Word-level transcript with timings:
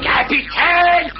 Capitaine 0.00 1.10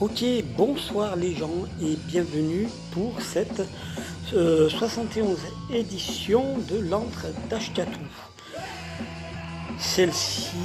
Ok, 0.00 0.24
bonsoir 0.56 1.16
les 1.16 1.34
gens 1.34 1.50
et 1.82 1.96
bienvenue 2.06 2.68
pour 2.92 3.20
cette 3.20 3.62
euh, 4.34 4.68
71 4.68 5.38
édition 5.72 6.58
de 6.70 6.78
l'antre 6.78 7.26
d'Ashkatou. 7.50 7.98
Celle-ci, 9.78 10.56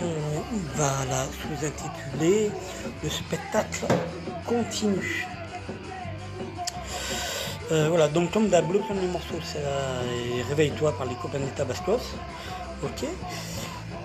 on 0.00 0.78
va 0.78 1.04
la 1.10 1.26
sous-intituler 1.26 2.50
Le 3.02 3.10
spectacle 3.10 3.86
continue. 4.46 5.26
Euh, 7.72 7.88
voilà, 7.88 8.08
donc 8.08 8.30
comme 8.30 8.48
d'hab, 8.48 8.70
le 8.72 8.78
premier 8.80 9.06
morceau 9.06 9.36
c'est 9.42 9.58
euh, 9.58 10.42
Réveille-toi 10.48 10.96
par 10.96 11.06
les 11.06 11.14
copains 11.14 11.40
de 11.40 11.46
Tabascos. 11.56 12.14
Ok. 12.82 13.06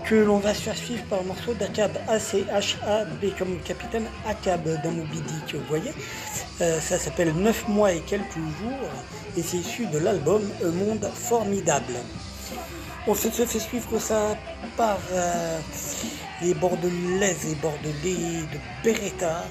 Que 0.06 0.16
l'on 0.16 0.40
va 0.40 0.54
suivre 0.54 1.04
par 1.10 1.20
un 1.20 1.24
morceau 1.24 1.54
d'Akab 1.54 1.92
A-C-H-A-B 2.08 3.38
comme 3.38 3.60
capitaine 3.60 4.06
Akab 4.26 4.64
dans 4.84 4.92
Moby 4.92 5.22
Dick, 5.22 5.56
vous 5.56 5.68
voyez. 5.68 5.92
Euh, 6.62 6.80
ça 6.80 6.98
s'appelle 6.98 7.34
9 7.34 7.68
mois 7.68 7.92
et 7.92 8.00
quelques 8.00 8.34
jours 8.34 8.90
et 9.38 9.44
c'est 9.44 9.58
issu 9.58 9.86
de 9.88 10.00
l'album 10.00 10.42
Un 10.64 10.72
monde 10.72 11.08
formidable. 11.14 11.94
On 13.08 13.14
se 13.14 13.28
fait 13.30 13.60
suivre 13.60 14.00
ça 14.00 14.36
par 14.78 14.98
les 16.42 16.54
bordelaises 16.54 17.46
et 17.52 17.56
bordelais 17.56 18.44
de 18.52 18.60
Beretta, 18.84 19.46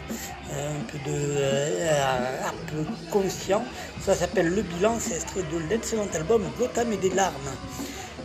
un 0.51 0.80
peu 0.91 0.98
de 1.10 1.16
euh, 1.16 2.46
un 2.46 2.70
peu 2.70 2.84
conscient. 3.10 3.65
Ça 4.01 4.15
s'appelle 4.15 4.48
Le 4.48 4.62
Bilan, 4.62 4.96
c'est 4.99 5.15
extrait 5.15 5.43
de 5.43 5.59
l'excellent 5.68 6.09
album 6.15 6.43
Gotham 6.59 6.93
et 6.93 6.96
des 6.96 7.10
larmes. 7.10 7.35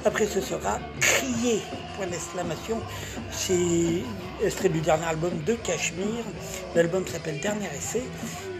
Après 0.06 0.26
ce 0.26 0.42
sera 0.42 0.80
Crier, 1.00 1.62
point 1.96 2.08
d'exclamation. 2.08 2.82
C'est 3.32 4.04
extrait 4.44 4.70
du 4.70 4.82
dernier 4.82 5.06
album 5.06 5.32
de 5.46 5.54
Cachemire. 5.54 6.26
L'album 6.76 7.08
s'appelle 7.08 7.40
Dernier 7.40 7.70
essai. 7.78 8.04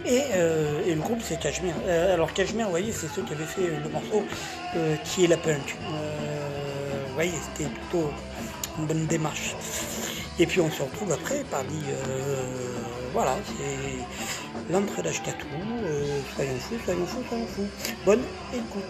Et, 0.06 0.22
euh, 0.36 0.86
et 0.86 0.96
le 0.96 1.02
groupe 1.02 1.20
c'est 1.22 1.40
Cachemire. 1.40 1.76
Euh, 1.86 2.14
alors 2.14 2.34
Cachemire, 2.34 2.66
vous 2.66 2.72
voyez, 2.72 2.92
c'est 2.92 3.08
ceux 3.08 3.24
qui 3.24 3.34
avaient 3.34 3.46
fait 3.46 3.68
le 3.84 3.90
morceau 3.90 4.24
euh, 4.76 4.96
qui 5.04 5.26
est 5.26 5.28
la 5.28 5.38
punk. 5.38 5.78
Euh, 5.82 7.04
vous 7.08 7.14
voyez, 7.14 7.34
c'était 7.56 7.70
plutôt 7.70 8.10
une 8.78 8.86
bonne 8.86 9.06
démarche. 9.08 9.56
Et 10.40 10.46
puis 10.46 10.62
on 10.62 10.72
se 10.72 10.82
retrouve 10.82 11.12
après 11.12 11.44
par 11.52 11.62
les, 11.64 11.94
euh, 12.08 12.78
voilà, 13.14 13.36
c'est 13.46 14.72
l'entre 14.72 15.02
d'Ashkatou. 15.02 15.48
Euh, 15.84 16.20
soyons 16.36 16.60
fous, 16.60 16.76
soyons 16.84 17.06
fous, 17.06 17.24
soyons 17.30 17.48
fous. 17.48 17.68
Bonne 18.06 18.24
écoute. 18.54 18.84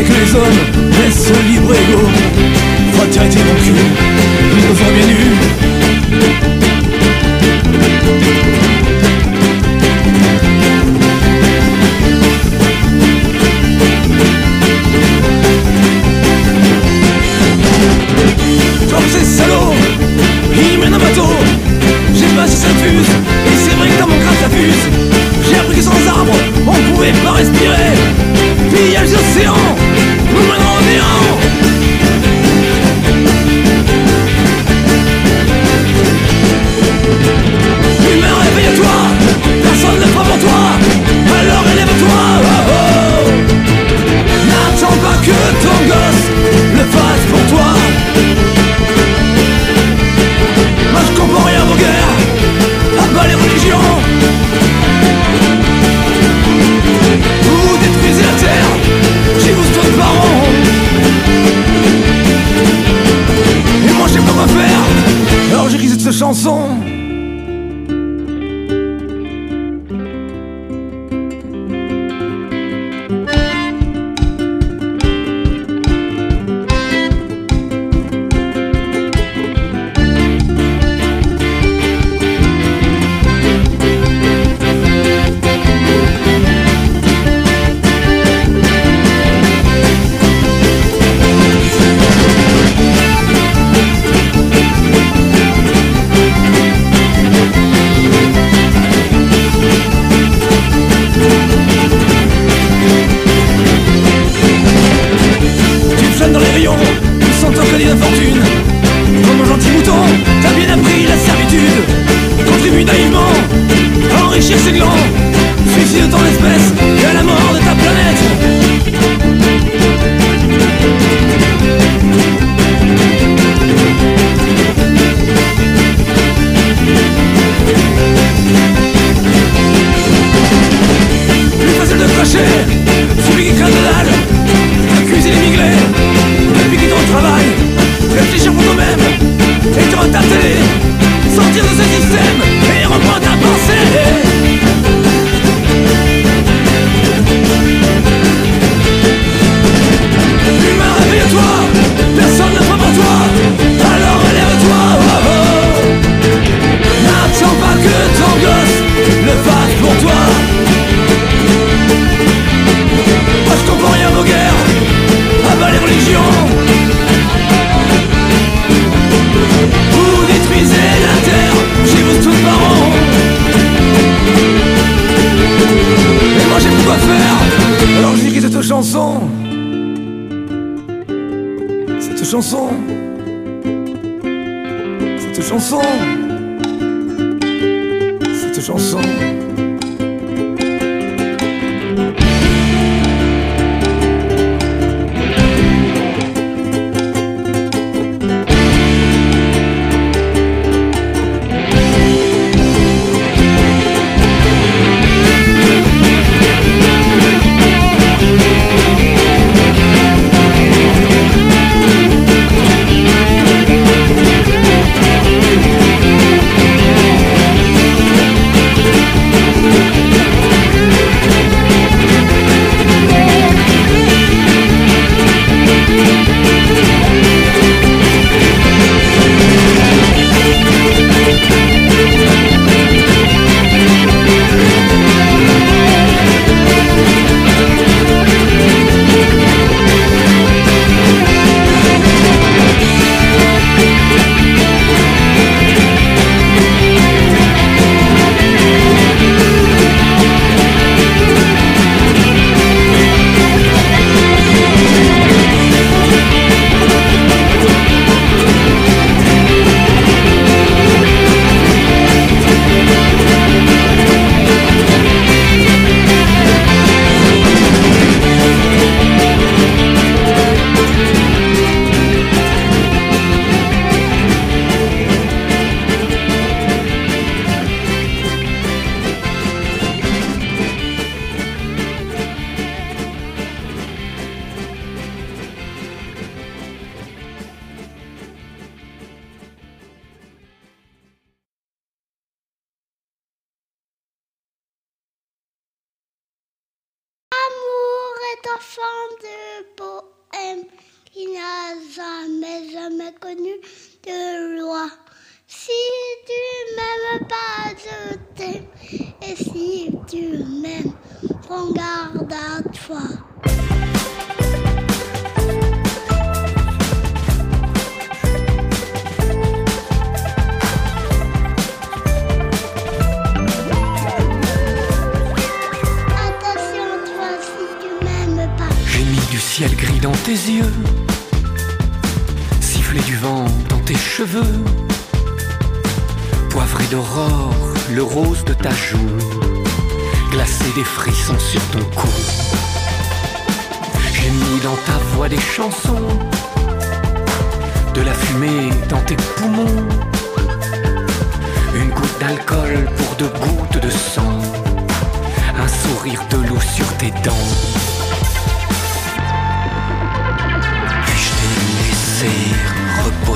Il 0.00 0.79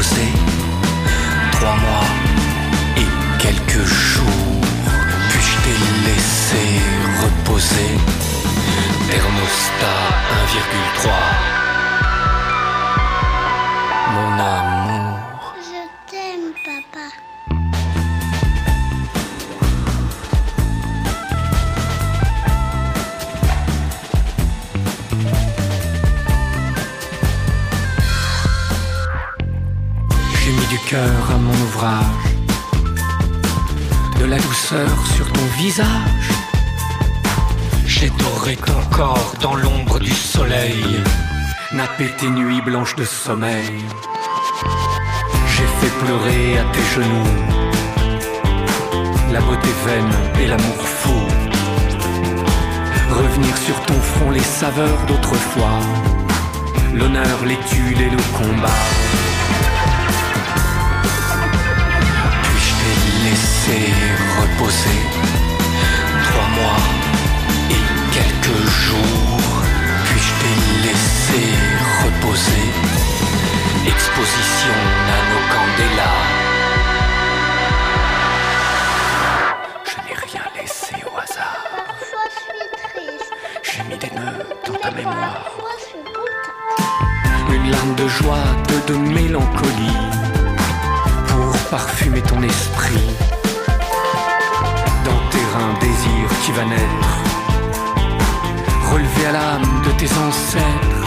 reposer 0.04 0.33
de 34.19 34.24
la 34.24 34.38
douceur 34.38 34.88
sur 35.14 35.31
ton 35.31 35.44
visage. 35.58 36.31
J'ai 37.86 38.10
doré 38.10 38.56
ton 38.56 38.81
corps 38.91 39.34
dans 39.43 39.55
l'ombre 39.55 39.98
du 39.98 40.12
soleil, 40.12 40.82
nappé 41.72 42.06
tes 42.19 42.31
nuits 42.31 42.62
blanches 42.62 42.96
de 42.96 43.05
sommeil. 43.05 43.84
J'ai 45.55 45.67
fait 45.81 45.94
pleurer 46.05 46.58
à 46.58 46.64
tes 46.72 46.86
genoux 46.94 47.64
la 49.32 49.41
beauté 49.41 49.69
vaine 49.84 50.43
et 50.43 50.46
l'amour 50.46 50.82
fou. 51.00 51.20
Revenir 53.10 53.56
sur 53.58 53.79
ton 53.82 54.00
front 54.00 54.31
les 54.31 54.48
saveurs 54.60 55.00
d'autrefois, 55.06 55.81
l'honneur, 56.94 57.44
l'étude 57.44 58.00
et 58.00 58.10
le 58.10 58.22
combat. 58.38 59.33
Laissé 63.66 63.92
reposer 64.40 65.00
trois 66.24 66.48
mois 66.48 66.82
et 67.70 68.14
quelques 68.14 68.66
jours. 68.68 69.62
Puis-je 70.06 70.32
t'ai 70.40 70.88
laissé 70.88 71.42
reposer 72.04 72.68
exposition 73.86 74.76
nano 75.06 75.38
candela. 75.52 76.12
Je 79.84 79.96
n'ai 80.04 80.14
rien 80.14 80.44
laissé 80.60 80.94
au 81.06 81.18
hasard. 81.18 81.64
Parfois, 81.86 82.26
je 82.34 82.38
suis 82.40 82.66
triste. 82.92 83.32
J'ai 83.62 83.82
mis 83.84 83.98
des 83.98 84.10
nœuds 84.14 84.46
dans 84.66 84.78
ta 84.78 84.90
mémoire. 84.90 85.44
Parfois, 85.44 85.70
je 85.78 85.84
suis. 85.84 87.56
Une 87.56 87.70
larme 87.70 87.94
de 87.94 88.08
joie, 88.08 88.44
de, 88.68 88.92
de 88.92 88.98
mélancolie 88.98 90.00
Pour 91.28 91.56
parfumer 91.70 92.20
ton 92.20 92.42
esprit 92.42 93.13
Relevé 98.90 99.26
à 99.26 99.32
l'âme 99.32 99.82
de 99.84 99.90
tes 99.98 100.10
ancêtres 100.16 101.04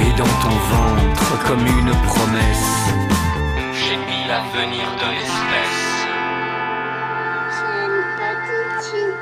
Et 0.00 0.12
dans 0.18 0.34
ton 0.42 0.56
ventre 0.74 1.44
comme 1.46 1.64
une 1.64 1.92
promesse 2.08 2.90
J'ai 3.72 3.96
mis 3.96 4.26
l'avenir 4.26 4.86
de 5.00 5.08
l'espèce 5.14 5.84
J'ai 7.54 7.76
une 7.86 8.02
petite 8.18 8.82
fille. 8.90 9.16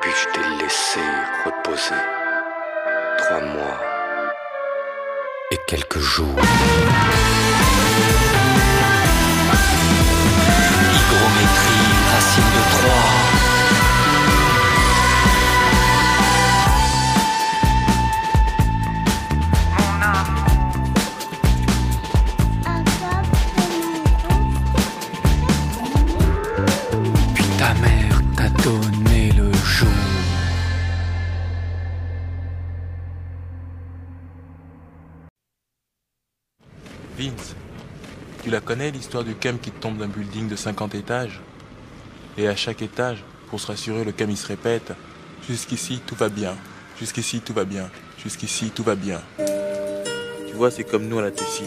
Puis 0.00 0.12
je 0.18 0.26
t'ai 0.32 0.46
laissé 0.64 1.04
reposer 1.44 2.02
trois 3.18 3.40
mois 3.42 3.80
et 5.50 5.58
quelques 5.66 5.98
jours? 5.98 6.40
Hygrométrie, 10.94 11.92
racine 12.12 12.50
de 12.56 12.62
3. 12.70 13.35
L'histoire 39.06 39.22
du 39.22 39.36
cam 39.36 39.56
qui 39.56 39.70
tombe 39.70 39.98
d'un 39.98 40.08
building 40.08 40.48
de 40.48 40.56
50 40.56 40.96
étages 40.96 41.40
Et 42.36 42.48
à 42.48 42.56
chaque 42.56 42.82
étage, 42.82 43.22
pour 43.50 43.60
se 43.60 43.68
rassurer, 43.68 44.02
le 44.02 44.10
cam 44.10 44.28
il 44.28 44.36
se 44.36 44.48
répète 44.48 44.94
Jusqu'ici 45.48 46.00
tout 46.04 46.16
va 46.16 46.28
bien, 46.28 46.56
jusqu'ici 46.98 47.40
tout 47.40 47.52
va 47.52 47.64
bien, 47.64 47.88
jusqu'ici 48.20 48.72
tout 48.74 48.82
va 48.82 48.96
bien. 48.96 49.20
Tu 50.48 50.54
vois, 50.54 50.72
c'est 50.72 50.82
comme 50.82 51.06
nous 51.06 51.20
à 51.20 51.22
la 51.22 51.30
Tessie. 51.30 51.62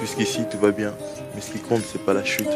Jusqu'ici 0.00 0.40
tout 0.50 0.58
va 0.58 0.72
bien, 0.72 0.92
mais 1.36 1.40
ce 1.40 1.52
qui 1.52 1.60
compte 1.60 1.82
c'est 1.84 2.04
pas 2.04 2.12
la 2.12 2.24
chute, 2.24 2.50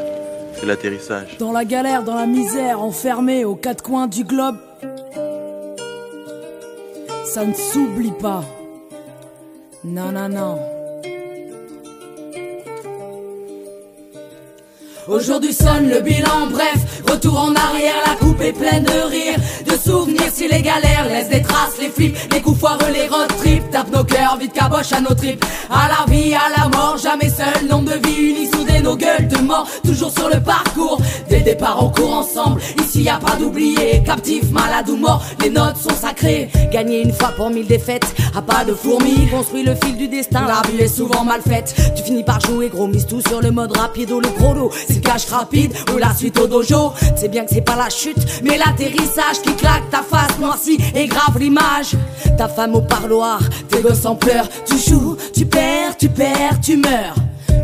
c'est 0.54 0.66
l'atterrissage. 0.66 1.38
Dans 1.38 1.52
la 1.52 1.64
galère, 1.64 2.02
dans 2.02 2.16
la 2.16 2.26
misère, 2.26 2.80
enfermé 2.80 3.44
aux 3.44 3.54
quatre 3.54 3.84
coins 3.84 4.08
du 4.08 4.24
globe. 4.24 4.58
Ça 7.24 7.44
ne 7.46 7.54
s'oublie 7.54 8.14
pas. 8.20 8.44
Non, 9.84 10.10
non, 10.10 10.28
non. 10.28 10.73
Aujourd'hui 15.06 15.52
sonne 15.52 15.90
le 15.90 16.00
bilan, 16.00 16.46
bref, 16.50 17.02
retour 17.10 17.38
en 17.38 17.54
arrière, 17.54 17.94
la 18.06 18.14
coupe 18.14 18.40
est 18.40 18.52
pleine 18.52 18.84
de 18.84 19.10
rire, 19.10 19.38
de 19.66 19.76
souvenirs 19.76 20.30
si 20.32 20.48
les 20.48 20.62
galères 20.62 21.06
laissent 21.06 21.28
des 21.28 21.42
traces, 21.42 21.76
les 21.78 21.90
flips, 21.90 22.16
les 22.32 22.40
coups 22.40 22.58
foireux, 22.58 22.90
les 22.90 23.06
road 23.08 23.28
trips, 23.38 23.70
tape 23.70 23.92
nos 23.92 24.04
cœurs, 24.04 24.38
vite 24.40 24.54
caboche 24.54 24.92
à 24.92 25.02
nos 25.02 25.14
tripes, 25.14 25.44
à 25.68 25.88
la 25.88 26.10
vie, 26.10 26.32
à 26.32 26.58
la 26.58 26.68
mort, 26.68 26.96
jamais 26.96 27.28
seul, 27.28 27.68
nombre 27.68 27.92
de 27.92 28.06
vies 28.06 28.30
unies, 28.30 28.50
soudées, 28.50 28.80
nos 28.80 28.96
gueules 28.96 29.28
de 29.28 29.38
mort, 29.42 29.68
toujours 29.84 30.10
sur 30.10 30.30
le 30.30 30.40
parcours, 30.40 30.98
des 31.28 31.40
départs 31.40 31.84
on 31.84 31.90
court 31.90 32.14
ensemble, 32.14 32.62
ici 32.82 33.02
y 33.02 33.08
a 33.10 33.18
pas 33.18 33.36
d'oublié, 33.36 34.02
captif, 34.06 34.50
malade 34.52 34.88
ou 34.88 34.96
mort, 34.96 35.22
les 35.42 35.50
notes 35.50 35.76
sont 35.76 35.94
sacrées, 35.94 36.48
gagner 36.72 37.02
une 37.02 37.12
fois 37.12 37.32
pour 37.36 37.50
mille 37.50 37.66
défaites, 37.66 38.14
à 38.34 38.40
pas 38.40 38.64
de 38.64 38.72
fourmis, 38.72 39.28
construit 39.30 39.64
le 39.64 39.74
fil 39.74 39.98
du 39.98 40.08
destin, 40.08 40.46
la 40.46 40.62
vie 40.70 40.82
est 40.82 40.88
souvent 40.88 41.24
mal 41.24 41.42
faite, 41.42 41.74
tu 41.94 42.02
finis 42.02 42.24
par 42.24 42.40
jouer 42.40 42.70
gros, 42.70 42.86
mise 42.86 43.06
tout 43.06 43.20
sur 43.28 43.42
le 43.42 43.50
mode 43.50 43.76
rapide 43.76 44.10
ou 44.10 44.20
le 44.20 44.28
gros 44.30 44.54
c'est 44.94 45.30
le 45.30 45.36
rapide 45.36 45.72
ou 45.92 45.98
la 45.98 46.14
suite 46.14 46.38
au 46.38 46.46
dojo. 46.46 46.92
C'est 47.16 47.28
bien 47.28 47.44
que 47.44 47.50
c'est 47.52 47.64
pas 47.64 47.76
la 47.76 47.90
chute, 47.90 48.42
mais 48.42 48.58
l'atterrissage 48.58 49.40
qui 49.42 49.54
claque 49.54 49.88
ta 49.90 50.02
face 50.02 50.38
noircie 50.38 50.78
et 50.94 51.06
grave 51.06 51.38
l'image. 51.38 51.96
Ta 52.38 52.48
femme 52.48 52.74
au 52.74 52.82
parloir, 52.82 53.40
tes 53.68 53.80
gosses 53.80 54.04
en 54.04 54.14
pleurs. 54.14 54.48
Tu 54.66 54.78
joues, 54.78 55.16
tu 55.34 55.46
perds, 55.46 55.96
tu 55.98 56.08
perds, 56.08 56.60
tu 56.62 56.76
meurs. 56.76 57.14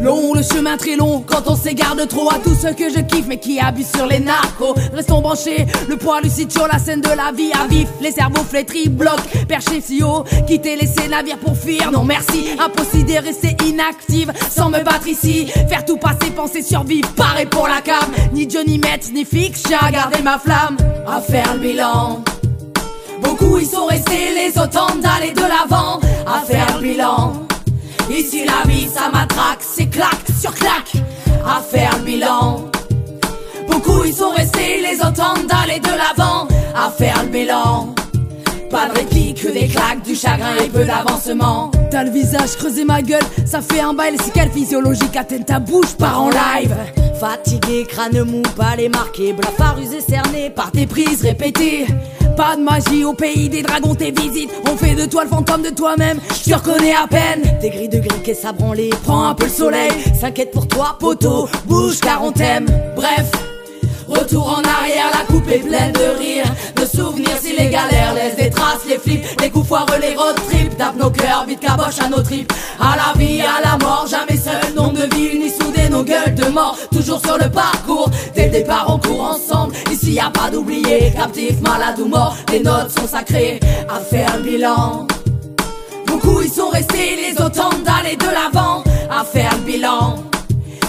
Long, 0.02 0.32
le 0.32 0.42
chemin 0.42 0.78
très 0.78 0.96
long, 0.96 1.22
quand 1.26 1.42
on 1.46 1.54
s'égare 1.54 1.94
de 1.94 2.04
trop 2.04 2.30
à 2.30 2.38
tous 2.42 2.54
ceux 2.54 2.72
que 2.72 2.88
je 2.88 3.00
kiffe 3.00 3.26
mais 3.26 3.38
qui 3.38 3.60
abusent 3.60 3.92
sur 3.94 4.06
les 4.06 4.18
narcos. 4.18 4.74
Restons 4.94 5.20
branchés, 5.20 5.66
le 5.88 5.96
poids 5.96 6.22
lucide 6.22 6.50
sur 6.50 6.66
la 6.66 6.78
scène 6.78 7.02
de 7.02 7.10
la 7.10 7.32
vie 7.36 7.52
à 7.52 7.66
vif. 7.66 7.86
Les 8.00 8.10
cerveaux 8.10 8.42
flétris, 8.42 8.88
blocs, 8.88 9.20
perchés 9.46 9.82
si 9.82 10.02
haut. 10.02 10.24
Quitter, 10.46 10.76
laisser 10.76 11.06
navire 11.08 11.36
pour 11.38 11.54
fuir, 11.54 11.90
non 11.92 12.04
merci. 12.04 12.46
Impossible 12.58 13.10
de 13.10 13.18
rester 13.18 13.56
inactive 13.66 14.32
sans 14.50 14.70
me 14.70 14.82
battre 14.82 15.06
ici. 15.06 15.46
Faire 15.68 15.84
tout 15.84 15.98
passer, 15.98 16.30
penser 16.34 16.62
survivre, 16.62 17.10
pareil 17.10 17.46
pour 17.46 17.68
la 17.68 17.82
cam. 17.82 18.10
Ni 18.32 18.48
Johnny 18.48 18.78
Metz, 18.78 19.10
ni 19.12 19.26
Fix, 19.26 19.64
j'ai 19.68 19.74
à 19.74 19.90
garder 19.90 20.22
ma 20.22 20.38
flamme. 20.38 20.78
À 21.06 21.20
faire 21.20 21.54
le 21.54 21.60
bilan. 21.60 22.24
Beaucoup 23.22 23.58
y 23.58 23.66
sont 23.66 23.84
restés, 23.84 24.32
les 24.34 24.58
autres 24.58 24.98
d'aller 24.98 25.32
de 25.32 25.42
l'avant. 25.42 26.00
À 26.26 26.40
faire 26.46 26.78
le 26.78 26.88
bilan. 26.88 27.49
Ici 28.08 28.44
la 28.44 28.68
vie 28.70 28.88
ça 28.88 29.08
matraque, 29.12 29.60
c'est 29.60 29.88
claque 29.88 30.26
sur 30.40 30.54
claque 30.54 30.92
à 31.44 31.60
faire 31.60 31.96
le 31.98 32.04
bilan. 32.04 32.70
Beaucoup 33.68 34.04
y 34.04 34.12
sont 34.12 34.30
restés, 34.30 34.80
les 34.80 34.98
autres 35.00 35.14
tentent 35.14 35.46
d'aller 35.46 35.80
de 35.80 35.88
l'avant 35.88 36.48
à 36.74 36.90
faire 36.90 37.22
le 37.22 37.28
bilan. 37.28 37.94
Pas 38.70 38.86
de 38.86 38.98
répit, 38.98 39.34
que 39.34 39.48
des 39.48 39.66
claques, 39.66 40.02
du 40.04 40.14
chagrin 40.14 40.54
et 40.64 40.68
peu 40.68 40.84
d'avancement. 40.84 41.70
T'as 41.90 42.04
le 42.04 42.10
visage 42.10 42.56
creusé 42.56 42.84
ma 42.84 43.02
gueule, 43.02 43.22
ça 43.44 43.60
fait 43.60 43.80
un 43.80 43.92
bail, 43.92 44.16
c'est 44.22 44.32
quelle 44.32 44.50
physiologique 44.50 45.16
atteint 45.16 45.42
ta 45.42 45.58
bouche, 45.58 45.94
part 45.98 46.22
en 46.22 46.30
live. 46.30 46.74
Fatigué, 47.18 47.84
crâne 47.88 48.22
mou, 48.22 48.42
pas 48.56 48.76
les 48.76 48.88
marqués, 48.88 49.32
blafard 49.32 49.76
usé 49.80 50.00
cerné 50.00 50.50
par 50.50 50.70
tes 50.70 50.86
prises 50.86 51.22
répétées. 51.22 51.86
Pas 52.36 52.56
de 52.56 52.62
magie 52.62 53.04
au 53.04 53.12
pays 53.12 53.48
des 53.48 53.62
dragons, 53.62 53.94
tes 53.94 54.12
visites. 54.12 54.50
On 54.70 54.76
fait 54.76 54.94
de 54.94 55.04
toi 55.04 55.24
le 55.24 55.30
fantôme 55.30 55.62
de 55.62 55.70
toi-même, 55.70 56.20
je 56.44 56.50
te 56.50 56.54
reconnais 56.54 56.94
à 56.94 57.08
peine. 57.08 57.58
Tes 57.60 57.70
grilles 57.70 57.88
de 57.88 57.98
gris 57.98 58.22
qu'est 58.22 58.46
à 58.46 58.52
branler, 58.52 58.90
prends 59.02 59.26
un 59.26 59.34
peu 59.34 59.46
le 59.46 59.50
soleil. 59.50 59.90
S'inquiète 60.18 60.52
pour 60.52 60.68
toi, 60.68 60.96
poteau, 60.98 61.48
bouge 61.66 61.98
car 62.00 62.22
on 62.22 62.30
t'aime. 62.30 62.66
Bref. 62.94 63.49
Retour 64.10 64.48
en 64.48 64.62
arrière, 64.68 65.06
la 65.12 65.24
coupe 65.32 65.48
est 65.48 65.60
pleine 65.60 65.92
de 65.92 66.18
rire, 66.18 66.44
de 66.74 66.84
souvenirs 66.84 67.38
si 67.40 67.52
les 67.56 67.68
galères 67.68 68.12
laissent 68.12 68.34
des 68.34 68.50
traces, 68.50 68.84
les 68.88 68.98
flips, 68.98 69.24
les 69.40 69.50
coups 69.50 69.68
foireux, 69.68 70.00
les 70.00 70.16
road 70.16 70.34
trips, 70.48 70.76
tape 70.76 70.96
nos 70.96 71.10
cœurs, 71.10 71.44
vite 71.46 71.60
caboche 71.60 72.00
à 72.04 72.08
nos 72.08 72.20
tripes, 72.20 72.52
à 72.80 72.96
la 72.96 73.18
vie, 73.18 73.40
à 73.40 73.60
la 73.64 73.78
mort, 73.78 74.06
jamais 74.10 74.36
seul, 74.36 74.74
nombre 74.74 74.94
de 74.94 75.14
vies 75.14 75.36
unies 75.36 75.50
soudées, 75.50 75.88
nos 75.88 76.02
gueules 76.02 76.34
de 76.34 76.46
mort, 76.46 76.76
toujours 76.90 77.20
sur 77.24 77.38
le 77.38 77.48
parcours, 77.48 78.10
dès 78.34 78.46
le 78.46 78.50
départ 78.50 78.86
on 78.88 78.98
court 78.98 79.36
ensemble, 79.36 79.74
ici 79.92 80.14
y 80.14 80.20
a 80.20 80.30
pas 80.30 80.50
d'oublier, 80.50 81.12
captif, 81.12 81.60
malade 81.60 82.00
ou 82.00 82.06
mort, 82.06 82.36
les 82.50 82.60
notes 82.60 82.90
sont 82.90 83.06
sacrées, 83.06 83.60
à 83.88 84.00
faire 84.00 84.36
le 84.38 84.42
bilan. 84.42 85.06
Beaucoup 86.08 86.42
y 86.42 86.48
sont 86.48 86.70
restés, 86.70 87.16
les 87.16 87.40
autres 87.40 87.70
d'aller 87.84 88.16
de 88.16 88.26
l'avant, 88.26 88.82
à 89.08 89.24
faire 89.24 89.52
le 89.52 89.72
bilan. 89.72 90.16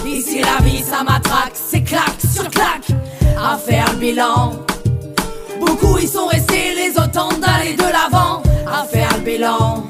Ici 0.04 0.40
la 0.40 0.62
vie 0.64 0.82
ça 0.82 1.04
matraque, 1.04 1.52
à 3.42 3.58
faire 3.58 3.86
le 3.92 3.98
bilan. 3.98 4.52
Beaucoup 5.60 5.98
y 5.98 6.06
sont 6.06 6.26
restés, 6.26 6.74
les 6.76 6.90
autres 6.90 7.38
d'aller 7.40 7.74
de 7.74 7.82
l'avant 7.82 8.42
à 8.66 8.84
faire 8.84 9.10
le 9.16 9.22
bilan. 9.22 9.84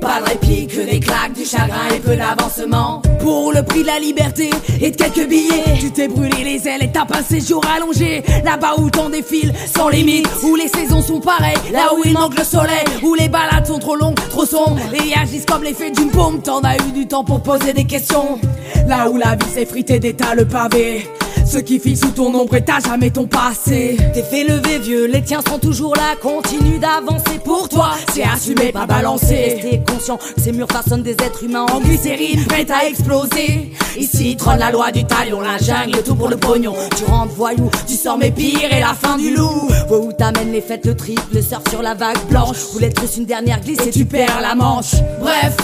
Pas 0.00 0.20
de 0.20 0.28
répit, 0.28 0.66
que 0.68 0.80
des 0.88 1.00
claques, 1.00 1.32
du 1.32 1.44
chagrin 1.44 1.88
et 1.94 1.98
peu 1.98 2.14
d'avancement. 2.14 3.02
Pour 3.20 3.52
le 3.52 3.64
prix 3.64 3.82
de 3.82 3.88
la 3.88 3.98
liberté 3.98 4.50
et 4.80 4.92
de 4.92 4.96
quelques 4.96 5.28
billets, 5.28 5.76
tu 5.80 5.90
t'es 5.90 6.06
brûlé 6.06 6.44
les 6.44 6.68
ailes 6.68 6.84
et 6.84 6.92
t'as 6.92 7.04
passé 7.04 7.40
jour 7.40 7.60
allongé. 7.74 8.22
Là-bas 8.44 8.76
où 8.78 8.90
ton 8.90 9.10
défile 9.10 9.52
sans 9.74 9.88
limite, 9.88 10.28
où 10.44 10.54
les 10.54 10.68
saisons 10.68 11.02
sont 11.02 11.20
pareilles, 11.20 11.58
là 11.72 11.88
où 11.96 12.02
il 12.04 12.12
manque 12.12 12.38
le 12.38 12.44
soleil, 12.44 12.84
où 13.02 13.14
les 13.14 13.28
balades 13.28 13.66
sont 13.66 13.80
trop 13.80 13.96
longues, 13.96 14.14
trop 14.30 14.46
sombres, 14.46 14.78
et 14.94 15.18
agissent 15.18 15.46
comme 15.46 15.64
l'effet 15.64 15.90
d'une 15.90 16.10
bombe. 16.10 16.42
T'en 16.42 16.60
as 16.60 16.76
eu 16.76 16.92
du 16.94 17.08
temps 17.08 17.24
pour 17.24 17.42
poser 17.42 17.72
des 17.72 17.84
questions. 17.84 18.38
Là 18.86 19.10
où 19.10 19.16
la 19.16 19.34
vie 19.34 19.50
s'est 19.52 19.66
fritée 19.66 19.98
d'état 19.98 20.34
le 20.36 20.46
pavé. 20.46 21.08
Ceux 21.50 21.62
qui 21.62 21.78
filent 21.78 21.96
sous 21.96 22.10
ton 22.10 22.34
ombre 22.34 22.56
et 22.56 22.64
t'as 22.64 22.80
jamais 22.80 23.10
ton 23.10 23.26
passé. 23.26 23.96
T'es 24.12 24.22
fait 24.22 24.44
lever 24.44 24.78
vieux, 24.78 25.06
les 25.06 25.22
tiens 25.22 25.40
sont 25.48 25.58
toujours 25.58 25.96
là. 25.96 26.14
Continue 26.20 26.78
d'avancer 26.78 27.38
pour 27.42 27.70
toi. 27.70 27.92
C'est 28.12 28.22
assumé, 28.22 28.70
pas 28.70 28.84
balancé. 28.84 29.54
Restez 29.54 29.80
conscient 29.90 30.18
que 30.18 30.42
ces 30.42 30.52
murs 30.52 30.68
façonnent 30.70 31.02
des 31.02 31.12
êtres 31.12 31.44
humains 31.44 31.64
en 31.72 31.80
glycérine, 31.80 32.44
prêts 32.44 32.66
à 32.70 32.86
exploser. 32.86 33.72
Ici 33.96 34.36
trône 34.36 34.58
la 34.58 34.70
loi 34.70 34.90
du 34.92 35.04
talion, 35.04 35.40
la 35.40 35.56
jungle, 35.56 36.02
tout 36.02 36.14
pour 36.14 36.28
le 36.28 36.36
pognon. 36.36 36.74
Tu 36.96 37.04
rentres 37.04 37.32
voyou, 37.32 37.70
tu 37.86 37.94
sors 37.94 38.18
mes 38.18 38.30
pires 38.30 38.70
et 38.70 38.80
la 38.80 38.92
fin 38.92 39.16
du 39.16 39.34
loup. 39.34 39.68
Vois 39.88 40.00
où 40.00 40.12
t'amènes 40.12 40.52
les 40.52 40.60
fêtes, 40.60 40.84
le 40.84 40.94
triple, 40.94 41.22
le 41.32 41.40
surf 41.40 41.62
sur 41.70 41.80
la 41.80 41.94
vague 41.94 42.22
blanche. 42.28 42.58
Vous 42.74 42.78
l'êtes 42.78 43.00
une 43.16 43.24
dernière 43.24 43.60
glisse 43.60 43.86
et 43.86 43.90
tu 43.90 44.04
perds 44.04 44.42
la 44.42 44.54
manche. 44.54 44.96
Bref. 45.18 45.56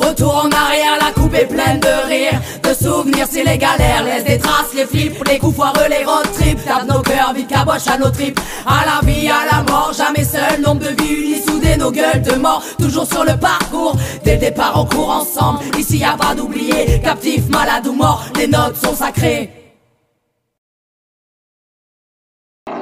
Retour 0.00 0.34
en 0.44 0.50
arrière, 0.50 0.96
la 0.98 1.12
coupe 1.12 1.34
est 1.34 1.46
pleine 1.46 1.78
de 1.78 2.08
rire. 2.08 2.40
De 2.62 2.72
souvenirs 2.72 3.26
si 3.30 3.44
les 3.44 3.58
galères 3.58 4.02
laissent 4.04 4.24
des 4.24 4.38
traces 4.38 4.72
Les 4.74 4.86
flips, 4.86 5.28
les 5.28 5.38
coups 5.38 5.56
foireux, 5.56 5.88
les 5.90 6.04
road 6.04 6.26
trips. 6.32 6.64
Tape 6.64 6.88
nos 6.88 7.02
cœurs, 7.02 7.32
vite 7.34 7.48
caboche 7.48 7.86
à 7.86 7.98
nos 7.98 8.10
tripes. 8.10 8.40
À 8.66 8.84
la 8.86 9.06
vie, 9.06 9.28
à 9.28 9.44
la 9.50 9.62
mort, 9.70 9.92
jamais 9.96 10.24
seul. 10.24 10.60
Nombre 10.64 10.80
de 10.80 11.02
vies 11.02 11.14
unies 11.14 11.42
soudées, 11.42 11.76
nos 11.76 11.90
gueules 11.90 12.22
de 12.22 12.34
mort. 12.36 12.62
Toujours 12.78 13.06
sur 13.06 13.24
le 13.24 13.36
parcours, 13.36 13.96
dès 14.24 14.34
le 14.34 14.40
départ 14.40 14.72
on 14.76 14.86
court 14.86 15.10
ensemble. 15.10 15.60
Ici 15.78 15.98
y 15.98 16.04
a 16.04 16.16
pas 16.16 16.34
d'oublier, 16.34 17.00
captif, 17.02 17.48
malade 17.48 17.86
ou 17.86 17.92
mort 17.92 18.24
Les 18.36 18.46
notes 18.46 18.76
sont 18.76 18.94
sacrées. 18.94 19.50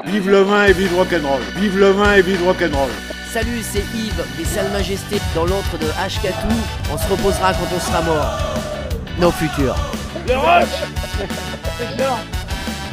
Vive 0.04 0.30
le 0.30 0.42
vin 0.42 0.64
et 0.66 0.72
vive 0.72 0.94
rock'n'roll. 0.96 1.42
Vive 1.56 1.78
le 1.78 1.90
vin 1.90 2.14
et 2.14 2.22
vive 2.22 2.44
rock'n'roll. 2.46 3.17
Salut, 3.32 3.61
c'est 3.62 3.85
Yves 3.94 4.25
des 4.38 4.44
Salles 4.47 4.73
Majestés 4.73 5.20
dans 5.35 5.44
l'antre 5.44 5.76
de 5.78 5.87
Hkatou. 5.87 6.49
On 6.90 6.97
se 6.97 7.06
reposera 7.08 7.52
quand 7.52 7.68
on 7.76 7.78
sera 7.78 8.00
mort. 8.00 8.38
Nos 9.20 9.30
futurs. 9.30 9.76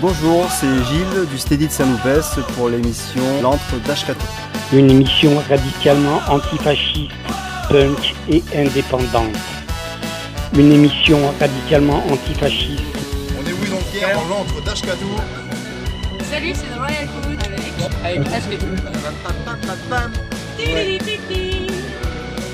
Bonjour, 0.01 0.46
c'est 0.51 0.84
Gilles 0.86 1.25
du 1.32 1.38
Steady 1.38 1.68
de 1.68 1.72
Saint-Loupès 1.72 2.36
pour 2.56 2.68
l'émission 2.68 3.22
L'antre 3.42 3.77
d'Ashkato. 3.88 4.20
Une 4.74 4.92
émission 4.92 5.42
radicalement 5.50 6.20
antifasciste, 6.27 7.12
punk 7.70 8.13
et 8.30 8.44
indépendante. 8.54 9.38
une 10.58 10.72
émission 10.74 11.20
radicalement 11.39 12.04
antifasciste. 12.12 12.84
On 13.39 13.50
est 13.50 13.54
oui 13.54 13.70
donc 13.70 13.82
hier 13.94 14.13
dans 14.13 14.25
l'antre 14.36 14.62
d'Ashkatou. 14.65 15.15
Salut, 16.30 16.51
c'est 16.54 16.65
The 16.65 16.77
Royal 16.77 17.08
avec. 18.04 18.60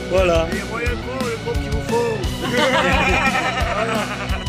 Voilà. 0.09 0.47
Et 0.51 0.61
Royal 0.69 0.97
Food, 0.97 1.23
le 1.29 1.37
groupe 1.43 1.59
qu'il 1.61 1.71
vous 1.71 1.83
faut. 1.87 2.17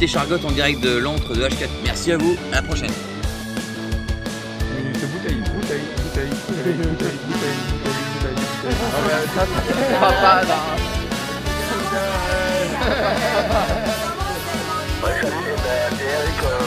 Des 0.01 0.09
chargottes 0.09 0.45
en 0.45 0.51
direct 0.51 0.81
de 0.81 0.97
l'antre 0.99 1.35
de 1.35 1.43
H4. 1.43 1.69
Merci 1.85 2.13
à 2.13 2.17
vous, 2.17 2.37
à 2.53 2.57
la 2.57 2.63
prochaine. 2.63 2.91
Minute 4.77 5.05
bouteille, 5.13 5.37
bouteille, 5.55 5.87
bouteille, 6.03 6.31
bouteille, 6.49 6.75
bouteille, 6.75 6.83
bouteille, 6.89 7.19
bouteille, 7.29 7.53
bouteille. 8.19 8.77
Ah 8.95 9.01
ben, 9.07 9.21
ça, 9.35 9.43
Papa, 10.01 10.43
là. 10.49 10.59
Ouais, 15.05 15.15
salut, 15.21 15.55
ben, 15.63 15.97
c'est 15.97 16.11
Eric 16.11 16.41
euh, 16.43 16.63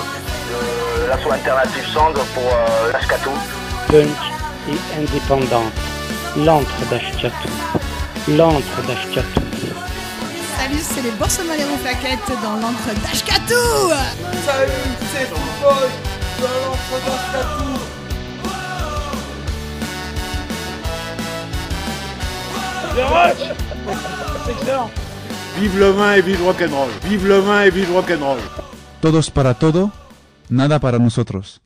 de 1.04 1.08
l'asso 1.10 1.30
alternative 1.32 1.88
Song 1.94 2.14
pour 2.34 2.44
euh, 2.44 2.92
l'Ashkatou. 2.94 3.32
Punk 3.88 4.08
et 4.70 5.00
indépendante. 5.00 5.74
L'antre 6.38 6.90
d'Ashkatou. 6.90 7.50
L'antre 8.30 8.82
d'Ashkatou. 8.88 9.42
Salut, 10.58 10.82
c'est 10.82 11.02
les 11.04 11.12
Borsomalero 11.12 11.76
Plaquettes 11.84 12.32
dans 12.42 12.56
l'encre 12.56 12.94
d'Ashkatou 13.04 13.90
Salut, 14.46 14.72
c'est 15.14 15.28
Football 15.28 15.90
dans 16.42 16.58
l'entre 16.66 16.96
d'Ashkatou 17.06 17.70
C'est 24.46 24.52
excellent 24.52 24.90
Vive 25.58 25.80
le 25.80 25.90
vin 25.92 26.14
et 26.14 26.22
vive 26.22 26.40
le 26.40 26.46
rock'n'roll 26.46 26.90
Vive 27.04 27.28
le 27.28 27.40
vin 27.40 27.62
et 27.64 27.70
vive 27.70 27.90
le 27.90 27.96
rock'n'roll 27.96 28.40
Todos 29.02 29.30
para 29.30 29.54
todo, 29.54 29.92
nada 30.50 30.80
para 30.80 30.98
nosotros. 30.98 31.62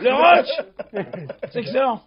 Le 0.00 0.14
rock 0.14 0.46
C'est 1.52 1.60
excellent 1.60 2.02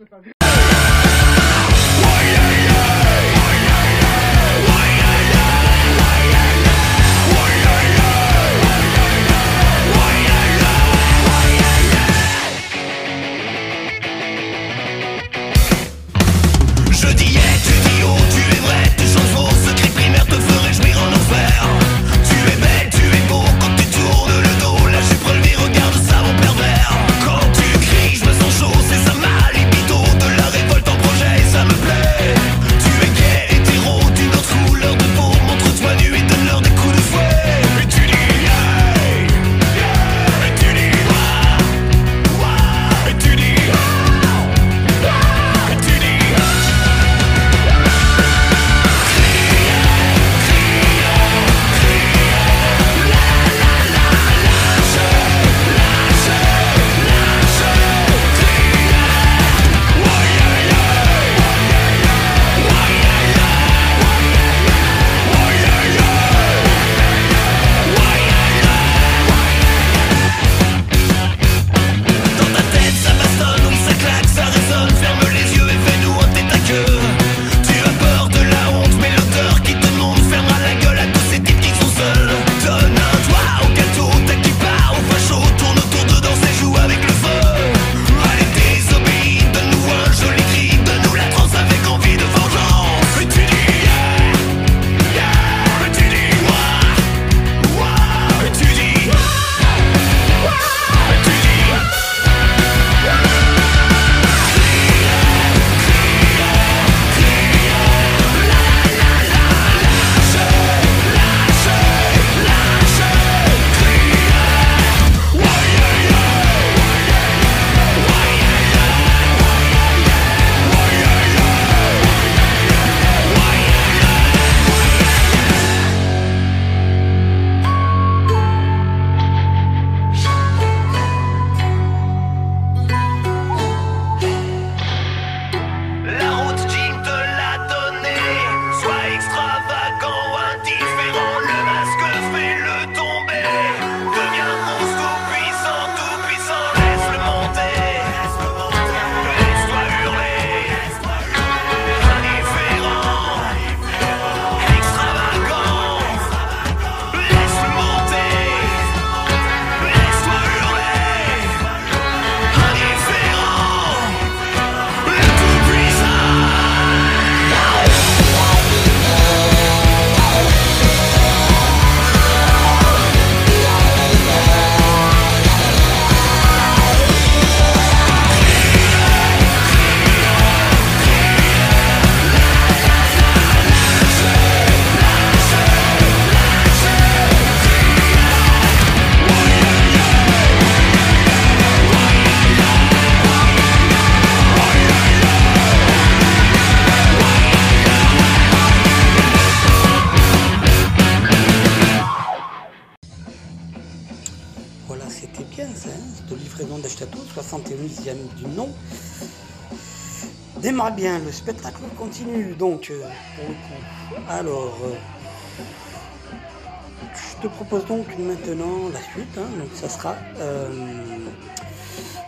propose 217.67 217.85
donc 217.87 218.07
maintenant 218.19 218.89
la 218.93 218.99
suite. 219.01 219.37
hein. 219.37 219.47
donc 219.57 219.69
ça 219.73 219.89
sera 219.89 220.15
euh, 220.39 220.69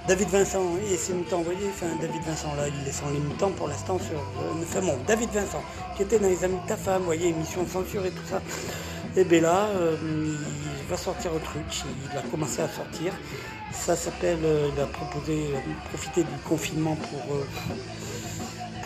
David 0.08 0.30
Vincent 0.30 0.64
et 0.90 0.96
ses 0.98 1.14
mutants 1.14 1.40
envoyés. 1.40 1.70
Enfin, 1.70 1.88
David 2.02 2.22
Vincent 2.24 2.54
là, 2.56 2.64
il 2.68 2.88
est 2.88 2.92
sans 2.92 3.10
les 3.10 3.20
mutants 3.20 3.52
pour 3.52 3.68
l'instant 3.68 4.00
sur. 4.00 4.18
Euh, 4.18 4.64
enfin 4.64 4.82
bon, 4.82 4.98
David 5.06 5.30
Vincent 5.32 5.62
qui 5.96 6.04
était 6.04 6.20
dans 6.20 6.28
les 6.28 6.44
amis 6.44 6.58
de 6.64 6.68
ta 6.68 6.78
femme, 6.78 7.00
vous 7.00 7.06
voyez, 7.06 7.30
émission 7.30 7.66
censure 7.68 8.06
et 8.06 8.12
tout 8.12 8.26
ça. 8.30 8.42
Et 9.16 9.24
bien 9.24 9.42
là, 9.42 9.66
euh, 9.76 9.96
il 10.04 10.90
va 10.90 10.98
sortir 10.98 11.32
un 11.34 11.40
truc, 11.40 11.84
il 12.12 12.18
a 12.18 12.22
commencé 12.22 12.62
à 12.62 12.70
sortir. 12.70 13.14
Ça 13.74 13.96
s'appelle, 13.96 14.40
il 14.44 14.82
a 14.82 14.86
proposé, 14.86 15.50
profiter 15.90 16.24
du 16.24 16.38
confinement 16.48 16.96
pour, 16.96 17.38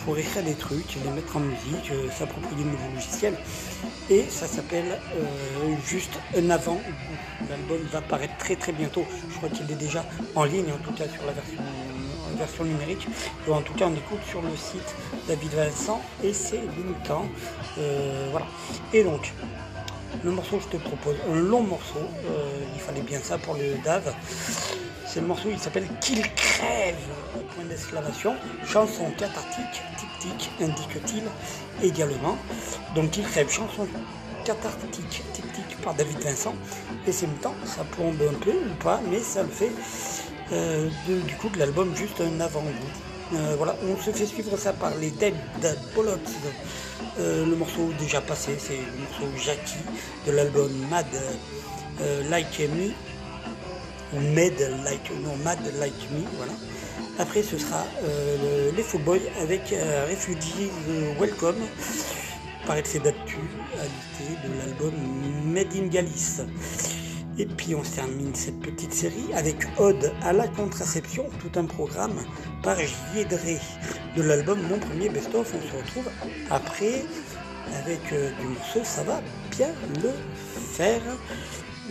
pour 0.04 0.18
écrire 0.18 0.42
des 0.42 0.54
trucs, 0.54 0.96
les 1.04 1.10
mettre 1.10 1.36
en 1.36 1.40
musique, 1.40 1.90
euh, 1.92 2.10
s'approprier 2.10 2.64
de 2.64 2.70
nouveaux 2.70 2.94
logiciels. 2.94 3.36
Et 4.10 4.24
ça 4.28 4.46
s'appelle 4.46 4.98
euh, 5.16 5.74
juste 5.86 6.18
un 6.36 6.50
avant. 6.50 6.80
L'album 7.48 7.78
va 7.92 8.00
paraître 8.00 8.36
très 8.38 8.56
très 8.56 8.72
bientôt. 8.72 9.04
Je 9.30 9.36
crois 9.36 9.48
qu'il 9.48 9.70
est 9.70 9.76
déjà 9.76 10.04
en 10.34 10.44
ligne, 10.44 10.72
en 10.72 10.84
tout 10.84 10.92
cas 10.92 11.04
sur 11.08 11.24
la 11.26 11.32
version, 12.36 12.64
numérique. 12.64 13.06
Ou 13.46 13.52
en 13.52 13.62
tout 13.62 13.74
cas, 13.74 13.86
on 13.86 13.94
écoute 13.94 14.20
sur 14.28 14.42
le 14.42 14.56
site 14.56 14.94
David 15.28 15.52
Vincent 15.52 16.02
et 16.24 16.32
c'est 16.32 16.60
limitant. 16.76 17.26
Euh, 17.78 18.28
voilà. 18.30 18.46
Et 18.92 19.04
donc, 19.04 19.32
le 20.24 20.30
morceau 20.30 20.56
que 20.56 20.64
je 20.64 20.68
te 20.68 20.76
propose, 20.76 21.16
un 21.30 21.36
long 21.36 21.62
morceau, 21.62 22.02
il 22.74 22.80
fallait 22.80 23.02
bien 23.02 23.20
ça 23.20 23.38
pour 23.38 23.54
le 23.54 23.76
DAV. 23.84 24.12
C'est 25.12 25.20
le 25.20 25.26
morceau, 25.26 25.48
il 25.50 25.58
s'appelle 25.58 25.86
Qu'il 26.00 26.22
crève, 26.34 26.96
point 27.54 27.64
d'exclamation, 27.64 28.34
chanson 28.66 29.10
cathartique, 29.18 29.82
tic-tic, 29.98 30.50
indique-t-il 30.58 31.24
également. 31.86 32.38
Donc 32.94 33.10
Qu'il 33.10 33.24
crève, 33.24 33.50
chanson 33.50 33.86
cathartique, 34.46 35.22
tic-tic 35.34 35.76
par 35.82 35.92
David 35.94 36.18
Vincent. 36.20 36.54
Et 37.06 37.12
c'est 37.12 37.26
temps, 37.42 37.54
ça 37.66 37.84
plombe 37.84 38.16
un 38.22 38.38
peu 38.38 38.52
ou 38.52 38.74
pas, 38.82 39.02
mais 39.10 39.18
ça 39.18 39.42
le 39.42 39.50
fait 39.50 39.70
euh, 40.52 40.88
de- 41.06 41.20
du 41.20 41.34
coup 41.36 41.50
de 41.50 41.58
l'album 41.58 41.94
juste 41.94 42.22
un 42.22 42.40
avant-goût. 42.40 42.70
Euh, 43.34 43.54
voilà, 43.58 43.76
on 43.86 44.00
se 44.02 44.10
fait 44.12 44.24
suivre 44.26 44.56
ça 44.56 44.72
par 44.72 44.94
les 44.96 45.10
Dead 45.10 45.34
Bollocks. 45.94 46.20
Euh, 47.18 47.44
le 47.44 47.54
morceau 47.56 47.90
déjà 47.98 48.22
passé, 48.22 48.56
c'est 48.58 48.76
le 48.78 49.02
morceau 49.02 49.26
Jackie 49.44 49.76
de 50.26 50.32
l'album 50.32 50.70
Mad 50.90 51.04
euh, 52.00 52.30
Like 52.30 52.58
Me. 52.60 52.92
Ou 54.14 54.20
Mad 54.20 54.52
Like, 54.84 55.10
Mad 55.44 55.58
Like 55.78 56.10
Me, 56.10 56.22
voilà. 56.36 56.52
Après, 57.18 57.42
ce 57.42 57.58
sera 57.58 57.84
euh, 58.04 58.68
le- 58.70 58.76
les 58.76 58.82
Footboys 58.82 59.20
avec 59.40 59.72
euh, 59.72 60.06
Refugees 60.10 60.70
Welcome. 61.20 61.56
Paraît 62.66 62.82
que 62.82 62.88
c'est 62.88 63.00
de 63.00 63.12
l'album 64.58 64.92
Made 65.46 65.74
in 65.76 65.86
Galice. 65.88 66.42
Et 67.38 67.46
puis 67.46 67.74
on 67.74 67.80
termine 67.82 68.34
cette 68.34 68.60
petite 68.60 68.92
série 68.92 69.32
avec 69.34 69.56
Ode 69.78 70.12
à 70.22 70.32
la 70.34 70.46
contraception, 70.48 71.24
tout 71.40 71.58
un 71.58 71.64
programme 71.64 72.22
par 72.62 72.76
Giedré 73.14 73.58
de 74.16 74.22
l'album 74.22 74.60
Mon 74.68 74.78
premier 74.78 75.08
best-of. 75.08 75.52
On 75.54 75.60
se 75.68 75.76
retrouve 75.76 76.10
après 76.50 77.04
avec 77.82 78.00
euh, 78.12 78.30
du 78.38 78.46
morceau, 78.48 78.80
ça 78.84 79.02
va 79.02 79.22
bien 79.56 79.68
le 80.02 80.10
faire. 80.74 81.00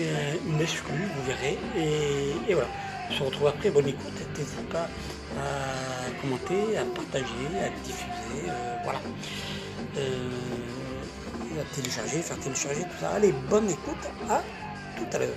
Euh, 0.01 0.35
une 0.47 0.61
exclue, 0.61 1.07
vous 1.15 1.23
verrez. 1.23 1.57
Et, 1.77 2.51
et 2.51 2.53
voilà, 2.53 2.69
on 3.09 3.13
se 3.13 3.23
retrouve 3.23 3.47
après. 3.47 3.69
Bonne 3.69 3.87
écoute. 3.87 4.13
N'hésitez 4.37 4.63
pas 4.71 4.89
à 5.39 6.21
commenter, 6.21 6.77
à 6.77 6.83
partager, 6.85 7.47
à 7.59 7.69
diffuser. 7.83 8.49
euh, 8.49 8.77
voilà. 8.83 8.99
Euh, 9.97 10.29
à 11.59 11.75
télécharger, 11.75 12.21
faire 12.21 12.39
télécharger 12.39 12.81
tout 12.81 12.97
ça. 12.99 13.09
Allez, 13.11 13.33
bonne 13.49 13.69
écoute. 13.69 14.07
À 14.29 14.41
tout 14.97 15.05
à 15.13 15.19
l'heure. 15.19 15.35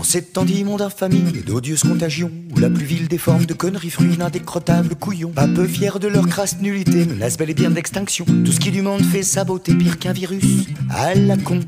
En 0.00 0.20
temps 0.32 0.46
d'immonde 0.46 0.80
infamie 0.80 1.22
et 1.34 1.42
d'odieuse 1.42 1.82
contagion, 1.82 2.30
où 2.54 2.58
la 2.58 2.70
plus 2.70 2.86
vile 2.86 3.06
des 3.06 3.18
formes 3.18 3.44
de 3.44 3.52
conneries 3.52 3.90
fruits 3.90 4.16
indécrottables 4.18 4.94
couillons, 4.94 5.28
pas 5.28 5.46
peu 5.46 5.66
fiers 5.66 5.98
de 6.00 6.08
leur 6.08 6.26
crasse 6.26 6.58
nullité, 6.62 7.04
menacent 7.04 7.36
bel 7.36 7.50
et 7.50 7.54
bien 7.54 7.70
d'extinction. 7.70 8.24
Tout 8.24 8.50
ce 8.50 8.60
qui 8.60 8.70
du 8.70 8.80
monde 8.80 9.02
fait 9.02 9.22
sa 9.22 9.44
beauté 9.44 9.74
pire 9.74 9.98
qu'un 9.98 10.14
virus, 10.14 10.68
à 10.88 11.14
la 11.14 11.36
con. 11.36 11.60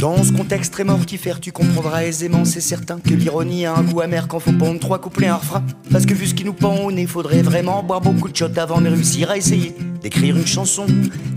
Dans 0.00 0.22
ce 0.22 0.32
contexte 0.32 0.72
très 0.72 0.84
mortifère, 0.84 1.40
tu 1.40 1.52
comprendras 1.52 2.04
aisément, 2.04 2.44
c'est 2.44 2.60
certain, 2.60 3.00
que 3.00 3.14
l'ironie 3.14 3.66
a 3.66 3.74
un 3.74 3.82
goût 3.82 4.00
amer 4.00 4.28
quand 4.28 4.38
faut 4.38 4.52
pondre 4.52 4.78
trois 4.78 5.00
couplets 5.00 5.26
un 5.26 5.36
refrain. 5.36 5.64
Parce 5.90 6.06
que 6.06 6.14
vu 6.14 6.26
ce 6.26 6.34
qui 6.34 6.44
nous 6.44 6.52
pend 6.52 6.76
au 6.76 6.92
nez, 6.92 7.06
faudrait 7.06 7.42
vraiment 7.42 7.82
boire 7.82 8.00
beaucoup 8.00 8.28
de 8.28 8.36
shots 8.36 8.58
avant 8.58 8.80
de 8.80 8.88
réussir 8.88 9.30
à 9.30 9.36
essayer 9.36 9.74
d'écrire 10.00 10.36
une 10.36 10.46
chanson 10.46 10.86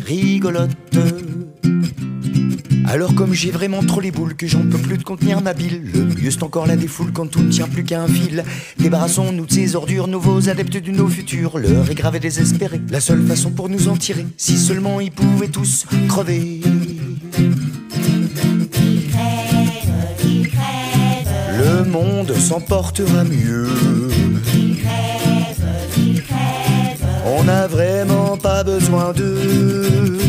rigolote. 0.05 0.71
Alors 2.91 3.15
comme 3.15 3.33
j'ai 3.33 3.51
vraiment 3.51 3.81
trop 3.83 4.01
les 4.01 4.11
boules 4.11 4.35
que 4.35 4.47
j'en 4.47 4.63
peux 4.63 4.77
plus 4.77 4.97
de 4.97 5.03
contenir 5.03 5.41
ma 5.41 5.53
bile 5.53 5.81
Le 5.93 6.03
mieux 6.03 6.29
c'est 6.29 6.43
encore 6.43 6.67
la 6.67 6.75
défoule 6.75 7.13
quand 7.13 7.25
tout 7.25 7.41
ne 7.41 7.49
tient 7.49 7.69
plus 7.69 7.85
qu'à 7.85 8.01
un 8.01 8.07
fil 8.07 8.43
Débarrassons-nous 8.79 9.45
de 9.45 9.51
ces 9.51 9.77
ordures, 9.77 10.07
nouveaux 10.07 10.49
adeptes 10.49 10.75
du 10.75 10.91
nos 10.91 11.07
futurs 11.07 11.57
L'heure 11.57 11.89
est 11.89 11.95
grave 11.95 12.17
et 12.17 12.19
désespérée, 12.19 12.81
la 12.89 12.99
seule 12.99 13.25
façon 13.25 13.51
pour 13.51 13.69
nous 13.69 13.87
en 13.87 13.95
tirer 13.95 14.25
Si 14.35 14.57
seulement 14.57 14.99
ils 14.99 15.11
pouvaient 15.11 15.47
tous 15.47 15.85
crever 16.09 16.59
Monde 21.91 22.33
s'emportera 22.33 23.23
mieux 23.23 23.67
On 27.25 27.43
n'a 27.43 27.67
vraiment 27.67 28.37
pas 28.37 28.63
besoin 28.63 29.13
d'eux 29.13 30.21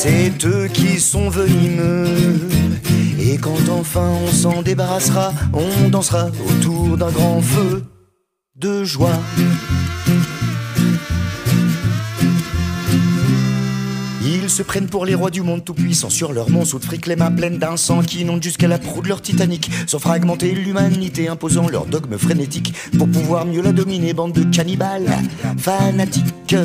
c'est 0.00 0.44
eux 0.44 0.68
qui 0.68 1.00
sont 1.00 1.28
venimeux. 1.28 2.06
Et 3.18 3.36
quand 3.36 3.68
enfin 3.68 4.08
on 4.22 4.28
s'en 4.28 4.62
débarrassera, 4.62 5.32
on 5.52 5.88
dansera 5.88 6.28
autour 6.48 6.96
d'un 6.96 7.10
grand 7.10 7.40
feu 7.40 7.82
de 8.54 8.84
joie. 8.84 9.18
Se 14.58 14.64
prennent 14.64 14.88
pour 14.88 15.06
les 15.06 15.14
rois 15.14 15.30
du 15.30 15.42
monde 15.42 15.64
tout-puissant 15.64 16.10
sur 16.10 16.32
leur 16.32 16.50
monceau 16.50 16.80
de 16.80 16.84
fric, 16.84 17.06
les 17.06 17.14
mains 17.14 17.30
pleines 17.30 17.58
d'un 17.58 17.76
qui 18.04 18.22
inonde 18.22 18.42
jusqu'à 18.42 18.66
la 18.66 18.80
proue 18.80 19.02
de 19.02 19.08
leur 19.08 19.22
Titanic, 19.22 19.70
sans 19.86 20.00
fragmenter 20.00 20.50
l'humanité, 20.50 21.28
imposant 21.28 21.68
leur 21.68 21.86
dogme 21.86 22.18
frénétique 22.18 22.74
pour 22.98 23.08
pouvoir 23.08 23.46
mieux 23.46 23.62
la 23.62 23.70
dominer, 23.70 24.14
bande 24.14 24.32
de 24.32 24.42
cannibales 24.42 25.16
fanatiques. 25.58 26.56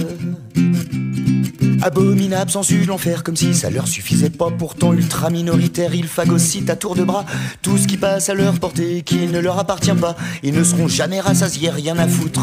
Abominable 1.83 2.49
sensu 2.49 2.79
de 2.79 2.87
l'enfer 2.87 3.21
comme 3.21 3.35
si 3.35 3.53
ça 3.53 3.69
leur 3.69 3.87
suffisait 3.87 4.31
pas. 4.31 4.49
Pourtant 4.49 4.91
ultra 4.93 5.29
minoritaire 5.29 5.93
ils 5.93 6.07
phagocytent 6.07 6.71
à 6.71 6.75
tour 6.75 6.95
de 6.95 7.03
bras 7.03 7.25
Tout 7.61 7.77
ce 7.77 7.87
qui 7.87 7.97
passe 7.97 8.27
à 8.27 8.33
leur 8.33 8.59
portée 8.59 9.03
qui 9.03 9.27
ne 9.27 9.37
leur 9.37 9.59
appartient 9.59 9.93
pas. 9.93 10.15
Ils 10.41 10.55
ne 10.55 10.63
seront 10.63 10.87
jamais 10.87 11.19
rassasiés, 11.19 11.69
rien 11.69 11.99
à 11.99 12.07
foutre. 12.07 12.41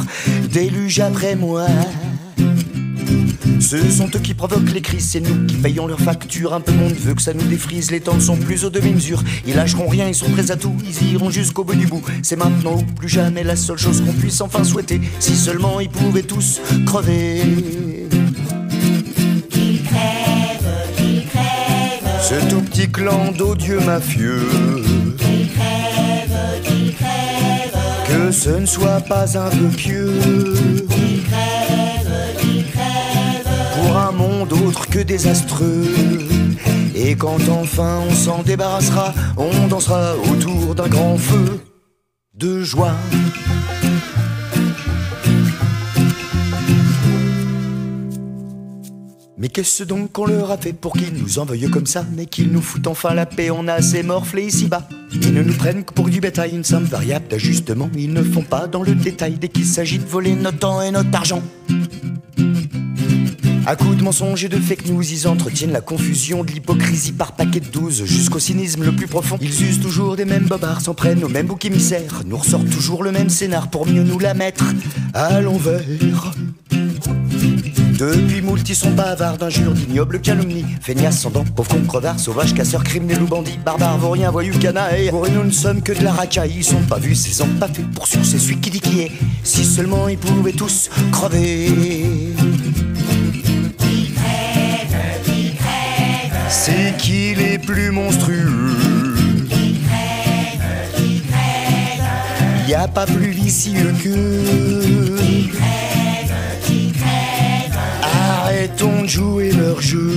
Déluge 0.53 1.01
après 1.01 1.35
moi 1.35 1.67
ce 3.61 3.91
sont 3.91 4.09
eux 4.15 4.19
qui 4.19 4.35
provoquent 4.35 4.73
les 4.73 4.81
crises, 4.81 5.11
c'est 5.11 5.21
nous 5.21 5.47
qui 5.47 5.57
payons 5.57 5.87
leurs 5.87 6.01
factures. 6.01 6.55
Un 6.55 6.61
peu 6.61 6.73
de 6.73 6.79
monde 6.79 6.95
veut 6.95 7.15
que 7.15 7.23
ça 7.23 7.35
nous 7.35 7.47
défrise, 7.47 7.91
les 7.91 8.01
temps 8.01 8.15
ne 8.15 8.21
sont 8.21 8.37
plus 8.37 8.65
au 8.65 8.71
demi-mesure. 8.71 9.23
Ils 9.47 9.55
lâcheront 9.55 9.89
rien, 9.89 10.09
ils 10.09 10.15
sont 10.15 10.31
prêts 10.31 10.51
à 10.51 10.57
tout, 10.57 10.75
ils 10.85 11.13
iront 11.13 11.31
jusqu'au 11.31 11.65
bout 11.65 11.75
du 11.75 11.87
bout. 11.87 12.03
C'est 12.23 12.37
maintenant 12.37 12.79
ou 12.79 12.83
plus 12.83 13.09
jamais 13.09 13.45
la 13.45 13.57
seule 13.57 13.79
chose 13.79 14.01
qu'on 14.01 14.13
puisse 14.13 14.41
enfin 14.41 14.65
souhaiter. 14.65 15.01
Si 15.19 15.37
seulement 15.37 15.81
ils 15.81 15.91
pouvaient 15.91 16.23
tous 16.23 16.61
crever. 16.87 17.43
Ce 22.23 22.49
tout 22.49 22.61
petit 22.61 22.89
clan 22.89 23.33
d'odieux 23.33 23.81
mafieux. 23.81 24.49
Que 28.07 28.33
ce 28.33 28.51
ne 28.51 28.67
soit 28.67 29.01
pas 29.01 29.39
un 29.39 29.51
peu 29.51 29.69
pieux. 29.77 30.13
Autre 34.49 34.89
que 34.89 35.01
désastreux. 35.01 35.85
Et 36.95 37.15
quand 37.15 37.49
enfin 37.51 38.01
on 38.09 38.15
s'en 38.15 38.43
débarrassera, 38.43 39.13
on 39.37 39.69
dansera 39.69 40.15
autour 40.17 40.75
d'un 40.75 40.89
grand 40.89 41.19
feu 41.19 41.61
de 42.35 42.63
joie. 42.63 42.95
Mais 49.37 49.49
qu'est-ce 49.49 49.85
donc 49.85 50.13
qu'on 50.13 50.25
leur 50.25 50.51
a 50.51 50.57
fait 50.57 50.73
pour 50.73 50.95
qu'ils 50.95 51.15
nous 51.15 51.39
en 51.39 51.45
veuillent 51.45 51.71
comme 51.71 51.87
ça 51.87 52.07
Mais 52.17 52.25
qu'ils 52.25 52.51
nous 52.51 52.63
foutent 52.63 52.87
enfin 52.87 53.13
la 53.13 53.27
paix, 53.27 53.51
on 53.51 53.69
a 53.69 53.75
assez 53.75 54.03
morflé 54.03 54.47
ici-bas. 54.47 54.89
Ils 55.13 55.35
ne 55.35 55.43
nous 55.43 55.55
prennent 55.55 55.85
que 55.85 55.93
pour 55.93 56.09
du 56.09 56.21
bétail, 56.21 56.57
une 56.57 56.65
somme 56.65 56.85
variable 56.85 57.29
d'ajustement. 57.29 57.91
Ils 57.95 58.13
ne 58.13 58.23
font 58.23 58.43
pas 58.43 58.67
dans 58.67 58.83
le 58.83 58.95
détail 58.95 59.35
dès 59.35 59.49
qu'il 59.49 59.67
s'agit 59.67 59.99
de 59.99 60.07
voler 60.07 60.35
notre 60.35 60.59
temps 60.59 60.81
et 60.81 60.91
notre 60.91 61.15
argent. 61.15 61.43
À 63.71 63.77
coups 63.77 63.99
de 63.99 64.03
mensonges 64.03 64.43
et 64.43 64.49
de 64.49 64.59
fake 64.59 64.87
news, 64.87 65.13
ils 65.13 65.29
entretiennent 65.29 65.71
la 65.71 65.81
confusion 65.81 66.43
de 66.43 66.51
l'hypocrisie 66.51 67.13
par 67.13 67.37
paquet 67.37 67.61
de 67.61 67.69
douze 67.69 68.05
jusqu'au 68.05 68.41
cynisme 68.41 68.83
le 68.83 68.91
plus 68.91 69.07
profond. 69.07 69.39
Ils 69.41 69.63
usent 69.63 69.79
toujours 69.79 70.17
des 70.17 70.25
mêmes 70.25 70.47
bobards, 70.47 70.81
s'en 70.81 70.93
prennent 70.93 71.23
au 71.23 71.29
même 71.29 71.47
bouc 71.47 71.65
émissaire, 71.65 72.23
nous 72.27 72.37
ressortent 72.37 72.69
toujours 72.69 73.05
le 73.05 73.13
même 73.13 73.31
scénar 73.31 73.71
pour 73.71 73.87
mieux 73.87 74.03
nous 74.03 74.19
la 74.19 74.35
mettre 74.35 74.65
à 75.15 75.41
l'envers. 75.41 75.85
Depuis 77.97 78.43
moult, 78.43 78.69
ils 78.69 78.75
sont 78.75 78.91
bavards 78.91 79.39
d'injures, 79.39 79.71
d'ignobles 79.71 80.21
calomnies, 80.21 80.65
feignasses 80.81 81.21
sans 81.21 81.31
dents, 81.31 81.45
pauvres 81.45 81.71
cons, 81.71 81.87
crevards, 81.87 82.19
sauvages, 82.19 82.55
casseurs, 82.55 82.83
criminels 82.83 83.23
ou 83.23 83.29
bandits, 83.29 83.61
barbares, 83.65 83.99
vauriens, 83.99 84.33
voyous, 84.33 84.59
canailles. 84.59 85.11
Pour 85.11 85.27
eux, 85.27 85.31
nous 85.33 85.45
ne 85.45 85.53
sommes 85.53 85.81
que 85.81 85.93
de 85.93 86.03
la 86.03 86.11
racaille, 86.11 86.55
ils 86.57 86.65
sont 86.65 86.83
pas 86.89 86.99
vus, 86.99 87.15
ces 87.15 87.45
pas 87.61 87.69
faits 87.69 87.89
pour 87.93 88.09
sûr, 88.09 88.25
c'est 88.25 88.41
celui 88.41 88.57
qui 88.57 88.71
dit 88.71 88.81
qui 88.81 89.03
est. 89.03 89.13
Si 89.45 89.65
seulement 89.65 90.09
ils 90.09 90.19
pouvaient 90.19 90.51
tous 90.51 90.91
crever. 91.13 92.35
C'est 96.51 96.97
qu'il 96.99 97.41
est 97.41 97.59
plus 97.59 97.93
monstrueux. 97.93 98.77
Y 102.67 102.75
a 102.75 102.89
pas 102.89 103.07
plus 103.07 103.31
vicieux 103.31 103.95
que. 104.03 105.17
Arrêtons 108.03 109.03
de 109.03 109.07
jouer 109.07 109.53
leur 109.53 109.81
jeu. 109.81 110.13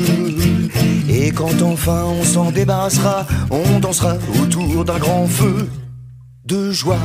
Et 1.07 1.31
quand 1.31 1.61
enfin 1.61 2.03
on 2.05 2.23
s'en 2.23 2.49
débarrassera, 2.49 3.27
on 3.51 3.79
dansera 3.79 4.15
autour 4.41 4.85
d'un 4.85 4.97
grand 4.97 5.27
feu 5.27 5.69
de 6.45 6.71
joie. 6.71 6.97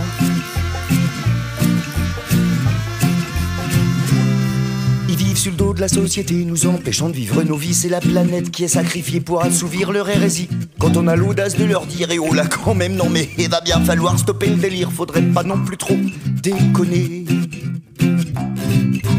Sur 5.39 5.53
le 5.53 5.57
dos 5.57 5.73
de 5.73 5.81
la 5.81 5.89
société, 5.89 6.35
nous 6.45 6.67
empêchant 6.67 7.09
de 7.09 7.15
vivre 7.15 7.43
nos 7.45 7.57
vies. 7.57 7.73
C'est 7.73 7.89
la 7.89 8.01
planète 8.01 8.51
qui 8.51 8.65
est 8.65 8.69
sacrifiée 8.69 9.21
pour 9.21 9.45
assouvir 9.45 9.93
leur 9.93 10.11
hérésie. 10.11 10.49
Quand 10.81 10.97
on 10.97 11.07
a 11.07 11.15
l'audace 11.15 11.55
de 11.57 11.65
leur 11.65 11.87
dire, 11.87 12.11
et 12.11 12.19
oh 12.19 12.35
là 12.35 12.45
quand 12.47 12.75
même, 12.75 12.97
non 12.97 13.09
mais 13.09 13.29
il 13.39 13.49
va 13.49 13.61
bien 13.61 13.81
falloir 13.81 14.19
stopper 14.19 14.49
le 14.49 14.57
délire, 14.57 14.91
faudrait 14.91 15.23
pas 15.23 15.45
non 15.45 15.63
plus 15.65 15.77
trop 15.77 15.97
déconner. 16.43 17.25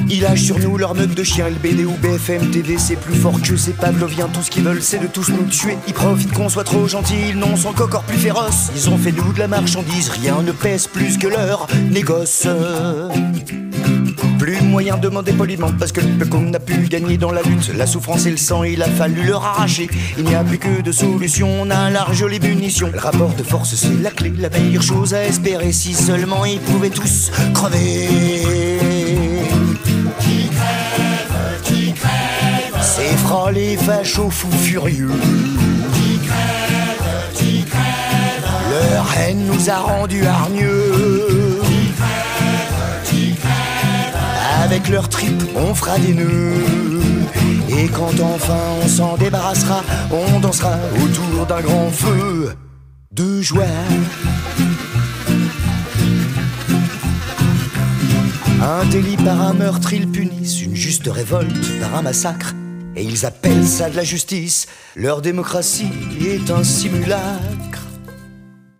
Ils 0.10 0.22
lâchent 0.22 0.44
sur 0.44 0.60
nous 0.60 0.78
leur 0.78 0.94
meute 0.94 1.16
de 1.16 1.24
chien, 1.24 1.48
le 1.48 1.56
BD 1.56 1.86
ou 1.86 1.94
BFM 2.02 2.52
TV, 2.52 2.78
c'est 2.78 2.98
plus 2.98 3.16
fort 3.16 3.42
que 3.42 3.56
c'est 3.56 3.78
Pavlovien. 3.78 4.28
Tout 4.28 4.42
ce 4.42 4.52
qu'ils 4.52 4.64
veulent, 4.64 4.82
c'est 4.82 5.00
de 5.00 5.08
tous 5.08 5.30
nous 5.30 5.48
tuer. 5.48 5.78
Ils 5.88 5.94
profitent 5.94 6.34
qu'on 6.34 6.50
soit 6.50 6.66
trop 6.66 6.86
gentils, 6.86 7.30
ils 7.30 7.38
n'en 7.38 7.56
sont 7.56 7.72
qu'encore 7.72 8.04
plus 8.04 8.18
féroces. 8.18 8.72
Ils 8.76 8.90
ont 8.90 8.98
fait 8.98 9.14
nous 9.14 9.32
de 9.32 9.40
la 9.40 9.48
marchandise, 9.48 10.10
rien 10.10 10.42
ne 10.42 10.52
pèse 10.52 10.88
plus 10.88 11.18
que 11.18 11.28
leur 11.28 11.68
négoce. 11.90 12.46
Plus 14.40 14.62
moyen 14.62 14.96
de 14.96 15.02
demander 15.02 15.34
poliment 15.34 15.70
parce 15.78 15.92
que 15.92 16.00
le 16.00 16.26
qu'on 16.26 16.54
a 16.54 16.60
pu 16.60 16.88
gagner 16.88 17.18
dans 17.18 17.32
la 17.32 17.42
lutte, 17.42 17.74
la 17.76 17.86
souffrance 17.86 18.26
et 18.26 18.32
le 18.32 18.38
sang, 18.38 18.64
il 18.64 18.82
a 18.82 18.88
fallu 18.88 19.24
leur 19.24 19.44
arracher. 19.44 19.90
Il 20.18 20.24
n'y 20.24 20.34
a 20.34 20.44
plus 20.44 20.58
que 20.58 20.82
de 20.82 20.92
solutions, 20.94 21.50
on 21.62 21.70
a 21.70 21.90
large 21.90 22.24
les 22.24 22.40
munitions. 22.40 22.90
Le 22.92 23.00
rapport 23.00 23.34
de 23.34 23.44
force, 23.44 23.76
c'est 23.76 24.02
la 24.02 24.12
clé, 24.12 24.32
la 24.38 24.50
meilleure 24.50 24.82
chose 24.82 25.14
à 25.14 25.26
espérer 25.26 25.74
si 25.74 25.94
seulement 25.94 26.46
ils 26.46 26.60
pouvaient 26.60 26.90
tous 26.90 27.32
crever. 27.54 28.08
C'est 32.82 33.18
fera 33.18 33.52
les 33.52 33.76
fachos 33.76 34.30
fous 34.30 34.52
furieux. 34.52 35.12
Leur 38.72 39.06
haine 39.18 39.46
nous 39.48 39.70
a 39.70 39.80
rendus 39.80 40.26
hargneux. 40.26 41.49
Avec 44.80 44.92
leurs 44.92 45.10
tripes, 45.10 45.44
on 45.58 45.76
fera 45.76 46.00
des 46.00 46.14
nœuds. 46.14 46.54
Et 47.68 47.90
quand 47.90 48.18
enfin 48.22 48.58
on 48.82 48.88
s'en 48.88 49.18
débarrassera, 49.18 49.84
on 50.10 50.40
dansera 50.40 50.78
autour 51.04 51.46
d'un 51.46 51.60
grand 51.60 51.90
feu 51.90 52.54
de 53.12 53.42
joie. 53.42 53.66
Un 58.62 58.86
délit 58.86 59.18
par 59.18 59.42
un 59.42 59.54
meurtre, 59.54 59.92
ils 59.92 60.08
punissent 60.08 60.62
une 60.62 60.76
juste 60.76 61.10
révolte 61.12 61.78
par 61.82 61.96
un 61.96 62.02
massacre. 62.02 62.54
Et 62.96 63.04
ils 63.04 63.26
appellent 63.26 63.68
ça 63.68 63.90
de 63.90 63.98
la 63.98 64.06
justice. 64.06 64.68
Leur 64.96 65.22
démocratie 65.22 65.92
est 66.22 66.50
un 66.52 66.64
simulacre. 66.64 67.89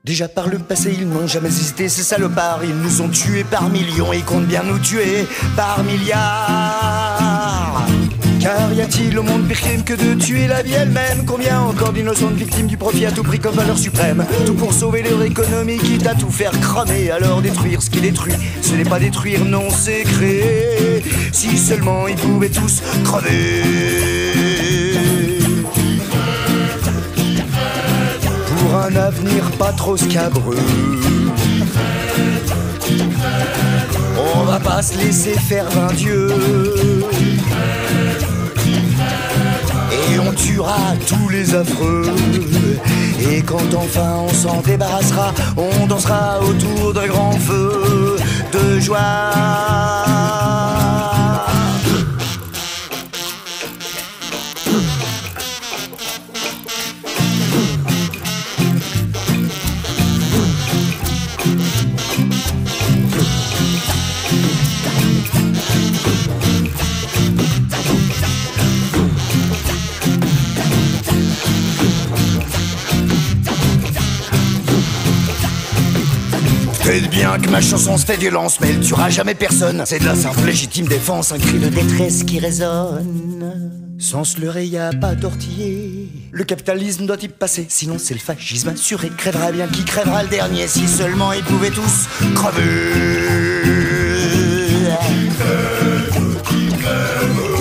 Déjà 0.10 0.28
par 0.28 0.50
le 0.50 0.58
passé, 0.58 0.92
ils 1.00 1.08
n'ont 1.08 1.28
jamais 1.28 1.50
hésité, 1.50 1.88
ces 1.88 2.02
salopards. 2.02 2.62
Ils 2.64 2.76
nous 2.76 3.04
ont 3.04 3.10
tués 3.10 3.44
par 3.44 3.70
millions 3.70 4.12
et 4.12 4.22
comptent 4.22 4.48
bien 4.48 4.64
nous 4.64 4.80
tuer 4.80 5.28
par 5.56 5.84
milliards. 5.84 7.86
Car 8.42 8.74
y 8.74 8.82
a-t-il 8.82 9.20
au 9.20 9.22
monde 9.22 9.48
pire 9.48 9.62
crime 9.62 9.84
que 9.84 9.94
de 9.94 10.16
tuer 10.16 10.48
la 10.48 10.64
vie 10.64 10.74
elle-même? 10.74 11.26
Combien 11.28 11.62
encore 11.62 11.94
d'innocentes 11.94 12.34
victimes 12.34 12.66
du 12.66 12.76
profit 12.76 13.06
à 13.06 13.12
tout 13.12 13.22
prix 13.22 13.38
comme 13.38 13.54
valeur 13.54 13.78
suprême? 13.78 14.26
Tout 14.48 14.56
pour 14.56 14.74
sauver 14.74 15.04
leur 15.04 15.22
économie, 15.22 15.78
quitte 15.78 16.08
à 16.08 16.16
tout 16.16 16.32
faire 16.32 16.60
cramer. 16.60 17.12
Alors 17.12 17.44
détruire 17.44 17.84
ce 17.84 17.92
qui 17.92 18.02
détruit, 18.02 18.34
ce 18.64 18.74
n'est 18.74 18.86
pas 18.86 18.98
détruire, 18.98 19.46
non, 19.46 19.70
c'est 19.70 20.06
créer. 20.06 21.04
Si 21.32 21.56
seulement 21.56 22.08
ils 22.08 22.16
pouvaient 22.16 22.50
tous 22.50 22.82
crever. 23.04 24.79
Pour 28.60 28.76
un 28.76 28.96
avenir 28.96 29.50
pas 29.58 29.72
trop 29.72 29.98
scabreux. 29.98 30.58
On 34.36 34.44
va 34.44 34.60
pas 34.60 34.82
se 34.82 34.98
laisser 34.98 35.34
faire 35.34 35.70
vingt 35.70 35.94
dieux. 35.94 36.34
Et 40.12 40.20
on 40.20 40.32
tuera 40.34 40.94
tous 41.08 41.30
les 41.30 41.56
affreux. 41.56 42.12
Et 43.32 43.42
quand 43.42 43.74
enfin 43.76 44.24
on 44.28 44.34
s'en 44.34 44.62
débarrassera, 44.62 45.34
on 45.58 45.86
dansera 45.88 46.40
autour 46.42 46.94
d'un 46.94 47.08
grand 47.08 47.34
feu 47.34 48.18
de 48.54 48.80
joie. 48.80 49.30
Faites 76.90 77.12
bien 77.12 77.38
que 77.38 77.48
ma 77.50 77.62
chanson 77.62 77.98
se 77.98 78.06
fait 78.08 78.18
violence, 78.18 78.60
mais 78.60 78.70
elle 78.70 78.80
tuera 78.80 79.12
jamais 79.12 79.36
personne. 79.36 79.84
C'est 79.86 80.00
de 80.00 80.06
la 80.06 80.16
simple 80.16 80.44
légitime 80.44 80.88
défense, 80.88 81.32
un 81.32 81.38
cri 81.38 81.60
de 81.60 81.68
détresse 81.68 82.24
qui 82.24 82.40
résonne. 82.40 83.94
Sans 84.00 84.24
se 84.24 84.42
leurrer, 84.42 84.66
y 84.66 84.76
a 84.76 84.90
pas 84.90 85.16
tortiller. 85.16 86.10
Le 86.32 86.44
capitalisme 86.44 87.06
doit 87.06 87.22
y 87.22 87.28
passer, 87.28 87.68
sinon 87.70 87.98
c'est 88.00 88.16
le 88.16 88.20
fascisme 88.20 88.70
assuré. 88.70 89.12
Crèvera 89.16 89.52
bien 89.52 89.68
qui 89.68 89.86
crèvera 89.86 90.24
le 90.24 90.30
dernier, 90.30 90.66
si 90.66 90.88
seulement 90.88 91.32
ils 91.32 91.44
pouvaient 91.44 91.70
tous 91.70 92.08
crever. 92.34 92.64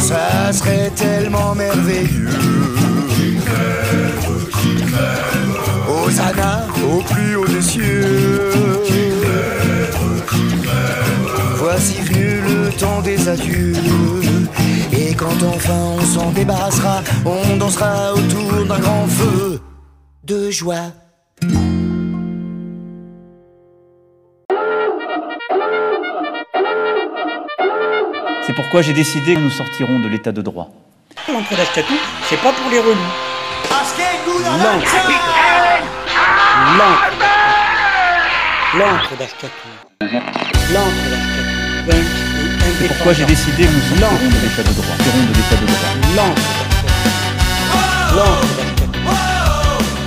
Ça 0.01 0.55
serait 0.55 0.91
tellement 0.97 1.55
merveilleux. 1.55 2.31
Hosanna 5.87 6.67
au 6.91 7.03
plus 7.03 7.37
haut 7.37 7.47
des 7.47 7.61
cieux. 7.61 8.58
Voici 11.81 12.01
venu 12.01 12.41
le 12.41 12.73
temps 12.73 13.01
des 13.03 13.29
adieux. 13.29 13.73
Et 14.93 15.15
quand 15.15 15.41
enfin 15.45 15.79
on 15.97 16.01
s'en 16.01 16.33
débarrassera, 16.33 17.03
on 17.25 17.57
dansera 17.57 18.15
autour 18.15 18.67
d'un 18.67 18.81
grand 18.81 19.07
feu 19.07 19.61
de 20.25 20.51
joie. 20.51 20.91
C'est 28.45 28.55
pourquoi 28.57 28.83
j'ai 28.83 28.93
décidé 28.93 29.35
que 29.35 29.39
nous 29.39 29.51
sortirons 29.51 30.01
de 30.01 30.09
l'état 30.09 30.33
de 30.33 30.43
droit. 30.43 30.71
L'entrée 31.33 31.55
d'Ashkatou, 31.55 31.95
c'est 32.29 32.43
pas 32.43 32.53
pour 32.55 32.69
les 32.73 32.81
relous. 32.81 32.97
L'encre. 34.65 34.97
L'encre. 36.77 37.13
L'encre 38.75 39.17
d'Ashkatou. 39.17 39.69
L'encre 40.01 41.09
d'Ashkatou. 41.09 41.58
Punk 41.89 41.97
et 42.85 42.89
pourquoi 42.89 43.13
j'ai 43.15 43.25
décidé 43.25 43.65
que 43.65 43.71
nous 43.73 43.81
sortirons 43.81 44.17
de 44.29 44.35
l'état 44.43 44.63
de 44.63 44.73
droit. 44.75 44.97
De 44.99 45.11
l'état 45.37 45.57
de 45.57 45.67
droit. 45.67 45.93
L'encre. 46.17 46.49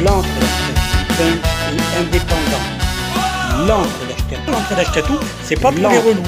L'encre 0.04 0.28
d'Ashkatou. 0.40 0.84
Punk 1.18 1.42
et 1.74 2.00
indépendant. 2.00 2.66
L'encre 3.68 4.02
d'Ashkatou. 4.08 5.14
L'encre 5.14 5.26
c'est 5.44 5.60
pas 5.60 5.72
pour 5.72 5.90
les 5.90 5.98
relous. 5.98 6.24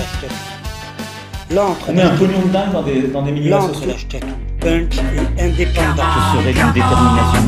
L'encre 1.52 1.86
On 1.88 1.98
est 1.98 2.02
un 2.02 2.10
pognon 2.10 2.42
de 2.42 2.52
dingue 2.52 2.72
dans 2.72 2.82
des, 2.82 3.02
dans 3.04 3.22
des 3.22 3.32
milieux 3.32 3.52
L'encre 3.52 3.70
associés. 3.70 3.88
d'Ashkatou. 3.94 4.28
Punk 4.60 4.96
et 5.38 5.42
indépendant. 5.44 6.04
Ce 6.34 6.42
serait 6.42 6.54
d'une 6.54 6.72
détermination 6.72 7.44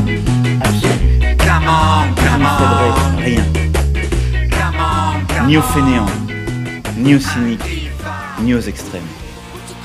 absolue. 0.60 1.06
Je 2.16 2.30
ne 2.38 2.46
céderai 2.58 3.24
rien. 3.24 3.44
Ni 5.46 5.56
aux 5.58 5.62
fainéants, 5.62 6.06
ni 6.96 7.14
aux 7.14 7.20
cyniques, 7.20 7.85
ni 8.40 8.54
aux 8.54 8.60
extrêmes. 8.60 9.06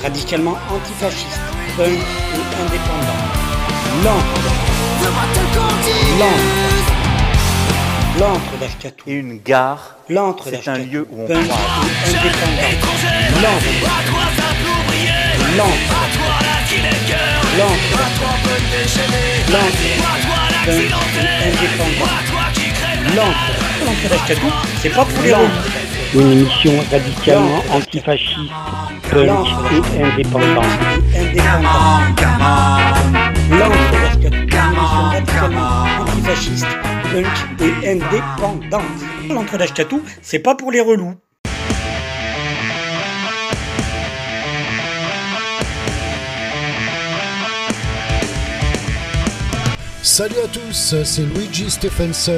Radicalement 0.02 0.56
antifasciste. 0.70 1.40
Punk 1.76 1.88
et 1.88 2.62
indépendant. 2.62 3.22
L'encre 4.04 4.40
L'encre. 6.18 6.36
L'encre 8.20 8.58
d'Ashkatou. 8.60 9.04
Et 9.06 9.14
une 9.14 9.38
gare, 9.38 9.96
L'encre 10.08 10.44
c'est 10.50 10.68
un 10.68 10.78
lieu 10.78 11.06
où 11.10 11.22
on 11.22 11.26
Punk 11.26 11.48
croise. 11.48 11.60
et 12.04 12.16
indépendant. 12.16 12.62
Punk 20.64 20.84
et 21.16 21.44
indépendant. 21.48 22.12
L'encre. 23.16 23.36
L'encre 23.84 24.08
d'Ashkatou, 24.08 24.46
c'est 24.80 24.90
pas 24.90 25.04
pour 25.04 25.22
les. 25.22 25.32
Une 26.14 26.32
émission 26.32 26.72
radicalement 26.90 27.62
antifasciste, 27.70 28.36
punk 29.10 29.48
et 29.96 30.02
indépendant. 30.02 30.62
L'encre 33.50 33.90
d'Ashkatou, 33.92 34.36
une 34.36 34.50
émission 34.52 35.02
radicalement 35.10 35.84
antifasciste, 36.00 36.66
punk 37.04 37.26
et 37.60 37.92
indépendante. 37.92 39.56
D'Ashkatou, 39.58 40.02
c'est 40.20 40.40
pas 40.40 40.54
pour 40.54 40.70
les 40.70 40.82
relous. 40.82 41.14
Salut 50.02 50.34
à 50.44 50.48
tous, 50.48 50.94
c'est 51.04 51.22
Luigi 51.34 51.70
Stephenson. 51.70 52.36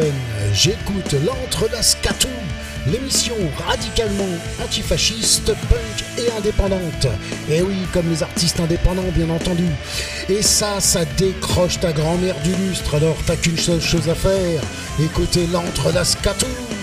J'écoute 0.53 1.17
l'Entre 1.27 1.69
d'Ascatou, 1.71 2.29
l'émission 2.87 3.37
radicalement 3.67 4.39
antifasciste, 4.63 5.47
punk 5.47 6.05
et 6.19 6.31
indépendante. 6.39 7.07
Et 7.51 7.63
oui, 7.63 7.77
comme 7.93 8.09
les 8.11 8.23
artistes 8.23 8.61
indépendants, 8.61 9.11
bien 9.15 9.31
entendu. 9.31 9.67
Et 10.29 10.43
ça, 10.43 10.81
ça 10.81 11.05
décroche 11.05 11.81
ta 11.81 11.93
grand-mère 11.93 12.37
du 12.43 12.55
lustre, 12.55 12.95
alors 12.97 13.17
t'as 13.27 13.37
qu'une 13.37 13.59
seule 13.59 13.81
chose 13.81 14.09
à 14.09 14.15
faire 14.15 14.61
écoutez 15.03 15.47
l'Entre. 15.47 15.93
Revolution 15.93 16.74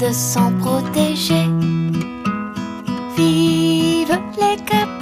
de 0.00 0.12
s'en 0.12 0.50
protéger. 0.52 1.46
Vive 3.16 4.18
les 4.38 4.56
capotes, 4.64 4.99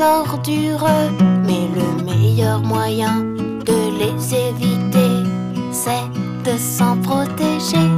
Mais 0.00 1.66
le 1.74 2.04
meilleur 2.04 2.60
moyen 2.60 3.24
de 3.66 3.98
les 3.98 4.32
éviter, 4.32 5.28
c'est 5.72 6.06
de 6.44 6.56
s'en 6.56 6.96
protéger. 6.98 7.90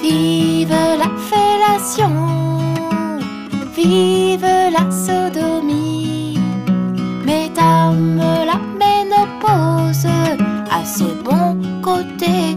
Vive 0.00 0.70
la 0.70 1.10
fellation, 1.30 2.60
vive 3.76 4.46
la 4.46 4.88
sodomie, 4.88 6.38
mesdames, 7.24 8.22
la 8.46 8.60
ménopause 8.78 10.06
a 10.70 10.84
ses 10.84 11.12
bons 11.24 11.56
côtés 11.82 12.56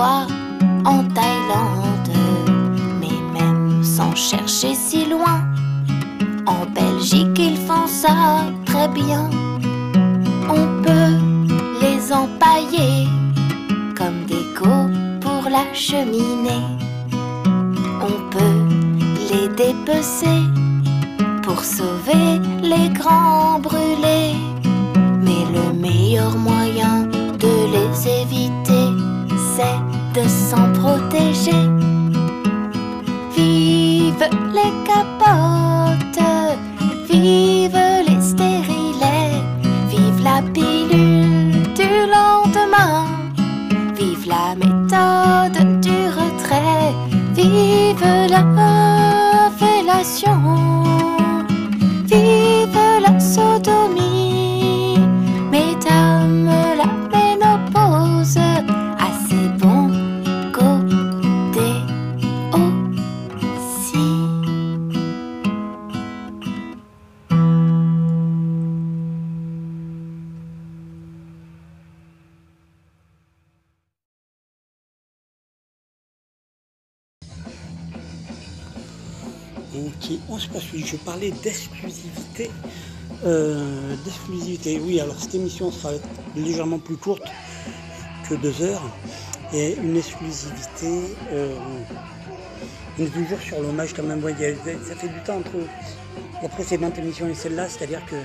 en 0.00 1.02
Thaïlande, 1.14 2.16
mais 3.00 3.40
même 3.40 3.82
sans 3.82 4.14
chercher 4.14 4.74
si 4.74 5.06
loin. 5.06 5.42
En 6.46 6.64
Belgique, 6.72 7.38
ils 7.38 7.56
font 7.56 7.86
ça 7.86 8.44
très 8.64 8.88
bien. 8.88 9.28
On 10.48 10.82
peut 10.82 11.18
les 11.82 12.12
empailler 12.12 13.08
comme 13.96 14.24
go 14.54 14.76
pour 15.20 15.50
la 15.50 15.72
cheminée. 15.74 16.64
On 18.00 18.30
peut 18.30 18.60
les 19.30 19.48
dépecer 19.48 20.42
pour 21.42 21.64
sauver 21.64 22.40
les 22.62 22.88
grands 22.90 23.58
brûlés. 23.58 24.36
Mais 25.20 25.44
le 25.52 25.72
meilleur 25.72 26.36
moyen 26.36 27.08
de 27.38 27.52
les 27.74 28.08
éviter, 28.22 28.88
c'est 29.56 29.87
de 30.14 30.22
s'en 30.28 30.72
protéger. 30.72 31.68
Vive 33.36 34.28
les 34.52 34.72
capotes, 34.90 36.24
vive 37.08 37.80
les 38.06 38.20
stérilets, 38.20 39.42
vive 39.88 40.22
la 40.22 40.42
pilule 40.54 41.62
du 41.74 41.90
lendemain, 42.14 43.06
vive 43.94 44.26
la 44.26 44.54
méthode 44.54 45.80
du 45.80 45.98
retrait, 46.20 46.94
vive 47.34 48.04
la 48.30 49.50
fellation, 49.58 50.67
Je 80.74 80.96
parlais 80.96 81.30
d'exclusivité. 81.30 82.50
Euh, 83.24 83.96
d'exclusivité, 84.04 84.80
oui, 84.80 85.00
alors 85.00 85.18
cette 85.18 85.34
émission 85.34 85.72
sera 85.72 85.92
légèrement 86.36 86.78
plus 86.78 86.96
courte 86.96 87.26
que 88.28 88.34
deux 88.34 88.62
heures. 88.62 88.84
Et 89.52 89.76
une 89.76 89.96
exclusivité, 89.96 91.16
euh, 91.32 91.56
on 92.98 93.02
est 93.02 93.06
toujours 93.06 93.40
sur 93.40 93.60
l'hommage 93.60 93.94
quand 93.94 94.02
même. 94.02 94.22
Ouais, 94.22 94.34
ça 94.86 94.94
fait 94.94 95.08
du 95.08 95.20
temps 95.24 95.38
entre 95.38 95.50
la 96.42 96.48
précédente 96.48 96.98
émission 96.98 97.28
et 97.28 97.34
celle-là, 97.34 97.68
c'est-à-dire 97.68 98.04
que 98.06 98.16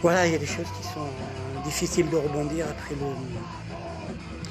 voilà, 0.00 0.26
il 0.26 0.32
y 0.32 0.36
a 0.36 0.38
des 0.38 0.46
choses 0.46 0.68
qui 0.80 0.88
sont 0.88 1.00
euh, 1.00 1.62
difficiles 1.64 2.08
de 2.08 2.16
rebondir 2.16 2.66
après 2.70 2.94
le. 2.94 3.06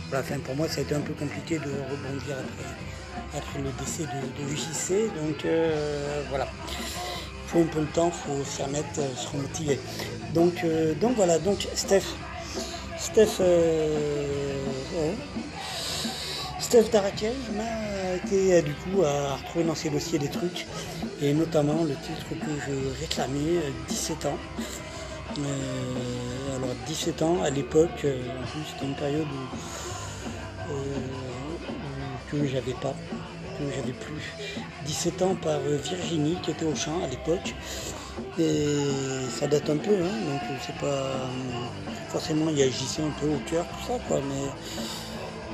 Voilà, 0.10 0.24
pour 0.44 0.56
moi, 0.56 0.68
ça 0.68 0.80
a 0.80 0.84
été 0.84 0.94
un 0.94 1.02
peu 1.02 1.14
compliqué 1.14 1.58
de 1.58 1.72
rebondir 1.90 2.36
après, 2.38 2.89
après 3.36 3.60
le 3.60 3.70
décès 3.80 4.04
de, 4.04 4.44
de. 4.44 5.20
Donc 5.28 5.46
euh, 5.46 6.24
voilà. 6.30 6.48
Il 6.68 7.50
faut 7.52 7.60
un 7.62 7.64
peu 7.66 7.80
le 7.80 7.88
temps, 7.88 8.12
il 8.14 8.28
faut 8.28 8.44
s'y 8.46 8.62
remettre, 8.62 9.00
euh, 9.00 9.16
se 9.16 9.28
remotiver. 9.30 9.80
Donc, 10.34 10.64
euh, 10.64 10.94
donc 10.96 11.16
voilà, 11.16 11.40
donc 11.40 11.68
Steph. 11.74 12.04
Steph. 12.98 13.40
ouais. 13.40 15.16
Steph 16.60 16.92
Darakej 16.92 17.34
m'a 17.58 18.16
été 18.16 18.62
du 18.62 18.74
coup 18.76 19.04
à 19.04 19.36
retrouver 19.38 19.66
dans 19.66 19.74
ses 19.74 19.90
dossiers 19.90 20.20
des 20.20 20.30
trucs, 20.30 20.68
et 21.22 21.34
notamment 21.34 21.84
le 21.84 21.96
titre 21.96 22.30
que 22.30 22.52
je 22.68 23.00
réclamais, 23.02 23.58
euh, 23.58 23.72
17 23.88 24.26
ans. 24.28 24.38
Alors 25.38 26.76
17 26.88 27.22
ans 27.24 27.42
à 27.44 27.50
l'époque, 27.50 28.06
en 28.06 28.46
plus 28.52 28.62
c'était 28.74 28.86
une 28.86 28.96
période 28.96 29.26
où- 29.28 30.72
que 32.32 32.46
j'avais 32.48 32.74
pas, 32.74 32.94
que 33.58 33.64
j'avais 33.76 33.94
plus. 33.94 34.24
17 34.86 35.22
ans 35.22 35.36
par 35.36 35.60
euh, 35.66 35.78
Virginie 35.78 36.38
qui 36.44 36.52
était 36.52 36.66
au 36.66 36.76
chant 36.76 37.04
à 37.04 37.08
l'époque. 37.08 37.54
Et 38.38 38.66
ça 39.40 39.48
date 39.48 39.70
un 39.70 39.78
peu, 39.78 39.96
hein, 39.96 40.18
donc 40.28 40.42
euh, 40.50 40.56
c'est 40.66 40.76
pas. 40.78 40.88
euh, 40.88 41.28
forcément 42.10 42.50
il 42.50 42.58
y 42.58 42.64
a 42.64 42.68
JC 42.68 43.00
un 43.00 43.12
peu 43.20 43.28
au 43.28 43.40
cœur, 43.50 43.66
tout 43.68 43.94
ça 43.94 44.00
quoi, 44.08 44.18
mais 44.28 44.50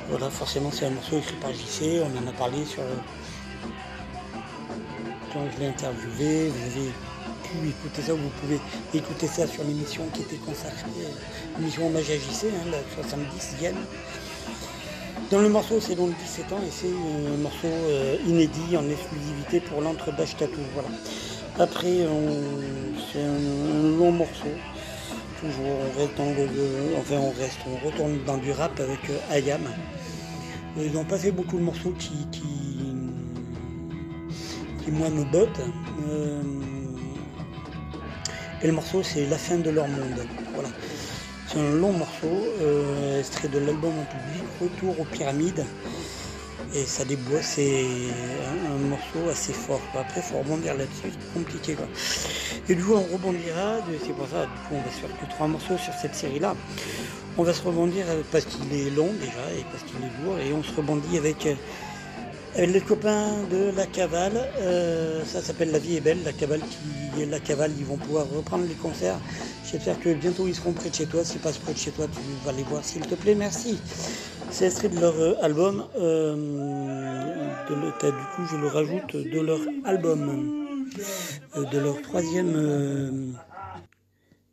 voilà, 0.10 0.30
forcément 0.30 0.72
c'est 0.72 0.86
un 0.86 0.92
morceau 0.92 1.18
écrit 1.18 1.36
par 1.36 1.52
JC, 1.52 2.02
on 2.02 2.26
en 2.26 2.28
a 2.30 2.34
parlé 2.34 2.66
sur. 2.66 2.82
Quand 5.34 5.42
je 5.54 5.60
l'ai 5.60 5.68
interviewé, 5.68 6.50
vous 6.50 6.66
avez 6.80 6.92
pu 7.44 7.70
écouter 7.70 8.02
ça, 8.02 8.14
vous 8.14 8.30
pouvez 8.42 8.60
écouter 8.94 9.28
ça 9.28 9.46
sur 9.48 9.64
l'émission 9.64 10.08
qui 10.14 10.22
était 10.22 10.38
consacrée, 10.38 10.90
euh, 11.02 11.60
l'émission 11.60 11.88
hommage 11.88 12.10
à 12.10 12.16
JC, 12.16 12.46
hein, 12.46 12.72
la 12.72 12.80
70e. 13.04 13.76
Dans 15.32 15.42
le 15.42 15.50
morceau, 15.50 15.80
c'est 15.80 15.96
donc 15.96 16.12
17 16.18 16.54
ans 16.54 16.60
et 16.66 16.72
c'est 16.72 16.88
un 16.88 17.38
morceau 17.38 17.68
euh, 17.68 18.16
inédit 18.28 18.78
en 18.78 18.88
exclusivité 18.90 19.60
pour 19.60 19.82
l'entre 19.82 20.16
Tattoo. 20.38 20.62
Voilà. 20.74 20.90
Après, 21.60 22.06
c'est 23.12 23.22
un, 23.22 23.98
long 23.98 24.12
morceau. 24.12 24.50
Toujours, 25.40 25.66
on 25.66 26.00
reste 26.00 26.20
le- 26.36 26.96
enfin, 27.00 27.16
on 27.18 27.32
reste, 27.32 27.58
on 27.68 27.86
retourne 27.86 28.20
dans 28.26 28.38
du 28.38 28.52
rap 28.52 28.80
avec 28.80 29.10
euh, 29.10 29.18
Ayam. 29.32 29.62
Ils 30.78 30.92
n'ont 30.92 31.06
pas 31.06 31.18
fait 31.18 31.32
beaucoup 31.32 31.58
de 31.58 31.64
morceaux 31.64 31.94
qui, 31.98 32.12
qui, 32.32 32.44
qui 34.84 34.92
moi 34.92 35.10
me 35.10 35.24
bottent. 35.32 35.62
Euh, 36.10 36.42
et 38.62 38.68
le 38.68 38.74
morceau, 38.74 39.02
c'est 39.02 39.26
La 39.26 39.38
fin 39.38 39.58
de 39.58 39.70
leur 39.72 39.88
monde. 39.88 40.20
Voilà. 40.54 40.70
C'est 41.48 41.60
un 41.60 41.72
long 41.76 41.92
morceau, 41.92 42.48
euh, 42.62 43.20
extrait 43.20 43.48
de 43.48 43.60
l'album 43.60 43.94
en 44.00 44.06
public, 44.06 44.44
Retour 44.60 45.00
aux 45.00 45.06
pyramides. 45.06 45.64
Et 46.74 46.84
ça 46.84 47.06
déboîte, 47.06 47.44
c'est 47.44 47.86
un, 48.68 48.90
morceau 48.90 49.30
assez 49.30 49.54
fort. 49.54 49.80
Après, 49.94 50.22
il 50.22 50.24
faut 50.24 50.40
rebondir 50.40 50.74
là-dessus, 50.74 51.12
c'est 51.12 51.34
compliqué. 51.34 51.74
Quoi. 51.76 51.86
Et 52.68 52.76
du 52.76 52.84
coup, 52.84 52.94
on 52.94 53.14
rebondira, 53.14 53.78
c'est 54.04 54.14
pour 54.14 54.28
ça, 54.28 54.42
du 54.42 54.62
coup, 54.68 54.74
on 54.74 54.82
va 54.82 54.90
se 54.92 55.00
faire 55.00 55.10
que 55.20 55.30
trois 55.30 55.48
morceaux 55.48 55.78
sur 55.78 55.94
cette 55.94 56.16
série-là. 56.16 56.56
On 57.38 57.44
va 57.44 57.54
se 57.54 57.62
rebondir 57.62 58.06
euh, 58.10 58.24
parce 58.32 58.46
qu'il 58.46 58.74
est 58.74 58.90
long 58.90 59.12
déjà 59.20 59.52
et 59.58 59.64
parce 59.72 59.84
qu'il 59.84 59.98
est 60.04 60.26
lourd. 60.26 60.40
Et 60.40 60.52
on 60.52 60.64
se 60.64 60.76
rebondit 60.76 61.18
avec, 61.18 61.46
euh, 61.46 61.54
Avec 62.58 62.72
les 62.72 62.82
copains 62.82 63.44
de 63.52 63.76
la 63.76 63.86
cavale, 63.86 64.50
euh, 64.60 65.24
ça 65.26 65.42
s'appelle 65.42 65.72
La 65.72 65.80
vie 65.80 65.98
est 65.98 66.02
belle, 66.02 66.24
la 66.24 66.32
cavale 66.32 66.62
qui 66.62 67.26
la 67.26 67.40
cavale, 67.40 67.72
ils 67.78 67.86
vont 67.86 67.98
pouvoir 67.98 68.28
reprendre 68.30 68.66
les 68.68 68.76
concerts. 68.76 69.20
J'espère 69.70 70.00
que 70.00 70.14
bientôt 70.14 70.48
ils 70.48 70.56
seront 70.56 70.74
près 70.74 70.90
de 70.90 70.96
chez 70.96 71.06
toi. 71.06 71.24
S'ils 71.26 71.40
passent 71.40 71.58
près 71.58 71.74
de 71.74 71.78
chez 71.78 71.92
toi, 71.92 72.08
tu 72.08 72.20
vas 72.46 72.52
les 72.54 72.64
voir 72.64 72.84
s'il 72.84 73.02
te 73.02 73.16
plaît, 73.16 73.36
merci. 73.36 73.78
C'est 74.52 74.66
extrait 74.68 74.90
de 74.90 75.00
leur 75.00 75.16
euh, 75.20 75.36
album. 75.42 75.86
euh, 76.00 76.36
de 77.70 77.76
du 77.76 78.26
coup 78.36 78.46
je 78.52 78.58
le 78.58 78.68
rajoute 78.68 79.16
de 79.16 79.40
leur 79.40 79.60
album. 79.86 80.66
Euh, 81.58 81.64
de 81.66 81.80
leur 81.80 82.02
troisième 82.02 82.54
euh, 82.56 83.12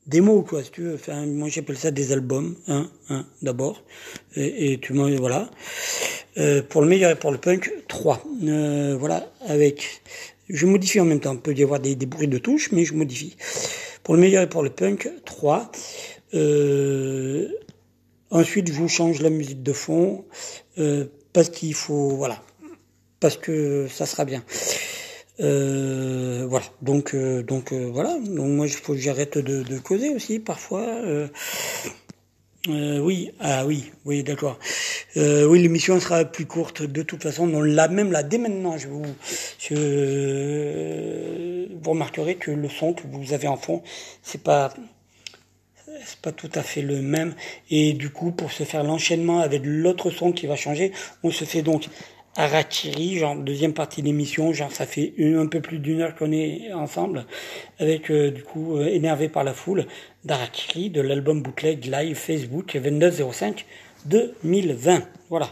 démo 0.07 0.42
quoi 0.42 0.62
si 0.64 0.70
tu 0.70 0.82
veux. 0.82 0.94
Enfin, 0.94 1.26
moi 1.26 1.48
j'appelle 1.48 1.76
ça 1.76 1.90
des 1.90 2.12
albums, 2.12 2.57
hein, 2.68 2.88
hein, 3.11 3.26
d'abord. 3.42 3.82
Et, 4.34 4.72
et 4.72 4.80
tu 4.80 4.92
m'en 4.92 5.09
voilà. 5.16 5.50
Euh, 6.39 6.62
pour 6.62 6.80
le 6.80 6.89
meilleur 6.89 7.11
et 7.11 7.14
pour 7.14 7.30
le 7.30 7.39
punk, 7.39 7.70
3. 7.89 8.22
Euh, 8.45 8.97
voilà, 8.99 9.30
avec. 9.47 10.03
Je 10.49 10.66
modifie 10.66 11.01
en 11.01 11.05
même 11.05 11.20
temps. 11.20 11.35
Il 11.35 11.41
peut 11.41 11.55
y 11.55 11.62
avoir 11.62 11.80
des, 11.80 11.95
des 11.95 12.07
bruits 12.07 12.28
de 12.28 12.39
touches, 12.39 12.72
mais 12.72 12.85
je 12.85 12.95
modifie. 12.95 13.37
Pour 14.03 14.14
le 14.14 14.20
meilleur 14.20 14.43
et 14.43 14.49
pour 14.49 14.62
le 14.62 14.70
punk, 14.70 15.11
3. 15.24 15.70
Euh, 16.35 17.49
ensuite, 18.30 18.68
je 18.68 18.72
vous 18.72 18.89
change 18.89 19.20
la 19.20 19.30
musique 19.30 19.62
de 19.62 19.72
fond. 19.72 20.24
parce 21.33 21.51
qu'il 21.51 21.74
faut. 21.74 22.11
Voilà. 22.11 22.43
Parce 23.20 23.37
que 23.37 23.87
ça 23.89 24.07
sera 24.07 24.24
bien. 24.24 24.43
Voilà. 25.39 26.64
Donc, 26.80 27.14
donc 27.14 27.72
voilà. 27.72 28.18
Donc 28.20 28.49
moi, 28.49 28.66
il 28.66 28.72
faut 28.72 28.95
que 28.95 28.99
j'arrête 28.99 29.39
de 29.39 29.78
causer 29.78 30.14
aussi 30.14 30.39
parfois. 30.39 30.87
Euh, 32.68 33.00
oui, 33.00 33.32
ah 33.40 33.66
oui, 33.66 33.90
oui, 34.04 34.22
d'accord. 34.22 34.56
Euh, 35.16 35.46
oui, 35.46 35.60
l'émission 35.60 35.98
sera 35.98 36.24
plus 36.24 36.46
courte 36.46 36.82
de 36.82 37.02
toute 37.02 37.20
façon. 37.20 37.48
Non, 37.48 37.60
là 37.60 37.88
même 37.88 38.12
là, 38.12 38.22
dès 38.22 38.38
maintenant, 38.38 38.78
je 38.78 38.86
vous, 38.86 39.02
vous 41.82 41.90
remarquerez 41.90 42.36
que 42.36 42.52
le 42.52 42.68
son 42.68 42.92
que 42.92 43.02
vous 43.10 43.32
avez 43.32 43.48
en 43.48 43.56
fond, 43.56 43.82
c'est 44.22 44.44
pas, 44.44 44.72
c'est 46.04 46.20
pas 46.20 46.30
tout 46.30 46.50
à 46.54 46.62
fait 46.62 46.82
le 46.82 47.02
même. 47.02 47.34
Et 47.68 47.94
du 47.94 48.10
coup, 48.10 48.30
pour 48.30 48.52
se 48.52 48.62
faire 48.62 48.84
l'enchaînement 48.84 49.40
avec 49.40 49.62
l'autre 49.64 50.10
son 50.10 50.30
qui 50.30 50.46
va 50.46 50.54
changer, 50.54 50.92
on 51.24 51.32
se 51.32 51.44
fait 51.44 51.62
donc 51.62 51.88
Harakiri, 52.36 53.18
genre 53.18 53.34
deuxième 53.36 53.74
partie 53.74 54.02
d'émission, 54.02 54.52
genre 54.52 54.70
ça 54.70 54.86
fait 54.86 55.12
un 55.18 55.46
peu 55.48 55.60
plus 55.60 55.80
d'une 55.80 56.00
heure 56.00 56.14
qu'on 56.14 56.32
est 56.32 56.72
ensemble, 56.72 57.26
avec 57.78 58.10
euh, 58.10 58.30
du 58.30 58.42
coup 58.42 58.80
énervé 58.80 59.28
par 59.28 59.44
la 59.44 59.52
foule 59.52 59.86
d'Harakiri 60.25 60.91
de 60.91 61.01
l'album 61.01 61.43
bootleg 61.43 61.85
live 61.85 62.16
Facebook 62.16 62.77
2905 62.77 63.66
2020. 64.07 65.03
Voilà, 65.29 65.49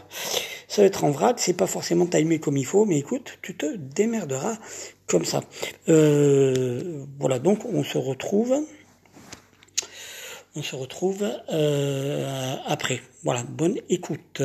ça 0.67 0.81
va 0.81 0.87
être 0.87 1.03
en 1.03 1.11
vrac, 1.11 1.39
c'est 1.39 1.53
pas 1.53 1.67
forcément 1.67 2.05
timé 2.05 2.39
comme 2.39 2.57
il 2.57 2.65
faut, 2.65 2.85
mais 2.85 2.99
écoute, 2.99 3.37
tu 3.41 3.55
te 3.55 3.75
démerderas 3.75 4.57
comme 5.07 5.25
ça. 5.25 5.41
Euh, 5.89 7.05
voilà, 7.19 7.39
donc 7.39 7.65
on 7.65 7.83
se 7.83 7.97
retrouve. 7.97 8.55
On 10.55 10.61
se 10.61 10.75
retrouve 10.75 11.25
euh, 11.51 12.55
après. 12.65 13.01
Voilà, 13.23 13.43
bonne 13.43 13.77
écoute. 13.89 14.41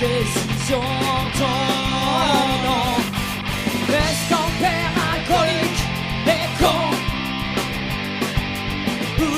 En 0.00 1.30
ton 1.38 1.58
nom 2.66 2.90
Est-ce 3.88 4.22
qu'en 4.30 4.48
père 4.60 4.92
alcoolique 5.12 5.82
et 6.26 6.46
con 6.60 6.82
Ou 9.24 9.32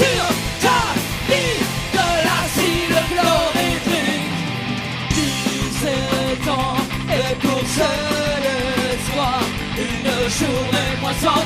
Sur 0.00 0.26
ta 0.64 0.80
vie 1.28 1.60
de 1.96 2.06
l'asile 2.26 2.98
chlorhydrique 3.10 4.32
17 5.10 6.48
ans 6.48 6.76
et 7.18 7.34
pour 7.44 7.62
seul 7.78 8.44
espoir 8.94 9.40
Une 9.76 10.10
journée 10.38 10.92
moins 11.02 11.18
sans 11.24 11.42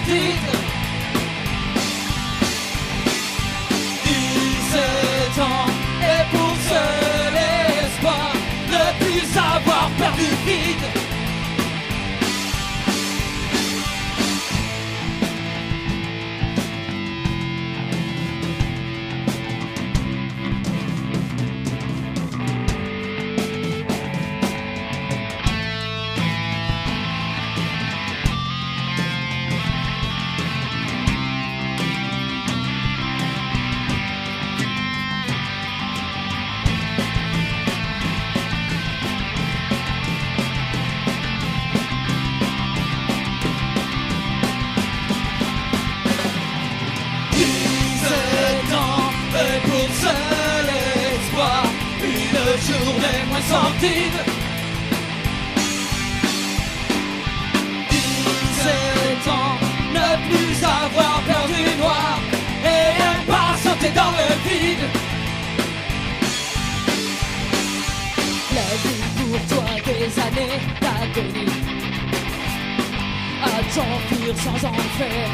À 73.74 73.76
t'enfuir 73.76 74.34
sans 74.36 74.68
en 74.68 74.72
faire, 74.98 75.30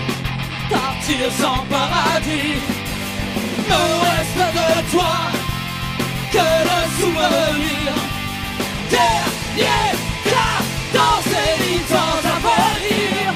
partir 0.71 1.31
sans 1.33 1.63
paradis. 1.67 2.57
Ne 3.69 3.83
reste 4.07 4.45
de 4.57 4.91
toi 4.91 5.15
que 6.33 6.47
le 6.69 6.81
souvenir. 6.99 7.93
Dernier 8.89 9.91
plat 10.25 10.59
dans 10.95 11.21
ces 11.29 11.51
lignes 11.63 11.87
sans 11.87 12.21
avenir. 12.37 13.35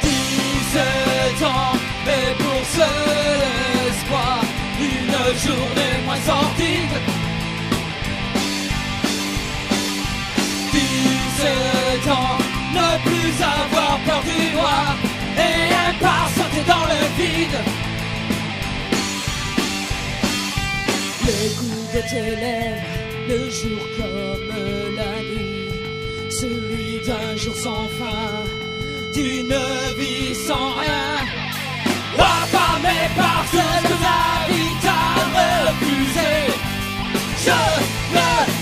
17 0.00 1.42
ans, 1.46 1.76
et 2.06 2.32
pour 2.42 2.62
seul 2.64 3.88
espoir, 3.90 4.38
une 4.80 5.16
journée 5.38 5.96
moins 6.06 6.22
sortie. 6.24 6.88
17 10.72 12.08
ans, 12.10 12.43
ne 12.74 12.88
plus 13.06 13.36
avoir 13.42 13.98
peur 14.06 14.22
du 14.30 14.54
noir 14.56 14.96
et 15.36 15.74
sauter 16.36 16.64
dans 16.72 16.86
le 16.92 17.00
vide. 17.18 17.58
Le 21.26 21.38
goût 21.58 21.86
de 21.94 22.00
tes 22.10 22.30
lèvres, 22.42 22.92
le 23.28 23.40
jour 23.58 23.82
comme 23.96 24.50
la 25.00 25.14
nuit, 25.30 25.70
celui 26.40 27.00
d'un 27.06 27.36
jour 27.36 27.56
sans 27.56 27.86
fin, 27.98 28.32
d'une 29.14 29.56
vie 29.98 30.34
sans 30.48 30.70
rien. 30.82 31.08
Affamé 32.18 32.98
par 33.16 33.44
ce 33.52 33.64
que 33.88 33.96
la 34.08 34.24
vie 34.48 34.74
t'a 34.84 35.04
refusé, 35.38 36.32
je 37.44 37.58
ne 38.16 38.53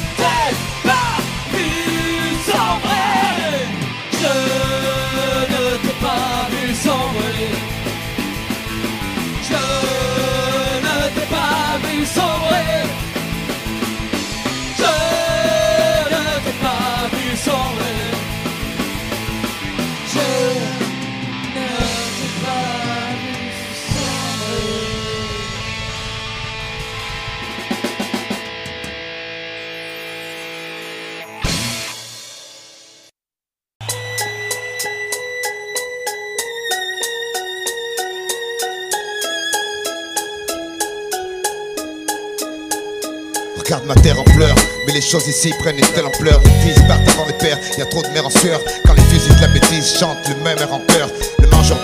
choses 45.13 45.29
ici 45.29 45.53
prennent 45.59 45.77
une 45.77 45.85
telle 45.89 46.07
ampleur. 46.07 46.41
Les 46.43 46.73
fils 46.73 46.83
partent 46.89 47.07
avant 47.11 47.27
les 47.27 47.35
pères, 47.35 47.59
y 47.77 47.83
a 47.83 47.85
trop 47.85 48.03
de 48.03 48.09
mères 48.09 48.25
en 48.25 48.31
sueur. 48.31 48.63
Quand 48.87 48.95
les 48.95 49.03
fusils 49.03 49.37
de 49.37 49.43
la 49.43 49.49
bêtise 49.49 49.99
chantent 49.99 50.27
le 50.27 50.37
même 50.37 50.57
air 50.57 50.73
en 50.73 50.79
cœur. 50.79 51.11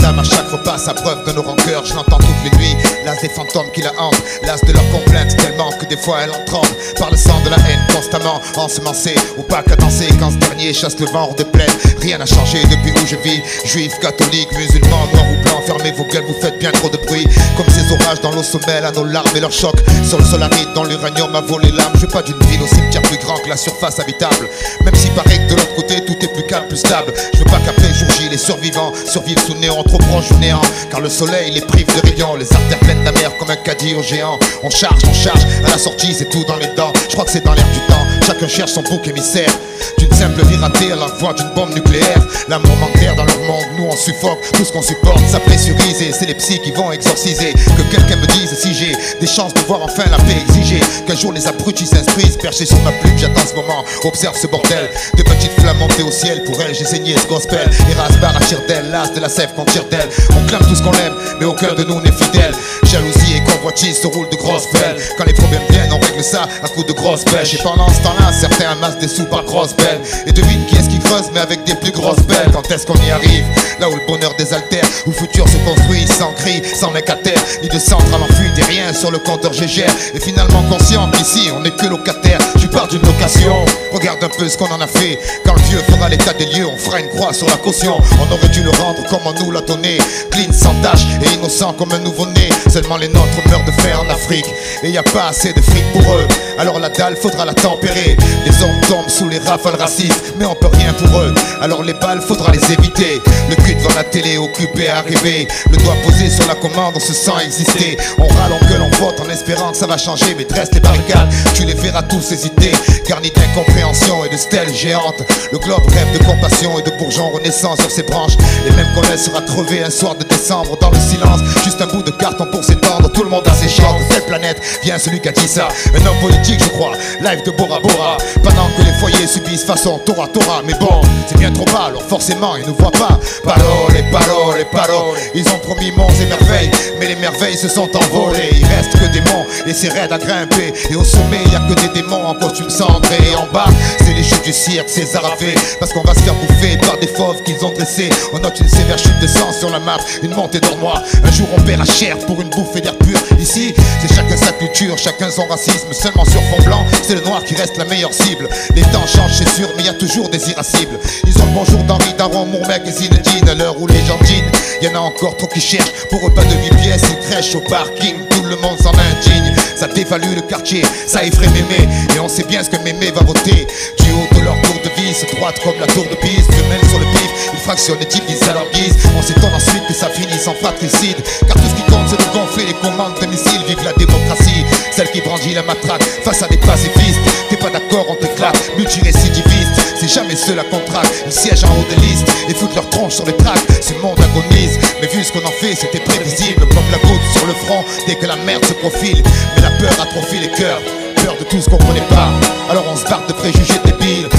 D'âme 0.00 0.18
à 0.18 0.24
chaque 0.24 0.48
repas 0.50 0.78
sa 0.78 0.94
preuve 0.94 1.24
de 1.24 1.32
nos 1.32 1.42
rancœurs. 1.42 1.84
Je 1.84 1.94
l'entends 1.94 2.18
toutes 2.18 2.44
les 2.44 2.58
nuits, 2.58 2.76
l'as 3.04 3.16
des 3.16 3.28
fantômes 3.28 3.70
qui 3.72 3.82
la 3.82 3.92
hantent. 3.98 4.22
L'as 4.42 4.60
de 4.60 4.72
leurs 4.72 4.90
complaintes 4.90 5.36
tellement 5.36 5.70
que 5.72 5.86
des 5.86 5.96
fois 5.96 6.18
elle 6.22 6.30
en 6.30 6.44
tremble. 6.44 6.68
Par 6.98 7.10
le 7.10 7.16
sang 7.16 7.40
de 7.44 7.50
la 7.50 7.56
haine 7.56 7.80
constamment 7.92 8.40
ensemencé. 8.56 9.14
Ou 9.36 9.42
pas 9.42 9.62
danser 9.78 10.08
quand 10.18 10.30
ce 10.30 10.36
dernier 10.36 10.72
chasse 10.72 10.98
le 10.98 11.06
vent 11.06 11.24
hors 11.24 11.34
de 11.34 11.44
plaine. 11.44 11.70
Rien 12.00 12.18
n'a 12.18 12.26
changé 12.26 12.62
depuis 12.64 12.92
où 12.92 13.06
je 13.06 13.16
vis. 13.16 13.42
Juifs, 13.64 13.98
catholiques, 14.00 14.52
musulmans, 14.52 15.06
noirs 15.12 15.26
ou 15.32 15.42
blancs. 15.42 15.62
Fermez 15.66 15.92
vos 15.92 16.04
gueules, 16.04 16.24
vous 16.26 16.40
faites 16.40 16.58
bien 16.58 16.70
trop 16.72 16.88
de 16.88 16.96
bruit. 16.98 17.26
Comme 17.56 17.66
ces 17.68 17.92
orages 17.92 18.20
dans 18.20 18.32
l'eau 18.32 18.42
sommeil 18.42 18.84
à 18.84 18.92
nos 18.92 19.04
larmes 19.04 19.36
et 19.36 19.40
leurs 19.40 19.52
chocs. 19.52 19.80
Sur 20.08 20.18
le 20.18 20.24
sol 20.24 20.42
aride, 20.42 20.72
dans 20.74 20.84
l'uranium 20.84 21.34
a 21.34 21.40
volé 21.40 21.70
l'âme. 21.70 21.92
Je 21.94 22.00
veux 22.00 22.08
pas 22.08 22.22
d'une 22.22 22.38
ville 22.46 22.62
au 22.62 22.66
cimetière 22.66 23.02
plus 23.02 23.18
grand 23.18 23.36
que 23.38 23.48
la 23.48 23.56
surface 23.56 23.98
habitable. 24.00 24.48
Même 24.84 24.94
si 24.94 25.08
paraît 25.10 25.38
que 25.38 25.54
de 25.54 25.56
l'autre 25.56 25.74
côté 25.76 26.04
tout 26.04 26.16
est 26.20 26.32
plus 26.32 26.44
calme, 26.44 26.66
plus 26.68 26.78
stable. 26.78 27.12
Je 27.34 27.38
veux 27.38 27.44
pas 27.44 27.58
qu'après 27.64 27.92
jour 27.94 28.08
J, 28.18 28.28
les 28.28 28.38
survivants 28.38 28.92
survivent 29.06 29.38
sous 29.46 29.54
trop 29.82 29.98
proche 29.98 30.28
du 30.28 30.38
néant. 30.38 30.60
Car 30.90 31.00
le 31.00 31.08
soleil 31.08 31.52
les 31.52 31.60
prive 31.60 31.86
de 31.86 32.08
rayons, 32.08 32.36
les 32.36 32.52
artères 32.52 32.78
pleines 32.80 33.04
d'amers 33.04 33.36
comme 33.38 33.50
un 33.50 33.56
caddie 33.56 33.94
au 33.94 34.02
géant. 34.02 34.38
On 34.62 34.70
charge, 34.70 35.00
on 35.08 35.12
charge, 35.12 35.44
à 35.64 35.70
la 35.70 35.78
sortie 35.78 36.14
c'est 36.14 36.28
tout 36.28 36.44
dans 36.44 36.56
les 36.56 36.68
dents. 36.76 36.92
Je 37.08 37.12
crois 37.12 37.24
que 37.24 37.30
c'est 37.30 37.44
dans 37.44 37.54
l'air 37.54 37.68
du 37.72 37.80
temps, 37.92 38.04
chacun 38.26 38.48
cherche 38.48 38.72
son 38.72 38.82
bouc 38.82 39.06
émissaire. 39.06 39.50
D'une 39.98 40.12
simple 40.12 40.44
vie 40.46 40.56
ratée 40.56 40.92
à 40.92 40.96
l'envoi 40.96 41.32
d'une 41.34 41.50
bombe 41.54 41.74
nucléaire. 41.74 42.20
L'amour 42.48 42.76
manque 42.76 43.16
dans 43.16 43.24
leur 43.24 43.40
monde, 43.40 43.66
nous 43.76 43.84
on 43.84 43.96
suffoque. 43.96 44.40
Tout 44.52 44.64
ce 44.64 44.72
qu'on 44.72 44.82
supporte, 44.82 45.20
ça 45.28 45.40
pressurise 45.40 46.02
et 46.02 46.12
c'est 46.12 46.26
les 46.26 46.34
psys 46.34 46.60
qui 46.60 46.72
vont 46.72 46.92
exorciser. 46.92 47.52
Que 47.52 47.82
quelqu'un 47.90 48.16
me 48.16 48.26
dise 48.26 48.54
si 48.58 48.74
j'ai 48.74 48.92
des 49.20 49.26
chances 49.26 49.54
de 49.54 49.60
voir 49.60 49.80
enfin 49.82 50.04
la 50.10 50.18
paix 50.18 50.36
exiger. 50.48 50.80
Qu'un 51.06 51.16
jour 51.16 51.32
les 51.32 51.46
abrutis 51.46 51.86
s'instruisent, 51.86 52.36
perchés 52.36 52.66
sur 52.66 52.80
ma 52.80 52.92
plume, 52.92 53.18
j'attends 53.18 53.46
ce 53.46 53.54
moment. 53.54 53.84
Observe 54.04 54.36
ce 54.36 54.46
bordel, 54.46 54.90
de 55.16 55.22
petites 55.22 55.52
flammes 55.60 55.78
montées 55.78 56.02
au 56.02 56.10
ciel. 56.10 56.42
Pour 56.44 56.60
elle, 56.62 56.74
j'ai 56.74 56.84
saigné 56.84 57.16
ce 57.16 57.26
gospel. 57.26 57.68
Erasbar 57.90 58.36
à 58.36 58.40
d'elle, 58.66 58.90
l'as 58.90 59.08
de 59.08 59.20
la 59.20 59.28
sève 59.28 59.54
qu'on 59.54 59.64
tire 59.64 59.84
d'elle. 59.90 60.08
On 60.30 60.46
clame 60.46 60.62
tout 60.68 60.74
ce 60.74 60.82
qu'on 60.82 60.92
aime, 60.92 61.14
mais 61.38 61.46
aucun 61.46 61.74
de 61.74 61.84
nous 61.84 62.00
n'est 62.00 62.12
fidèle. 62.12 62.52
Jalousie 62.84 63.36
et 63.36 63.37
convoitise 63.58 64.00
se 64.00 64.06
roulent 64.06 64.28
de 64.30 64.36
grosses 64.36 64.70
belles. 64.72 64.96
Quand 65.16 65.24
les 65.24 65.32
problèmes 65.32 65.62
viennent, 65.70 65.92
on 65.92 65.98
règle 65.98 66.22
ça 66.22 66.46
à 66.62 66.68
coups 66.68 66.86
de 66.86 66.92
grosses 66.92 67.24
pêches. 67.24 67.54
Et 67.54 67.62
pendant 67.62 67.88
ce 67.88 68.00
temps-là, 68.02 68.32
certains 68.32 68.70
amassent 68.70 68.98
des 68.98 69.08
sous 69.08 69.24
par 69.24 69.44
grosses 69.44 69.74
belles. 69.74 70.00
Et 70.26 70.32
devine 70.32 70.64
qui 70.66 70.76
est-ce 70.76 70.88
qui 70.88 70.98
creuse, 70.98 71.30
mais 71.32 71.40
avec 71.40 71.64
des 71.64 71.74
plus 71.74 71.90
grosses 71.90 72.22
belles. 72.26 72.50
Quand 72.52 72.70
est-ce 72.70 72.86
qu'on 72.86 72.94
y 73.02 73.10
arrive? 73.10 73.44
Là 73.80 73.88
où 73.88 73.94
le 73.94 74.06
bonheur 74.06 74.34
désaltère, 74.38 74.84
où 75.06 75.10
le 75.10 75.16
futur 75.16 75.48
se 75.48 75.56
construit 75.58 76.06
sans 76.06 76.32
cri, 76.34 76.62
sans 76.74 76.90
mec 76.92 77.10
à 77.10 77.16
terre, 77.16 77.42
ni 77.62 77.68
de 77.68 77.78
centrale 77.78 78.22
en 78.22 78.34
fuite 78.34 78.58
et 78.58 78.64
rien 78.64 78.92
sur 78.92 79.10
le 79.10 79.18
compteur 79.18 79.52
GGR. 79.52 79.90
Et 80.14 80.20
finalement 80.20 80.62
conscient 80.70 81.10
qu'ici, 81.10 81.50
on 81.54 81.60
n'est 81.60 81.70
que 81.70 81.86
locataire. 81.86 82.38
Je 82.56 82.66
pars 82.66 82.86
d'une 82.88 83.02
location, 83.02 83.64
regarde 83.92 84.22
un 84.22 84.28
peu 84.28 84.48
ce 84.48 84.56
qu'on 84.56 84.70
en 84.70 84.80
a 84.80 84.86
fait. 84.86 85.18
Quand 85.44 85.54
le 85.54 85.62
vieux 85.62 85.82
fera 85.90 86.08
l'état 86.08 86.32
des 86.32 86.46
lieux, 86.46 86.66
on 86.66 86.78
fera 86.78 87.00
une 87.00 87.08
croix 87.08 87.32
sur 87.32 87.48
la 87.48 87.56
caution. 87.56 87.96
On 88.20 88.32
aurait 88.32 88.48
dû 88.48 88.62
le 88.62 88.70
rendre 88.70 89.02
comme 89.08 89.20
on 89.24 89.32
nous 89.32 89.50
l'a 89.50 89.62
donné. 89.62 89.98
Clean, 90.30 90.52
sans 90.52 90.74
tache 90.82 91.06
et 91.22 91.34
innocent 91.34 91.72
comme 91.74 91.92
un 91.92 91.98
nouveau-né. 91.98 92.48
Seulement 92.78 92.96
les 92.96 93.08
nôtres 93.08 93.48
meurent 93.50 93.64
de 93.64 93.72
faim 93.72 93.98
en 94.06 94.08
Afrique. 94.08 94.46
Et 94.84 94.90
y 94.90 94.98
a 94.98 95.02
pas 95.02 95.30
assez 95.30 95.52
de 95.52 95.60
fric 95.60 95.82
pour 95.92 96.14
eux. 96.14 96.28
Alors 96.58 96.78
la 96.78 96.88
dalle, 96.88 97.16
faudra 97.16 97.44
la 97.44 97.52
tempérer. 97.52 98.16
Les 98.46 98.62
hommes 98.62 98.80
tombent 98.88 99.08
sous 99.08 99.28
les 99.28 99.38
rafales 99.38 99.74
racistes, 99.74 100.34
mais 100.38 100.44
on 100.44 100.54
peut 100.54 100.68
rien 100.72 100.92
pour 100.92 101.18
eux. 101.18 101.34
Alors 101.60 101.82
les 101.82 101.94
balles, 101.94 102.20
faudra 102.20 102.52
les 102.52 102.72
éviter. 102.72 103.20
Le 103.50 103.56
cul 103.56 103.74
devant 103.74 103.94
la 103.96 104.04
télé, 104.04 104.38
occupé 104.38 104.88
à 104.88 105.00
rêver. 105.02 105.48
Le 105.72 105.76
doigt 105.76 105.96
posé 106.04 106.30
sur 106.30 106.46
la 106.46 106.54
commande, 106.54 106.94
on 106.94 107.00
se 107.00 107.12
sent 107.12 107.32
exister. 107.44 107.96
On 108.16 108.28
râle, 108.28 108.52
on 108.52 108.64
gueule, 108.68 108.82
on 108.82 109.04
vote 109.04 109.20
en 109.20 109.28
espérant 109.28 109.72
que 109.72 109.76
ça 109.76 109.88
va 109.88 109.98
changer. 109.98 110.36
Mais 110.36 110.44
dresse 110.44 110.70
les 110.72 110.80
barricades, 110.80 111.28
tu 111.54 111.64
les 111.64 111.74
verras 111.74 112.02
tous 112.02 112.30
hésiter. 112.30 112.70
Garnis 113.08 113.32
d'incompréhension 113.32 114.24
et 114.24 114.28
de 114.28 114.36
stèles 114.36 114.72
géantes. 114.72 115.22
Le 115.50 115.58
globe 115.58 115.84
rêve 115.88 116.16
de 116.16 116.24
compassion 116.24 116.78
et 116.78 116.82
de 116.82 116.96
bourgeons 116.96 117.30
renaissance 117.30 117.80
sur 117.80 117.90
ses 117.90 118.04
branches. 118.04 118.36
Les 118.64 118.70
mêmes 118.76 118.92
qu'on 118.94 119.02
laissera 119.10 119.40
crever 119.40 119.82
un 119.82 119.90
soir 119.90 120.14
de 120.14 120.22
décembre 120.22 120.78
dans 120.80 120.90
le 120.90 120.98
silence. 120.98 121.40
Juste 121.64 121.82
un 121.82 121.86
bout 121.86 122.02
de 122.02 122.12
carton 122.12 122.46
pour 122.52 122.64
s'étendre. 122.68 123.10
Tout 123.12 123.24
le 123.24 123.30
monde 123.30 123.46
a 123.46 123.54
ses 123.54 123.68
chances. 123.68 124.02
Cette 124.10 124.26
planète 124.26 124.60
vient 124.82 124.98
celui 124.98 125.20
qui 125.20 125.28
a 125.28 125.32
dit 125.32 125.48
ça. 125.48 125.68
Un 125.94 126.06
homme 126.06 126.18
politique, 126.20 126.60
je 126.62 126.68
crois. 126.68 126.92
Live 127.20 127.42
de 127.44 127.50
Bora 127.50 127.80
Bora. 127.80 128.18
Pendant 128.42 128.68
que 128.76 128.82
les 128.82 128.92
foyers 129.00 129.26
subissent 129.26 129.64
façon 129.64 129.98
Tora 130.04 130.28
Tora. 130.28 130.62
Mais 130.64 130.74
bon, 130.80 131.00
c'est 131.26 131.38
bien 131.38 131.52
trop 131.52 131.64
bas, 131.66 131.86
alors 131.88 132.02
forcément 132.02 132.56
ils 132.56 132.66
ne 132.66 132.72
voient 132.72 132.92
pas. 132.92 133.18
Parole 133.44 133.94
parole 134.12 134.64
parole. 134.70 135.16
Ils 135.34 135.48
ont 135.48 135.58
promis 135.58 135.90
monts 135.92 136.08
et 136.22 136.26
merveilles. 136.26 136.70
Mais 137.00 137.06
les 137.08 137.16
merveilles 137.16 137.56
se 137.56 137.68
sont 137.68 137.88
envolées. 137.96 138.50
Il 138.52 138.66
reste 138.66 138.92
que 138.92 139.12
des 139.12 139.20
monts 139.20 139.46
et 139.66 139.72
c'est 139.72 139.88
raide 139.88 140.12
à 140.12 140.18
grimper. 140.18 140.72
Et 140.90 140.94
au 140.94 141.04
sommet, 141.04 141.42
y 141.50 141.56
a 141.56 141.60
que 141.60 141.80
des 141.80 142.00
démons 142.00 142.26
en 142.26 142.34
costume 142.34 142.70
cendré. 142.70 143.18
Et 143.30 143.34
en 143.34 143.46
bas, 143.52 143.68
c'est 143.98 144.14
les 144.14 144.22
chutes 144.22 144.44
du 144.44 144.52
cirque, 144.52 144.88
c'est 144.88 145.06
Zarafé. 145.06 145.54
Parce 145.80 145.92
qu'on 145.92 146.02
va 146.02 146.14
se 146.14 146.20
faire 146.20 146.34
bouffer 146.34 146.76
par 146.78 146.98
des 146.98 147.06
fauves 147.06 147.42
qu'ils 147.44 147.64
ont 147.64 147.72
dressés. 147.72 148.10
On 148.32 148.38
note 148.38 148.58
une 148.60 148.68
sévère 148.68 148.98
chute 148.98 149.18
de 149.20 149.26
sang 149.26 149.52
sur 149.52 149.70
la 149.70 149.78
map, 149.78 149.98
une 150.22 150.34
montée 150.34 150.60
d'ormois. 150.60 151.02
Un 151.24 151.32
jour 151.32 151.48
on 151.56 151.60
perd 151.62 151.82
à 151.82 151.84
chair 151.84 152.18
pour 152.26 152.40
une 152.40 152.47
bouffée 152.48 152.80
d'air 152.80 152.96
pur. 152.98 153.18
Ici, 153.38 153.74
c'est 154.00 154.14
chacun 154.14 154.36
sa 154.36 154.52
culture, 154.52 154.96
chacun 154.98 155.30
son 155.30 155.46
racisme. 155.46 155.92
Seulement 155.92 156.24
sur 156.24 156.42
fond 156.42 156.62
blanc, 156.64 156.84
c'est 157.02 157.14
le 157.14 157.22
noir 157.22 157.44
qui 157.44 157.54
reste 157.54 157.76
la 157.76 157.84
meilleure 157.84 158.12
cible. 158.12 158.48
Les 158.74 158.82
temps 158.82 159.06
changent, 159.06 159.36
c'est 159.38 159.48
sûr, 159.48 159.68
mais 159.76 159.84
y 159.84 159.88
a 159.88 159.94
toujours 159.94 160.28
des 160.28 160.50
irascibles. 160.50 160.98
Ils 161.26 161.36
ont 161.40 161.46
le 161.46 161.52
bonjour 161.52 161.82
d'Henri 161.84 162.14
Daron, 162.16 162.46
Mourmec 162.46 162.82
et 162.86 162.92
Zinedine. 162.92 163.48
À 163.48 163.54
l'heure 163.54 163.80
où 163.80 163.86
les 163.86 164.04
gens 164.04 164.18
dînent, 164.24 164.50
y 164.82 164.88
en 164.88 164.94
a 164.94 164.98
encore 164.98 165.36
trop 165.36 165.46
qui 165.46 165.60
cherchent 165.60 165.92
pour 166.10 166.26
eux 166.26 166.34
pas 166.34 166.44
de 166.44 166.54
8 166.54 166.76
pièces, 166.82 167.02
ils 167.10 167.30
crèchent 167.30 167.54
au 167.54 167.60
parking, 167.60 168.14
tout 168.30 168.42
le 168.42 168.56
monde 168.56 168.78
s'en 168.78 168.92
indigne. 168.92 169.54
Ça 169.76 169.86
dévalue 169.86 170.34
le 170.34 170.42
quartier, 170.42 170.82
ça 171.06 171.24
effraie 171.24 171.48
mémé, 171.48 171.88
et 172.14 172.18
on 172.18 172.28
sait 172.28 172.44
bien 172.44 172.62
ce 172.62 172.70
que 172.70 172.76
mémé 172.82 173.10
va 173.10 173.22
voter. 173.22 173.66
Du 173.98 174.10
haut 174.12 174.34
de 174.34 174.44
leur 174.44 174.60
vis, 174.98 175.24
droite 175.36 175.58
comme 175.62 175.78
la 175.80 175.86
tour 175.86 176.04
de 176.04 176.14
piste, 176.16 176.52
femelle 176.52 176.84
sur 176.88 176.98
le 176.98 177.06
pif, 177.06 177.30
ils 177.52 177.60
fractionnent 177.60 178.02
et 178.02 178.06
divisent 178.06 178.48
à 178.48 178.54
leur 178.54 178.68
guise. 178.70 178.96
On 179.16 179.22
s'étonne 179.22 179.54
ensuite 179.54 179.86
que 179.86 179.94
ça 179.94 180.08
finisse 180.08 180.46
en 180.46 180.54
fratricide, 180.54 181.16
car 181.46 181.56
tout 181.56 181.68
ce 181.68 181.74
qui 181.74 181.90
compte 181.90 182.08
c'est 182.08 182.18
de 182.18 182.32
gonfler 182.32 182.66
les 182.66 182.74
commandes 182.74 183.18
de 183.20 183.26
missiles, 183.26 183.62
vive 183.66 183.82
la 183.84 183.92
démocratie, 183.92 184.64
celle 184.92 185.10
qui 185.10 185.20
brandit 185.20 185.54
la 185.54 185.62
matraque 185.62 186.02
face 186.24 186.42
à 186.42 186.48
des 186.48 186.56
pacifistes. 186.56 187.20
T'es 187.50 187.56
pas 187.56 187.70
d'accord, 187.70 188.06
on 188.08 188.14
t'éclate, 188.14 188.56
multirécidiviste, 188.76 189.96
c'est 190.00 190.08
jamais 190.08 190.36
ceux 190.36 190.54
la 190.54 190.64
contract, 190.64 191.24
ils 191.26 191.32
siègent 191.32 191.64
en 191.64 191.72
haut 191.72 191.88
des 191.88 192.00
listes 192.06 192.28
et 192.48 192.54
foutent 192.54 192.74
leur 192.74 192.88
tronche 192.90 193.14
sur 193.14 193.26
les 193.26 193.36
tracts. 193.36 193.66
Ce 193.82 193.94
monde 193.94 194.18
agonise, 194.20 194.78
mais 195.00 195.08
vu 195.08 195.22
ce 195.24 195.32
qu'on 195.32 195.46
en 195.46 195.52
fait, 195.60 195.74
c'était 195.74 196.00
prévisible, 196.00 196.66
comme 196.68 196.90
la 196.90 196.98
goutte 196.98 197.26
sur 197.36 197.46
le 197.46 197.54
front 197.54 197.84
dès 198.06 198.14
que 198.14 198.26
la 198.26 198.36
merde 198.36 198.64
se 198.64 198.74
profile. 198.74 199.22
Mais 199.56 199.62
la 199.62 199.70
peur 199.70 199.92
atrophie 200.00 200.40
les 200.40 200.50
cœurs, 200.50 200.80
peur 201.16 201.36
de 201.38 201.44
tout 201.44 201.60
ce 201.60 201.68
qu'on 201.68 201.78
connaît 201.78 202.08
pas. 202.08 202.30
Alors 202.70 202.84
on 202.86 202.96
se 202.96 203.04
barre 203.04 203.26
de 203.26 203.32
préjugés 203.32 203.80
débiles, 203.84 204.28
les 204.32 204.37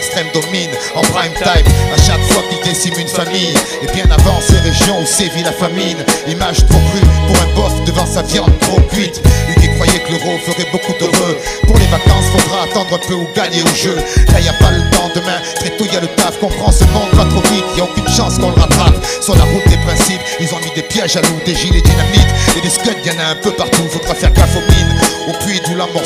extrêmes 0.00 0.32
dominent. 0.32 0.72
En 0.94 1.02
prime 1.12 1.34
time, 1.36 1.68
à 1.92 2.00
chaque 2.00 2.24
fois 2.32 2.42
qu'ils 2.48 2.64
déciment 2.64 2.98
une 2.98 3.08
famille, 3.08 3.54
et 3.82 3.92
bien 3.92 4.08
avant 4.10 4.40
ces 4.40 4.58
régions 4.58 4.98
où 5.00 5.06
sévit 5.06 5.42
la 5.42 5.52
famine. 5.52 5.98
Image 6.26 6.64
trop 6.66 6.80
crue 6.90 7.06
pour 7.26 7.36
un 7.36 7.54
bof 7.54 7.84
devant 7.84 8.06
sa 8.06 8.22
viande 8.22 8.52
trop 8.60 8.80
cuite. 8.92 9.20
Qui 9.60 9.68
croyait 9.76 10.00
que 10.00 10.12
l'euro 10.12 10.38
ferait 10.46 10.68
beaucoup 10.72 10.94
d'heureux. 10.98 11.36
Pour 11.66 11.76
les 11.76 11.86
vacances, 11.86 12.24
faudra 12.32 12.64
attendre 12.64 12.94
un 12.94 13.06
peu 13.06 13.14
ou 13.14 13.28
gagner 13.36 13.62
au 13.62 13.74
jeu. 13.76 13.96
Là 14.32 14.40
y 14.40 14.48
a 14.48 14.54
pas 14.54 14.70
le 14.70 14.80
temps 14.90 15.10
demain, 15.14 15.38
très 15.56 15.70
tôt 15.76 15.84
y 15.84 15.96
a 15.96 16.00
le 16.00 16.08
taf. 16.16 16.38
Comprends 16.40 16.72
ce 16.72 16.84
monde 16.84 17.12
va 17.12 17.24
trop 17.24 17.42
vite, 17.52 17.64
y 17.76 17.80
a 17.80 17.84
aucune 17.84 18.08
chance 18.08 18.38
qu'on 18.38 18.50
le 18.50 18.60
rattrape. 18.60 18.96
Sur 19.20 19.36
la 19.36 19.44
route 19.44 19.68
des 19.68 19.76
principes, 19.84 20.22
ils 20.40 20.48
ont 20.54 20.60
mis 20.64 20.72
des 20.74 20.82
pièges 20.82 21.16
à 21.16 21.20
loup, 21.20 21.40
des 21.44 21.54
gilets 21.54 21.82
dynamites 21.82 22.32
et 22.56 22.60
des 22.62 22.70
scuds, 22.70 23.04
y 23.04 23.10
en 23.10 23.20
a 23.20 23.32
un 23.32 23.36
peu 23.36 23.52
partout. 23.52 23.86
Faudra 23.90 24.14
faire 24.14 24.32
gaffe 24.32 24.56
aux 24.56 24.72
mines. 24.72 24.96
Au 25.28 25.32
puits 25.44 25.60
d'où 25.66 25.76
la 25.76 25.86
mort 25.86 26.04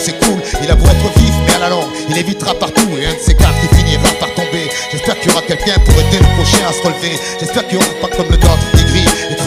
il 0.63 0.71
a 0.71 0.75
beau 0.75 0.87
être 0.87 1.19
vif, 1.19 1.35
mais 1.47 1.55
à 1.55 1.59
la 1.59 1.69
longue, 1.71 1.89
il 2.09 2.17
évitera 2.17 2.55
partout. 2.55 2.89
Et 2.99 3.07
un 3.07 3.13
de 3.13 3.19
ces 3.19 3.35
quatre, 3.35 3.55
il 3.63 3.77
finira 3.77 4.09
par 4.21 4.33
tomber. 4.35 4.71
J'espère 4.91 5.19
qu'il 5.21 5.31
y 5.31 5.35
aura 5.35 5.43
quelqu'un 5.43 5.75
pour 5.85 5.95
aider 5.95 6.19
le 6.19 6.37
prochain 6.37 6.65
à 6.69 6.73
se 6.73 6.83
relever. 6.83 7.19
J'espère 7.41 7.67
qu'il 7.67 7.79
y 7.79 7.83
aura 7.83 7.95
pas 8.01 8.17
comme 8.17 8.31
le 8.31 8.37
nôtre, 8.37 8.67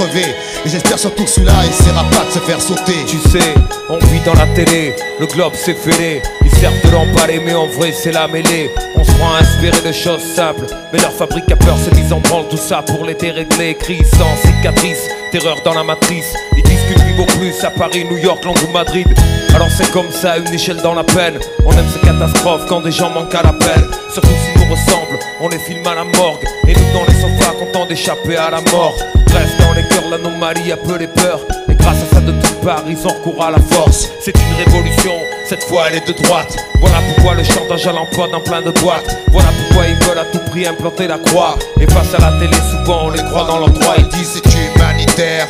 et 0.05 0.69
j'espère 0.69 0.99
surtout 0.99 1.23
que 1.23 1.29
celui-là 1.29 1.53
essaiera 1.67 2.03
pas 2.11 2.25
de 2.25 2.31
se 2.31 2.39
faire 2.39 2.61
sauter. 2.61 2.93
Tu 3.07 3.17
sais, 3.29 3.53
on 3.89 3.97
vit 3.97 4.19
dans 4.25 4.33
la 4.33 4.45
télé, 4.47 4.93
le 5.19 5.25
globe 5.25 5.55
s'est 5.55 5.73
fêlé. 5.73 6.21
Ils 6.45 6.51
servent 6.51 6.79
de 6.85 6.91
l'emballer, 6.91 7.39
mais 7.43 7.55
en 7.55 7.65
vrai 7.65 7.91
c'est 7.91 8.11
la 8.11 8.27
mêlée. 8.27 8.69
On 8.95 9.03
se 9.03 9.11
prend 9.13 9.33
à 9.33 9.39
inspirer 9.39 9.81
de 9.81 9.91
choses 9.91 10.21
simples, 10.35 10.65
mais 10.93 10.99
leur 10.99 11.11
fabrique 11.11 11.51
a 11.51 11.55
peur, 11.55 11.75
mise 11.95 12.13
en 12.13 12.19
branle 12.19 12.47
tout 12.47 12.57
ça 12.57 12.83
pour 12.83 13.05
les 13.05 13.15
dérégler. 13.15 13.75
Crise 13.75 14.07
sans 14.11 14.47
cicatrice, 14.47 15.09
terreur 15.31 15.61
dans 15.65 15.73
la 15.73 15.83
matrice. 15.83 16.31
Ils 16.55 16.63
disent 16.63 16.85
qu'une 16.87 17.03
vie 17.03 17.15
vaut 17.17 17.25
plus 17.39 17.63
à 17.63 17.71
Paris, 17.71 18.05
New 18.05 18.17
York, 18.17 18.45
Londres 18.45 18.61
ou 18.69 18.71
Madrid. 18.71 19.07
Alors 19.55 19.69
c'est 19.75 19.91
comme 19.91 20.11
ça, 20.11 20.37
une 20.37 20.53
échelle 20.53 20.81
dans 20.83 20.93
la 20.93 21.03
peine. 21.03 21.39
On 21.65 21.71
aime 21.71 21.89
ces 21.91 22.05
catastrophes 22.05 22.67
quand 22.69 22.81
des 22.81 22.91
gens 22.91 23.09
manquent 23.09 23.33
à 23.33 23.41
l'appel. 23.41 23.83
Surtout 24.13 24.27
s'ils 24.27 24.63
nous 24.63 24.71
ressemblent, 24.71 25.19
on 25.41 25.49
les 25.49 25.59
filme 25.59 25.87
à 25.87 25.95
la 25.95 26.03
morgue. 26.03 26.45
Et 26.67 26.73
nous 26.73 26.93
dans 26.93 27.05
les 27.07 27.15
sofas, 27.15 27.53
contents 27.57 27.87
d'échapper 27.87 28.37
à 28.37 28.51
la 28.51 28.61
mort. 28.71 28.95
Bref, 29.29 29.49
dans 29.59 29.73
les 29.73 29.83
cœurs, 29.87 30.09
l'anomalie 30.09 30.71
appelée 30.71 31.07
peur. 31.07 31.41
Et 31.69 31.75
grâce 31.75 31.97
à 32.03 32.15
ça, 32.15 32.21
de 32.21 32.31
toutes 32.31 32.61
parts, 32.61 32.83
ils 32.87 33.05
ont 33.05 33.09
recours 33.09 33.43
à 33.43 33.51
la 33.51 33.59
force. 33.59 34.09
C'est 34.21 34.35
une 34.35 34.65
révolution, 34.65 35.13
cette 35.45 35.63
fois 35.63 35.85
elle 35.89 35.97
est 35.97 36.07
de 36.07 36.13
droite. 36.23 36.55
Voilà 36.79 36.97
pourquoi 37.07 37.35
le 37.35 37.43
chantage 37.43 37.87
à 37.87 37.91
l'emploi 37.91 38.27
dans 38.31 38.41
plein 38.41 38.61
de 38.61 38.71
boîtes. 38.71 39.17
Voilà 39.31 39.49
pourquoi 39.57 39.87
ils 39.87 39.95
veulent 40.05 40.19
à 40.19 40.25
tout 40.25 40.39
prix 40.49 40.65
implanter 40.65 41.07
la 41.07 41.17
croix. 41.17 41.57
Et 41.79 41.87
face 41.87 42.13
à 42.13 42.19
la 42.19 42.39
télé, 42.39 42.57
souvent 42.71 43.05
on 43.05 43.09
les 43.09 43.23
croit 43.23 43.45
dans 43.45 43.59
leur 43.59 43.69
droit. 43.69 43.95
Ils 43.97 44.07
disent 44.09 44.41
c'est 44.43 44.75
humanitaire. 44.75 45.47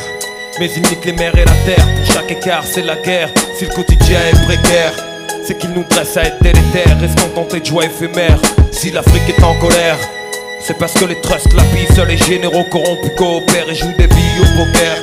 Mais 0.58 0.70
ils 0.74 0.82
niquent 0.82 1.04
les 1.04 1.12
mers 1.12 1.34
et 1.36 1.44
la 1.44 1.52
terre. 1.64 1.86
Pour 1.96 2.14
chaque 2.14 2.30
écart, 2.32 2.64
c'est 2.64 2.82
la 2.82 2.96
guerre. 2.96 3.30
Si 3.56 3.64
le 3.64 3.72
quotidien 3.72 4.18
est 4.32 4.44
précaire, 4.44 4.92
c'est 5.44 5.56
qu'ils 5.56 5.70
nous 5.70 5.84
dressent 5.84 6.16
à 6.16 6.24
être 6.24 6.42
délétères 6.42 6.96
et 7.02 7.08
se 7.08 7.24
contenter 7.24 7.60
de 7.60 7.66
joie 7.66 7.84
éphémère? 7.84 8.38
Si 8.72 8.90
l'Afrique 8.90 9.28
est 9.28 9.42
en 9.42 9.54
colère, 9.54 9.96
c'est 10.68 10.76
parce 10.76 10.92
que 10.92 11.06
les 11.06 11.18
trusts 11.22 11.54
la 11.54 11.62
pissent, 11.62 11.98
les 12.06 12.18
généraux 12.18 12.64
corrompus 12.64 13.10
coopèrent 13.16 13.70
et 13.70 13.74
jouent 13.74 13.96
des 13.96 14.06
billes 14.06 14.40
au 14.42 14.66
poker. 14.66 14.96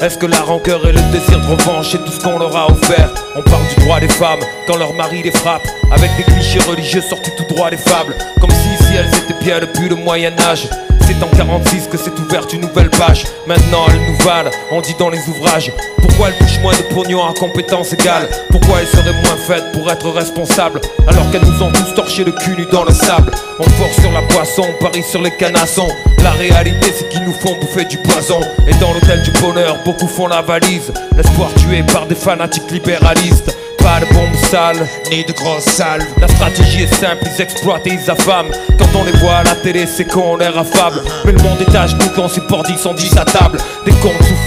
Est-ce 0.00 0.18
que 0.18 0.26
la 0.26 0.40
rancœur 0.40 0.84
et 0.88 0.92
le 0.92 1.00
désir 1.12 1.40
de 1.40 1.46
revanche 1.46 1.92
c'est 1.92 2.04
tout 2.04 2.10
ce 2.10 2.18
qu'on 2.18 2.36
leur 2.36 2.56
a 2.56 2.68
offert? 2.68 3.14
On 3.36 3.42
parle 3.42 3.62
du 3.68 3.84
droit 3.84 4.00
des 4.00 4.08
femmes 4.08 4.40
quand 4.66 4.76
leur 4.76 4.92
mari 4.94 5.22
les 5.22 5.30
frappe. 5.30 5.68
Avec 5.92 6.10
des 6.16 6.24
clichés 6.24 6.58
religieux 6.68 7.00
sortis 7.00 7.30
tout 7.36 7.44
droit 7.54 7.70
des 7.70 7.76
fables. 7.76 8.16
Comme 8.40 8.50
si, 8.50 8.84
si 8.84 8.96
elles 8.96 9.06
étaient 9.06 9.44
bien 9.44 9.60
depuis 9.60 9.88
le 9.88 9.94
Moyen-Âge 9.94 10.68
c'est 11.08 11.22
en 11.24 11.28
46 11.28 11.88
que 11.88 11.96
s'est 11.96 12.12
ouverte 12.20 12.52
une 12.52 12.60
nouvelle 12.60 12.90
page. 12.90 13.24
Maintenant, 13.46 13.86
elles 13.88 14.12
nous 14.12 14.24
valent, 14.24 14.50
on 14.70 14.80
dit 14.82 14.94
dans 14.98 15.08
les 15.08 15.20
ouvrages. 15.28 15.72
Pourquoi 16.02 16.28
elles 16.28 16.38
touchent 16.38 16.60
moins 16.60 16.76
de 16.76 16.94
pognon 16.94 17.24
à 17.24 17.32
compétences 17.32 17.92
égales? 17.94 18.28
Pourquoi 18.50 18.80
elles 18.80 18.86
seraient 18.88 19.22
moins 19.22 19.36
faites 19.46 19.72
pour 19.72 19.90
être 19.90 20.10
responsables 20.10 20.80
Alors 21.06 21.30
qu'elles 21.30 21.44
nous 21.44 21.62
ont 21.62 21.72
tous 21.72 21.94
torché 21.94 22.24
le 22.24 22.32
cul 22.32 22.56
nu 22.56 22.66
dans 22.70 22.84
le 22.84 22.92
sable 22.92 23.30
On 23.58 23.64
force 23.64 24.00
sur 24.00 24.12
la 24.12 24.22
poisson, 24.22 24.64
on 24.68 24.84
parie 24.84 25.02
sur 25.02 25.22
les 25.22 25.30
canassons. 25.30 25.88
La 26.22 26.32
réalité, 26.32 26.92
c'est 26.96 27.08
qu'ils 27.08 27.24
nous 27.24 27.32
font 27.32 27.56
bouffer 27.58 27.86
du 27.86 27.96
poison. 27.98 28.40
Et 28.66 28.74
dans 28.74 28.92
l'hôtel 28.92 29.22
du 29.22 29.30
bonheur, 29.40 29.78
beaucoup 29.84 30.08
font 30.08 30.26
la 30.26 30.42
valise. 30.42 30.92
L'espoir 31.16 31.48
tué 31.54 31.82
par 31.84 32.06
des 32.06 32.16
fanatiques 32.16 32.70
libéralistes 32.70 33.56
pas 33.78 34.00
de 34.00 34.12
bombes 34.14 34.36
sales, 34.50 34.86
ni 35.10 35.24
de 35.24 35.32
grosses 35.32 35.64
salles. 35.64 36.06
La 36.20 36.28
stratégie 36.28 36.82
est 36.82 36.94
simple, 36.94 37.24
ils 37.26 37.42
exploitent 37.42 37.86
et 37.86 37.94
ils 37.94 38.10
affament. 38.10 38.50
Quand 38.78 38.98
on 38.98 39.04
les 39.04 39.12
voit 39.12 39.36
à 39.36 39.44
la 39.44 39.54
télé, 39.54 39.86
c'est 39.86 40.04
qu'on 40.04 40.36
l'air 40.36 40.56
affable. 40.56 41.02
Mais 41.24 41.32
le 41.32 41.42
monde 41.42 41.60
est 41.60 41.74
à 41.74 41.86
genoux 41.86 42.10
quand 42.14 42.28
10 42.28 42.78
sont 42.78 42.94
10 42.94 43.16
à 43.16 43.24
table. 43.24 43.58
Des 43.84 43.92
comptes 43.92 44.22
sous 44.22 44.38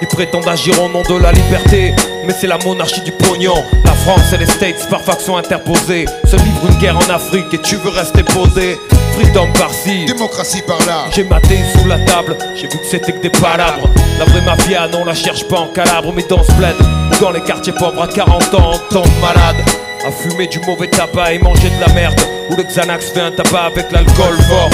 ils 0.00 0.08
prétendent 0.08 0.48
agir 0.48 0.80
au 0.82 0.88
nom 0.88 1.02
de 1.02 1.22
la 1.22 1.32
liberté. 1.32 1.94
Mais 2.26 2.32
c'est 2.32 2.46
la 2.46 2.58
monarchie 2.58 3.02
du 3.02 3.12
pognon. 3.12 3.64
La 3.84 3.92
France 3.92 4.32
et 4.32 4.38
les 4.38 4.46
States 4.46 4.88
par 4.88 5.00
faction 5.00 5.36
interposée 5.36 6.06
se 6.24 6.36
livrent 6.36 6.70
une 6.70 6.78
guerre 6.78 6.96
en 6.96 7.10
Afrique 7.10 7.52
et 7.52 7.58
tu 7.58 7.76
veux 7.76 7.90
rester 7.90 8.22
posé. 8.22 8.78
Freedom 9.12 9.52
par-ci, 9.52 10.04
démocratie 10.06 10.62
par-là. 10.62 11.06
J'ai 11.14 11.24
maté 11.24 11.58
sous 11.76 11.86
la 11.86 11.98
table, 12.00 12.36
j'ai 12.54 12.68
vu 12.68 12.78
que 12.78 12.86
c'était 12.90 13.12
que 13.12 13.20
des 13.20 13.30
palabres. 13.30 13.88
La 14.18 14.24
vraie 14.24 14.40
mafia, 14.42 14.88
non, 14.88 15.04
la 15.04 15.14
cherche 15.14 15.44
pas 15.48 15.60
en 15.60 15.66
calabre, 15.68 16.12
mais 16.14 16.24
dans 16.28 16.42
ce 16.42 16.52
bled. 16.52 16.76
Dans 17.20 17.30
les 17.30 17.42
quartiers 17.42 17.72
pauvres 17.72 18.02
à 18.02 18.08
40 18.08 18.54
ans, 18.54 18.72
on 18.74 18.92
tombe 18.92 19.06
malade. 19.20 19.56
À 20.06 20.10
fumer 20.10 20.46
du 20.46 20.58
mauvais 20.60 20.88
tabac 20.88 21.34
et 21.34 21.38
manger 21.38 21.70
de 21.70 21.80
la 21.86 21.92
merde. 21.92 22.20
Où 22.50 22.56
le 22.56 22.64
Xanax 22.64 23.10
fait 23.10 23.20
un 23.20 23.30
tabac 23.30 23.66
avec 23.66 23.92
l'alcool 23.92 24.36
fort. 24.48 24.70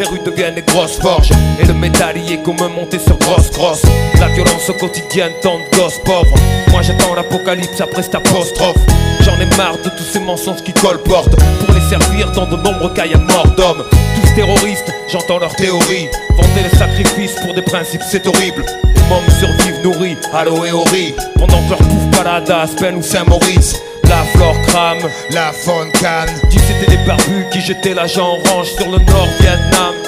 Les 0.00 0.06
rues 0.06 0.20
deviennent 0.24 0.54
des 0.54 0.62
grosses 0.62 0.98
forges 0.98 1.30
Et 1.60 1.66
le 1.66 1.74
métallier 1.74 2.38
comme 2.42 2.56
monter 2.56 2.98
sur 2.98 3.18
grosse 3.18 3.50
grosse 3.50 3.82
La 4.18 4.28
violence 4.28 4.70
quotidienne 4.80 5.32
tant 5.42 5.58
de 5.58 5.76
gosses 5.76 5.98
pauvres 6.02 6.34
Moi 6.70 6.80
j'attends 6.80 7.14
l'apocalypse 7.14 7.78
après 7.82 8.02
cette 8.02 8.14
apostrophe 8.14 8.78
J'en 9.20 9.38
ai 9.38 9.44
marre 9.58 9.76
de 9.84 9.90
tous 9.90 10.04
ces 10.10 10.20
mensonges 10.20 10.62
qui 10.62 10.72
colportent 10.72 11.36
Pour 11.36 11.69
servir 11.90 12.30
dans 12.30 12.46
de 12.46 12.54
nombreux 12.54 12.90
cas 12.90 13.04
y'a 13.04 13.18
mort 13.18 13.48
d'hommes. 13.56 13.82
Tous 14.14 14.34
terroristes, 14.36 14.92
j'entends 15.08 15.38
leurs 15.38 15.56
théories 15.56 16.08
Vanter 16.36 16.62
les 16.62 16.78
sacrifices 16.78 17.34
pour 17.42 17.52
des 17.52 17.62
principes 17.62 18.02
c'est 18.08 18.24
horrible. 18.28 18.64
Les 18.94 19.32
survivent 19.40 19.82
nourris, 19.82 20.16
allo 20.32 20.64
et 20.64 20.70
ori 20.70 21.14
Pendant 21.36 21.60
que 21.64 21.70
leur 21.70 21.82
bouffe 21.82 22.20
à 22.24 22.60
Aspen 22.60 22.96
ou 22.96 23.02
Saint-Maurice. 23.02 23.74
La 24.04 24.22
flore 24.32 24.54
crame, 24.68 25.00
la 25.32 25.52
faune 25.52 25.90
canne. 26.00 26.30
Dis 26.48 26.58
c'était 26.60 26.96
des 26.96 27.04
barbus 27.04 27.46
qui 27.52 27.60
jetaient 27.60 27.94
l'agent 27.94 28.38
orange 28.38 28.68
sur 28.68 28.86
le 28.86 28.98
nord 28.98 29.28
Vietnam. 29.40 29.99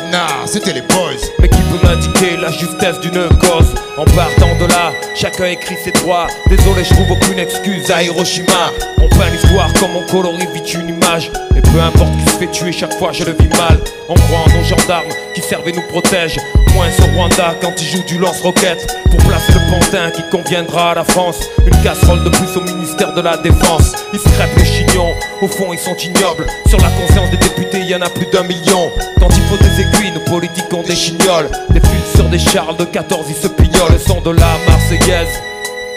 C'était 0.47 0.73
les 0.73 0.83
boys. 0.83 1.13
Mais 1.41 1.49
qui 1.49 1.59
peut 1.63 1.87
m'indiquer 1.87 2.37
la 2.37 2.51
justesse 2.51 3.01
d'une 3.01 3.29
cause? 3.39 3.75
En 3.97 4.05
partant 4.05 4.55
de 4.61 4.67
là, 4.67 4.93
chacun 5.15 5.47
écrit 5.47 5.77
ses 5.83 5.93
droits. 5.93 6.27
Désolé, 6.49 6.85
je 6.85 6.95
trouve 6.95 7.11
aucune 7.13 7.39
excuse 7.39 7.91
à 7.91 8.03
Hiroshima. 8.03 8.71
On 8.99 9.09
peint 9.09 9.31
l'histoire 9.31 9.73
comme 9.75 9.97
on 9.97 10.03
colorie 10.11 10.47
vite 10.53 10.75
une 10.75 10.89
image. 10.91 11.31
Et 11.57 11.61
peu 11.61 11.81
importe 11.81 12.13
qui 12.19 12.31
se 12.31 12.37
fait 12.37 12.51
tuer, 12.51 12.73
chaque 12.73 12.95
fois 12.99 13.13
je 13.13 13.25
le 13.25 13.33
vis 13.33 13.49
mal. 13.49 13.79
On 14.09 14.15
croit 14.15 14.41
en 14.47 14.59
nos 14.59 14.65
gendarmes 14.65 15.09
qui 15.35 15.41
servent 15.41 15.69
et 15.69 15.73
nous 15.73 15.87
protègent. 15.89 16.41
Moins 16.75 16.89
au 17.01 17.17
Rwanda 17.17 17.55
quand 17.61 17.81
ils 17.81 17.89
jouent 17.89 18.05
du 18.05 18.19
lance-roquette. 18.19 18.87
Pour 19.11 19.21
placer 19.21 19.53
le 19.53 19.71
pantin 19.71 20.11
qui 20.11 20.23
conviendra 20.31 20.93
à 20.93 20.95
la 20.95 21.05
France. 21.05 21.41
Une 21.67 21.83
casserole 21.83 22.25
de 22.25 22.31
plus 22.31 22.57
au 22.57 22.63
ministère 22.63 23.15
de 23.15 23.21
la 23.21 23.37
Défense. 23.37 23.93
Ils 24.13 24.19
se 24.19 24.29
les 24.59 24.65
chignons, 24.65 25.15
au 25.41 25.49
fond 25.49 25.73
ils 25.73 25.79
sont 25.79 25.97
ignobles. 25.97 26.47
Sur 26.67 26.79
la 26.79 26.89
conscience 26.91 27.31
des 27.31 27.37
députés, 27.37 27.81
il 27.81 27.89
y 27.89 27.95
en 27.95 28.03
a 28.03 28.09
plus 28.09 28.27
d'un 28.27 28.43
million. 28.43 28.91
Quand 29.21 29.29
il 29.31 29.43
faut 29.45 29.57
des 29.57 29.81
aiguilles, 29.81 30.02
nos 30.11 30.21
politiques 30.21 30.73
ont 30.73 30.83
des 30.83 30.97
chignoles. 30.97 31.49
Des 31.71 31.81
fils 31.81 32.15
sur 32.17 32.25
des 32.25 32.39
charles 32.39 32.77
de 32.77 32.85
14, 32.85 33.27
ils 33.29 33.37
se 33.37 33.49
pignolent. 33.49 33.93
Le 33.93 33.99
son 33.99 34.21
de 34.21 34.31
la 34.31 34.59
Marseillaise. 34.69 35.41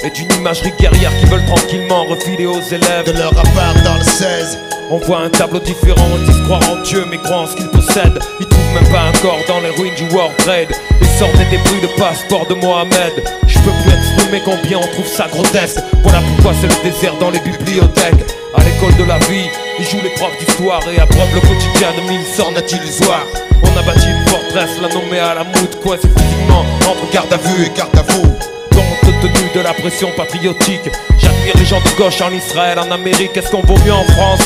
Et 0.04 0.10
d'une 0.12 0.32
imagerie 0.34 0.74
guerrière 0.80 1.12
qui 1.20 1.26
veulent 1.26 1.46
tranquillement 1.46 2.04
refiler 2.06 2.46
aux 2.46 2.62
élèves 2.62 3.06
de 3.08 3.14
leur 3.14 3.32
appart 3.32 3.76
dans 3.84 3.96
le 3.96 4.04
16. 4.04 4.60
On 4.92 4.98
voit 4.98 5.22
un 5.22 5.30
tableau 5.30 5.60
différent, 5.60 6.08
ils 6.20 6.26
disent 6.26 6.44
croire 6.44 6.62
en 6.70 6.82
Dieu 6.84 7.06
mais 7.10 7.18
croient 7.18 7.40
en 7.40 7.48
ce 7.48 7.56
qu'ils 7.56 7.70
possèdent. 7.70 8.20
Ils 8.40 8.46
trouvent 8.46 8.74
même 8.76 8.92
pas 8.92 9.02
un 9.02 9.12
corps 9.14 9.40
dans 9.48 9.60
les 9.62 9.70
ruines 9.70 9.96
du 9.96 10.14
World 10.14 10.36
Trade. 10.38 10.70
Ils 11.02 11.08
sortent 11.18 11.38
des 11.38 11.46
débris 11.46 11.82
de 11.82 11.88
passeport 11.98 12.46
de 12.48 12.54
Mohamed. 12.54 13.14
Je 13.48 13.58
peux 13.60 13.72
plus 13.84 13.94
exprimer 13.94 14.42
combien 14.46 14.78
on 14.78 14.88
trouve 14.94 15.08
ça 15.08 15.28
grotesque. 15.28 15.80
Voilà 16.04 16.20
pourquoi 16.36 16.54
c'est 16.62 16.68
le 16.68 16.92
désert 16.92 17.16
dans 17.20 17.32
les 17.32 17.40
bibliothèques. 17.40 18.45
L'école 18.76 18.96
de 18.98 19.04
la 19.06 19.18
vie, 19.20 19.48
jouent 19.80 20.02
les 20.04 20.10
profs 20.10 20.38
d'histoire 20.38 20.82
et 20.92 21.00
abreuvent 21.00 21.34
le 21.34 21.40
quotidien 21.40 21.94
de 21.96 22.10
mille 22.10 22.26
sorts 22.26 22.52
illusoires. 22.52 23.26
On 23.64 23.80
a 23.80 23.82
bâti 23.84 24.08
une 24.08 24.28
forteresse, 24.28 24.82
la 24.82 24.90
nommée 24.90 25.20
à 25.20 25.34
la 25.34 25.46
moute, 25.46 25.80
coincé 25.82 26.10
physiquement 26.10 26.66
entre 26.82 27.10
garde 27.14 27.32
à 27.32 27.38
vue 27.38 27.66
et 27.66 27.70
garde 27.70 27.98
à 27.98 28.02
vous. 28.02 28.24
Compte 28.72 29.22
tenu 29.22 29.50
de 29.56 29.62
la 29.62 29.74
pression 29.74 30.10
patriotique, 30.18 30.90
j'admire 31.18 31.56
les 31.56 31.66
gens 31.66 31.80
de 31.80 31.98
gauche 31.98 32.20
en 32.20 32.32
Israël, 32.32 32.78
en 32.78 32.92
Amérique. 32.92 33.38
Est-ce 33.38 33.50
qu'on 33.50 33.62
vaut 33.62 33.80
mieux 33.86 33.94
en 33.94 34.04
France? 34.04 34.42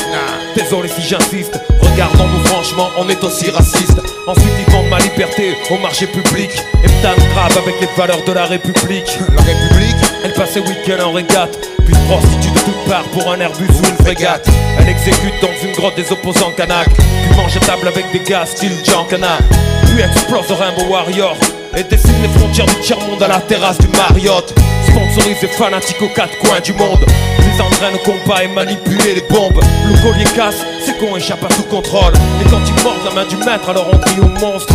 Désolé 0.54 0.88
si 0.88 1.02
j'insiste, 1.02 1.58
regardons-nous 1.80 2.44
franchement, 2.46 2.88
on 2.98 3.08
est 3.08 3.22
aussi 3.24 3.50
raciste. 3.50 4.00
Ensuite, 4.28 4.52
ils 4.64 4.72
vendent 4.72 4.90
ma 4.90 4.98
liberté 4.98 5.56
au 5.70 5.78
marché 5.78 6.06
public 6.06 6.50
et 6.84 6.86
me 6.86 7.34
grave 7.34 7.58
avec 7.58 7.80
les 7.80 7.88
valeurs 7.96 8.22
de 8.24 8.32
la 8.32 8.44
République. 8.44 9.18
La 9.34 9.42
République 9.42 9.96
Elle 10.22 10.34
passait 10.34 10.60
week-end 10.60 11.02
en 11.04 11.12
régate, 11.12 11.58
puis 11.90 12.00
se 12.00 12.06
prostitue 12.06 12.50
de 12.50 12.58
toutes 12.60 12.84
parts 12.88 13.08
pour 13.12 13.32
un 13.32 13.40
Airbus 13.40 13.68
ou 13.68 13.88
une 13.88 14.04
frégate. 14.04 14.46
Elle 14.78 14.88
exécute 14.88 15.34
dans 15.42 15.66
une 15.66 15.72
grotte 15.72 15.96
des 15.96 16.10
opposants 16.12 16.52
Kanak, 16.56 16.88
puis 16.88 17.36
mange 17.36 17.56
à 17.56 17.60
table 17.60 17.88
avec 17.88 18.04
des 18.12 18.20
gars 18.20 18.46
style 18.46 18.72
Giancana, 18.84 19.38
puis 19.86 20.02
explose 20.02 20.50
au 20.50 20.54
Rainbow 20.54 20.90
Warrior. 20.90 21.36
Et 21.76 21.84
dessine 21.84 22.20
les 22.22 22.28
frontières 22.28 22.66
du 22.66 22.80
tiers-monde 22.80 23.22
à 23.22 23.28
la 23.28 23.40
terrasse 23.40 23.78
du 23.78 23.86
Marriott. 23.96 24.52
Sponsorise 24.88 25.36
et 25.42 25.46
fanatique 25.46 26.02
aux 26.02 26.08
quatre 26.08 26.36
coins 26.38 26.58
du 26.60 26.72
monde. 26.72 26.98
Les 27.38 27.60
entraîne 27.60 27.94
au 27.94 27.98
combat 27.98 28.42
et 28.42 28.48
manipuler 28.48 29.14
les 29.14 29.24
bombes. 29.30 29.60
Le 29.86 30.02
collier 30.02 30.24
casse, 30.34 30.66
c'est 30.84 30.98
qu'on 30.98 31.16
échappe 31.16 31.44
à 31.44 31.48
tout 31.48 31.62
contrôle. 31.62 32.12
Et 32.44 32.50
quand 32.50 32.58
ils 32.66 32.82
mordent 32.82 33.04
la 33.04 33.14
main 33.14 33.28
du 33.28 33.36
maître, 33.36 33.68
alors 33.68 33.86
on 33.92 33.98
crie 33.98 34.18
au 34.20 34.28
monstre 34.40 34.74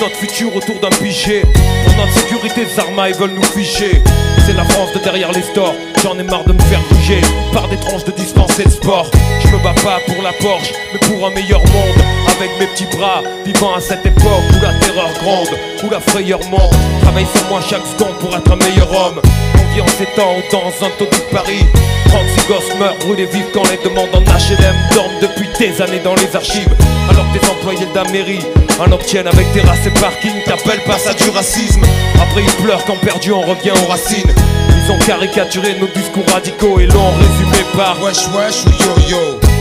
notre 0.00 0.16
futur 0.16 0.54
autour 0.54 0.78
d'un 0.80 0.90
pichet 0.90 1.42
Pour 1.84 1.96
notre 1.96 2.12
sécurité, 2.12 2.66
Zarma, 2.66 3.08
ils 3.08 3.14
veulent 3.14 3.34
nous 3.34 3.42
ficher 3.42 4.02
C'est 4.46 4.54
la 4.54 4.64
France 4.64 4.92
de 4.92 4.98
derrière 4.98 5.32
les 5.32 5.42
stores. 5.42 5.74
J'en 6.02 6.18
ai 6.18 6.22
marre 6.22 6.44
de 6.44 6.52
me 6.52 6.60
faire 6.62 6.80
bouger. 6.90 7.20
Par 7.52 7.68
des 7.68 7.76
tranches 7.76 8.04
de 8.04 8.12
dispensés 8.12 8.64
de 8.64 8.70
sport. 8.70 9.10
Je 9.42 9.48
me 9.48 9.62
bats 9.62 9.74
pas 9.82 10.00
pour 10.06 10.22
la 10.22 10.32
Porsche, 10.32 10.72
mais 10.92 10.98
pour 11.00 11.26
un 11.26 11.30
meilleur 11.30 11.60
monde. 11.60 12.04
Avec 12.36 12.50
mes 12.58 12.66
petits 12.66 12.96
bras, 12.96 13.22
vivant 13.44 13.74
à 13.74 13.80
cette 13.80 14.04
époque 14.04 14.44
où 14.50 14.62
la 14.62 14.72
terreur 14.80 15.10
gronde 15.22 15.56
Où 15.84 15.90
la 15.90 16.00
frayeur 16.00 16.40
monte. 16.50 16.74
Travaille 17.02 17.26
sur 17.34 17.46
moi 17.48 17.60
chaque 17.60 17.86
seconde 17.86 18.18
pour 18.18 18.34
être 18.34 18.50
un 18.50 18.56
meilleur 18.56 18.90
homme. 18.90 19.20
On 19.54 19.74
vit 19.74 19.80
en 19.80 19.88
ces 19.88 20.06
temps 20.16 20.36
dans 20.50 20.86
un 20.86 20.90
taux 20.98 21.06
de 21.06 21.34
Paris. 21.34 21.64
36 22.08 22.46
gosses 22.46 22.78
meurent 22.78 22.98
brûlés 22.98 23.26
vifs 23.26 23.50
quand 23.52 23.64
les 23.70 23.78
demandes 23.88 24.14
en 24.14 24.20
HLM 24.20 24.76
dorment 24.94 25.20
depuis 25.20 25.48
des 25.58 25.82
années 25.82 26.00
dans 26.02 26.14
les 26.14 26.34
archives. 26.34 26.74
Alors 27.10 27.26
que 27.32 27.38
des 27.38 27.48
employés 27.48 27.86
de 27.86 27.94
la 27.94 28.04
mairie 28.04 28.44
en 28.78 28.90
obtiennent 28.92 29.26
avec 29.26 29.52
terrasse 29.52 29.86
et 29.86 29.90
parking 30.00 30.42
T'appelles 30.44 30.82
pas 30.84 30.98
ça 30.98 31.14
du 31.14 31.30
racisme. 31.30 31.82
Après 32.20 32.42
ils 32.42 32.62
pleurent 32.62 32.84
quand 32.84 33.00
perdu 33.00 33.32
on 33.32 33.40
revient 33.40 33.72
aux 33.72 33.86
racines. 33.86 34.32
Ils 34.70 34.92
ont 34.92 34.98
caricaturé 34.98 35.76
nos 35.80 35.88
discours 35.88 36.26
radicaux 36.32 36.80
et 36.80 36.86
l'ont 36.86 37.12
résumé 37.12 37.64
par 37.76 38.02
Wesh 38.02 38.28
wesh 38.28 38.64
ou 38.66 38.82
yo 38.82 39.08
yo 39.08 39.53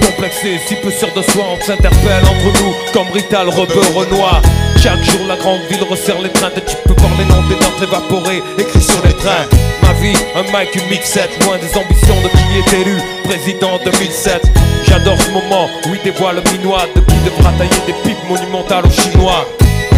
Nous 0.00 0.06
complexés, 0.06 0.60
si 0.66 0.74
peu 0.76 0.90
sûrs 0.90 1.12
de 1.14 1.22
soi 1.22 1.44
On 1.52 1.64
s'interpelle 1.64 2.24
entre 2.24 2.62
nous 2.62 2.74
comme 2.92 3.10
Rital, 3.12 3.48
Rebeu, 3.48 3.80
Renoir. 3.94 4.42
Chaque 4.82 5.02
jour 5.04 5.26
la 5.26 5.36
grande 5.36 5.60
ville 5.70 5.84
resserre 5.88 6.20
les 6.20 6.30
trains. 6.30 6.50
Tu 6.54 6.76
peux 6.86 6.94
voir 6.98 7.12
les 7.18 7.24
noms 7.24 7.42
des 7.48 7.54
notes 7.54 7.82
évaporés 7.82 8.42
Écrits 8.58 8.82
sur 8.82 9.04
les 9.04 9.12
trains? 9.14 9.46
Ma 9.82 9.92
vie, 9.94 10.16
un 10.34 10.42
mic, 10.42 10.74
une 10.74 10.88
mixette 10.88 11.30
Loin 11.44 11.58
des 11.58 11.76
ambitions 11.76 12.20
de 12.22 12.28
qui 12.28 12.58
est 12.58 12.80
élu 12.80 12.96
Président 13.24 13.78
2007 13.84 14.42
J'adore 14.86 15.20
ce 15.20 15.30
moment 15.30 15.68
où 15.86 15.94
il 15.94 16.02
dévoile 16.02 16.36
le 16.36 16.52
minois 16.52 16.86
De 16.94 17.00
qui 17.00 17.16
devra 17.24 17.52
tailler 17.52 17.70
des 17.86 17.94
pipes 18.04 18.28
monumentales 18.28 18.86
aux 18.86 18.90
Chinois. 18.90 19.46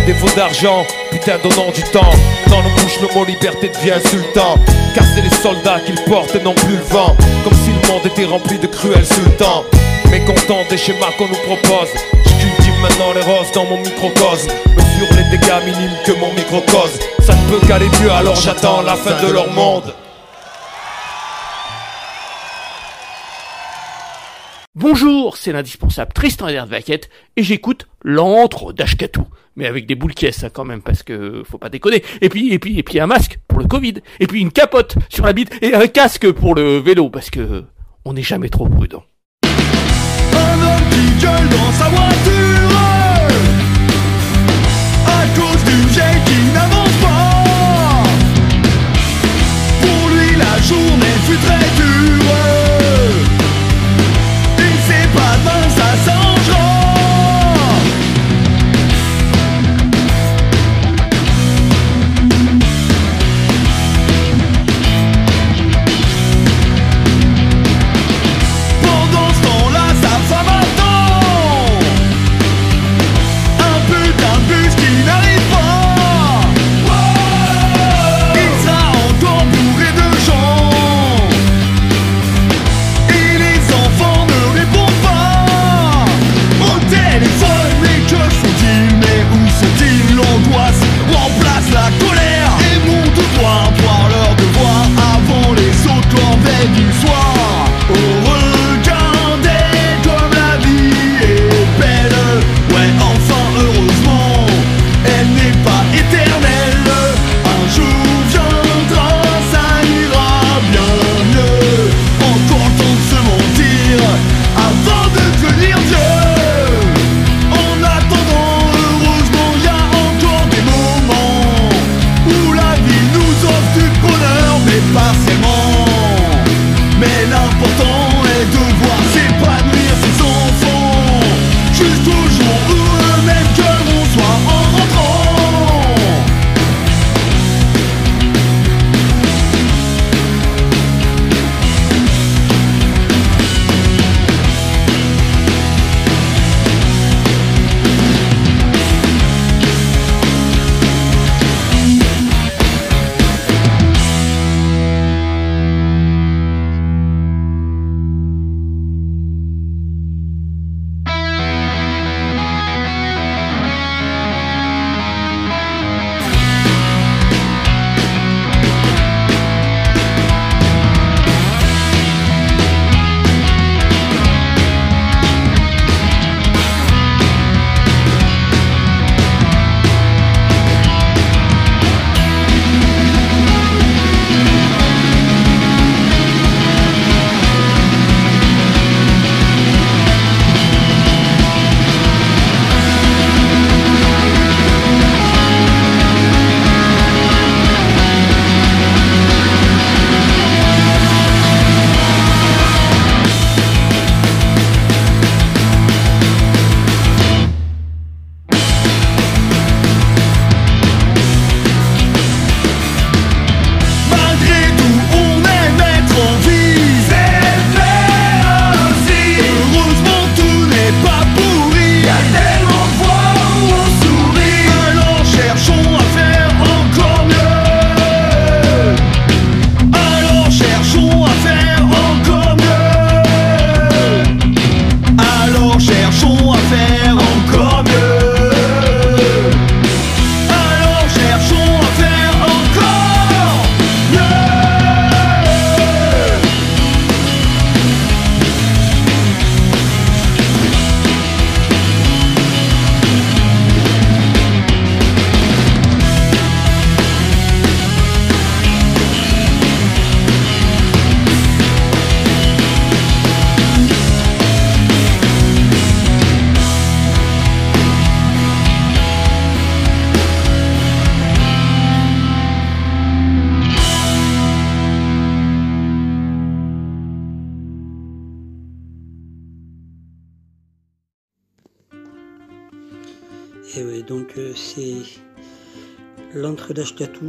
Défaut 0.06 0.34
d'argent, 0.34 0.84
putain 1.12 1.38
donnant 1.42 1.70
du 1.70 1.82
temps. 1.84 2.10
Dans 2.48 2.60
nos 2.60 2.70
bouches 2.70 3.00
le 3.00 3.14
mot 3.14 3.24
liberté 3.24 3.68
devient 3.68 3.92
insultant. 4.04 4.58
Car 4.94 5.04
c'est 5.14 5.22
les 5.22 5.30
soldats 5.30 5.80
qu'ils 5.86 6.02
portent 6.04 6.34
et 6.34 6.42
non 6.42 6.54
plus 6.54 6.76
le 6.76 6.82
vent 6.82 7.16
Comme 7.44 7.54
si 7.64 7.70
le 7.70 7.88
monde 7.88 8.04
était 8.04 8.24
rempli 8.24 8.58
de 8.58 8.66
cruels 8.66 9.06
sultans 9.06 9.64
Mécontent 10.12 10.62
des 10.68 10.76
schémas 10.76 11.10
qu'on 11.16 11.26
nous 11.26 11.34
propose 11.46 11.88
Je 12.26 12.44
cultive 12.44 12.80
maintenant 12.82 13.14
les 13.14 13.22
roses 13.22 13.50
dans 13.54 13.64
mon 13.64 13.78
microcosme 13.78 14.50
Mesure 14.76 15.08
les 15.16 15.38
dégâts 15.38 15.64
minimes 15.64 15.96
que 16.04 16.12
mon 16.20 16.30
micro 16.34 16.60
cause 16.70 17.00
Ça 17.20 17.34
ne 17.34 17.48
peut 17.48 17.66
qu'aller 17.66 17.88
mieux 18.02 18.10
alors 18.10 18.36
j'attends 18.36 18.82
la 18.82 18.94
fin 18.94 19.26
de 19.26 19.32
leur 19.32 19.50
monde 19.54 19.94
Bonjour, 24.74 25.38
c'est 25.38 25.52
l'indispensable 25.52 26.12
Tristan 26.12 26.46
Vaquette 26.66 27.08
et 27.38 27.42
j'écoute 27.42 27.88
l'antre 28.02 28.74
d'Ashkatou. 28.74 29.26
Mais 29.56 29.66
avec 29.66 29.86
des 29.86 29.94
boules 29.94 30.12
caisses 30.12 30.44
quand 30.52 30.64
même 30.64 30.82
parce 30.82 31.02
que 31.02 31.42
faut 31.46 31.58
pas 31.58 31.70
déconner. 31.70 32.02
Et 32.20 32.28
puis 32.28 32.52
et 32.52 32.58
puis 32.58 32.78
et 32.78 32.82
puis 32.82 33.00
un 33.00 33.06
masque 33.06 33.38
pour 33.48 33.60
le 33.60 33.66
Covid 33.66 33.94
et 34.20 34.26
puis 34.26 34.42
une 34.42 34.52
capote 34.52 34.96
sur 35.08 35.24
la 35.24 35.32
bite 35.32 35.50
et 35.62 35.74
un 35.74 35.86
casque 35.86 36.30
pour 36.32 36.54
le 36.54 36.76
vélo 36.76 37.08
parce 37.08 37.30
que 37.30 37.64
on 38.04 38.12
n'est 38.12 38.22
jamais 38.22 38.50
trop 38.50 38.68
prudent. 38.68 39.04
Dans 41.02 41.72
sa 41.78 41.88
voiture. 41.88 42.70
À 45.06 45.26
cause 45.36 45.62
d'une 45.64 45.86
vieille 45.88 46.20
qui 46.26 46.52
n'avance 46.52 46.96
pas. 47.00 48.02
Pour 49.80 50.08
lui 50.10 50.36
la 50.36 50.62
journée 50.62 51.16
fut 51.26 51.38
très 51.38 51.64
dure 51.76 51.91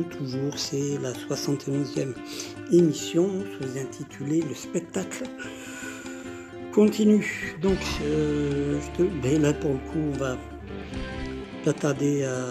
toujours, 0.02 0.58
c'est 0.58 0.98
la 1.02 1.14
71e 1.14 2.14
émission, 2.72 3.30
sous-intitulée 3.60 4.41
Le 4.48 4.56
spectacle 4.56 5.24
continue. 6.74 7.56
Donc, 7.62 7.78
euh, 8.04 8.80
je 8.82 8.98
te- 9.04 9.10
ben 9.22 9.41
là 9.41 9.54
pour 9.54 9.72
le 9.72 9.78
coup, 9.78 10.00
on 10.14 10.18
va 10.18 10.38
pas 11.64 11.74
tarder 11.74 12.24
à, 12.24 12.48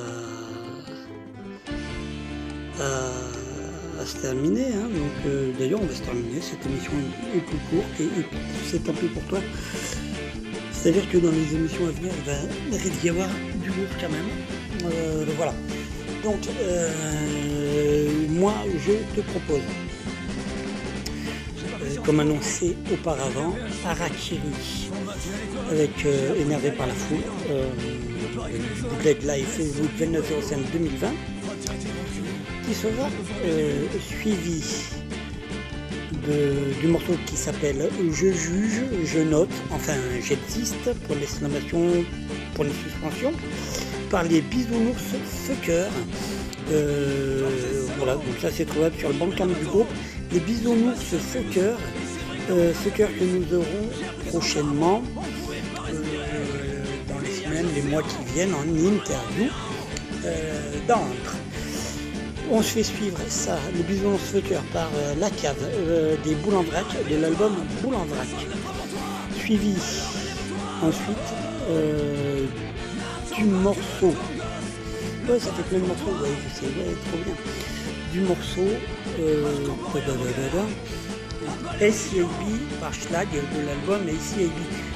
se 4.07 4.17
terminer. 4.17 4.67
hein. 4.75 4.89
Donc, 4.89 5.27
euh, 5.27 5.53
d'ailleurs, 5.59 5.81
on 5.81 5.87
va 5.87 5.95
se 5.95 6.03
terminer. 6.03 6.41
Cette 6.41 6.65
émission 6.67 6.93
est 7.37 7.41
plus 7.41 7.59
courte 7.71 8.01
et, 8.01 8.09
c'est 8.67 8.83
tant 8.83 8.93
pis 8.93 9.07
pour 9.07 9.23
toi. 9.25 9.39
C'est-à-dire 10.73 11.09
que 11.11 11.19
dans 11.19 11.31
les 11.31 11.55
émissions 11.55 11.87
à 11.87 11.91
venir, 11.91 12.13
il 12.19 12.79
va 12.79 12.91
d'y 13.01 13.09
avoir 13.11 13.29
du 13.63 13.69
lourd 13.69 13.95
quand 14.01 14.09
même. 14.11 14.27
Euh, 14.93 15.25
voilà. 15.37 15.55
Donc, 16.23 16.39
euh, 16.61 18.09
moi, 18.31 18.55
je 18.87 18.93
te 19.17 19.21
propose, 19.27 19.61
euh, 21.83 21.97
comme 22.05 22.21
annoncé 22.21 22.77
auparavant, 22.93 23.55
Harakiri, 23.85 24.41
avec 25.71 25.91
euh, 26.07 26.41
Énervé 26.41 26.71
par 26.73 26.87
la 26.87 26.95
foule, 26.95 27.19
bootleg 28.91 29.23
live 29.25 29.47
Facebook 29.47 29.91
29 29.99 30.33
05 30.49 30.59
2020, 30.73 31.09
qui 32.67 32.75
sera 32.75 33.09
suivi 34.01 34.63
de- 36.27 36.81
du 36.81 36.87
morceau 36.87 37.15
qui 37.27 37.37
s'appelle 37.37 37.89
Je 38.13 38.29
juge, 38.33 38.83
je 39.05 39.19
note, 39.19 39.51
enfin 39.73 39.95
j'existe 40.23 40.93
pour 41.07 41.17
l'exclamation, 41.17 42.05
pour 42.55 42.63
les 42.65 42.71
suspensions, 42.71 43.33
les 44.21 44.43
bisounours 44.43 45.15
fuckers. 45.47 45.91
Euh, 46.71 47.49
voilà, 47.97 48.15
donc 48.15 48.25
ça 48.41 48.51
c'est 48.51 48.67
trouvable 48.67 48.95
sur 48.99 49.09
le 49.09 49.15
bandcamp 49.15 49.47
du 49.47 49.65
groupe. 49.65 49.89
Les 50.33 50.41
bisounours 50.41 50.99
fuckers, 51.33 51.79
euh, 52.51 52.73
que 52.95 53.25
nous 53.25 53.55
aurons 53.57 53.89
prochainement 54.29 55.03
euh, 55.17 56.83
dans 57.09 57.21
les 57.21 57.31
semaines, 57.31 57.67
les 57.75 57.83
mois 57.83 58.03
qui 58.03 58.35
viennent 58.35 58.55
en 58.55 58.63
interview 58.63 59.49
euh, 60.25 60.73
d'entre. 60.87 61.37
On 62.51 62.61
se 62.61 62.73
fait 62.73 62.83
suivre 62.83 63.19
ça, 63.29 63.59
le 63.75 63.83
bison 63.83 64.19
fucker 64.19 64.61
par 64.73 64.91
euh, 64.95 65.15
la 65.19 65.31
cave 65.31 65.57
des 66.25 66.35
boules 66.35 66.57
en 66.57 66.63
vrac, 66.63 66.85
de 67.11 67.17
l'album 67.17 67.53
Boule 67.83 67.95
en 67.95 68.05
vrac. 68.05 68.29
Suivi 69.39 69.75
ensuite 70.83 71.17
du 73.37 73.45
morceau. 73.45 74.15
Ouais, 75.29 75.39
ça 75.39 75.53
fait 75.53 75.63
plein 75.63 75.79
ouais, 75.79 75.87
ouais, 75.89 76.95
trop 77.07 77.19
bien. 77.25 77.35
Du 78.13 78.21
morceau 78.21 78.69
euh, 79.21 79.67
par 82.81 82.93
Schlag 82.93 83.29
de 83.31 83.67
l'album 83.67 84.01
SCIB. 84.09 84.51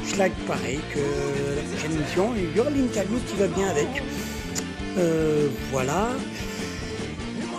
Schlag 0.07 0.33
pareil 0.47 0.81
que 0.93 0.99
la 0.99 1.63
prochaine 1.63 1.93
émission. 1.93 2.33
Il 2.37 2.57
y 2.57 2.61
aura 2.61 2.71
l'interview 2.71 3.19
qui 3.27 3.37
va 3.37 3.47
bien 3.49 3.69
avec. 3.69 4.03
Euh, 4.99 5.49
voilà. 5.73 6.11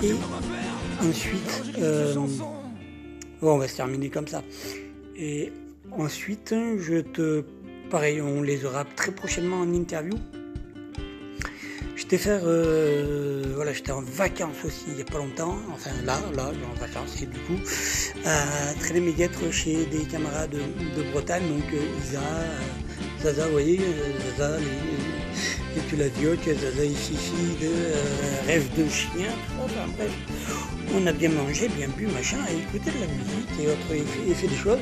Et 0.03 0.13
ensuite, 1.01 1.63
euh, 1.80 2.13
bon, 2.13 3.53
on 3.53 3.57
va 3.57 3.67
se 3.67 3.78
terminer 3.78 4.09
comme 4.09 4.28
ça. 4.28 4.43
Et 5.15 5.51
ensuite, 5.91 6.53
je 6.80 7.01
te, 7.01 7.43
pareil, 7.89 8.21
on 8.21 8.41
les 8.41 8.65
aura 8.65 8.86
très 8.86 9.11
prochainement 9.11 9.61
en 9.61 9.73
interview. 9.73 10.17
Euh, 12.13 13.73
j'étais 13.73 13.91
en 13.91 14.01
vacances 14.01 14.63
aussi 14.63 14.85
il 14.87 14.95
n'y 14.95 15.01
a 15.01 15.05
pas 15.05 15.17
longtemps. 15.17 15.57
Enfin 15.73 15.89
là, 16.05 16.17
là, 16.35 16.51
en 16.51 16.79
vacances 16.79 17.21
et 17.21 17.25
du 17.25 17.37
coup, 17.39 17.59
à 18.25 18.73
traîner 18.79 19.01
mes 19.01 19.11
guêtres 19.11 19.51
chez 19.51 19.85
des 19.85 20.03
camarades 20.05 20.51
de, 20.51 21.03
Bretagne, 21.11 21.43
donc 21.49 21.65
euh, 21.73 22.01
Isa, 22.03 22.19
euh, 22.19 22.59
Zaza, 23.21 23.45
vous 23.47 23.51
voyez, 23.51 23.79
euh, 23.79 24.37
Zaza, 24.37 24.57
les, 24.57 25.75
les 25.75 25.87
Tulavioc, 25.89 26.39
Zaza 26.45 26.83
et 26.83 26.89
Fifi, 26.89 27.57
de 27.61 27.67
euh, 27.67 27.93
Rêve 28.47 28.67
de 28.77 28.89
chien, 28.89 29.31
enfin 29.61 29.88
bref. 29.97 30.11
On 30.95 31.05
a 31.05 31.11
bien 31.11 31.29
mangé, 31.29 31.67
bien 31.67 31.89
bu, 31.89 32.07
machin, 32.07 32.38
et 32.49 32.61
écouté 32.61 32.91
de 32.91 33.01
la 33.01 33.07
musique 33.07 33.49
et 33.61 33.67
autres, 33.67 33.93
et 34.27 34.34
fait, 34.34 34.47
des 34.47 34.55
choses. 34.55 34.79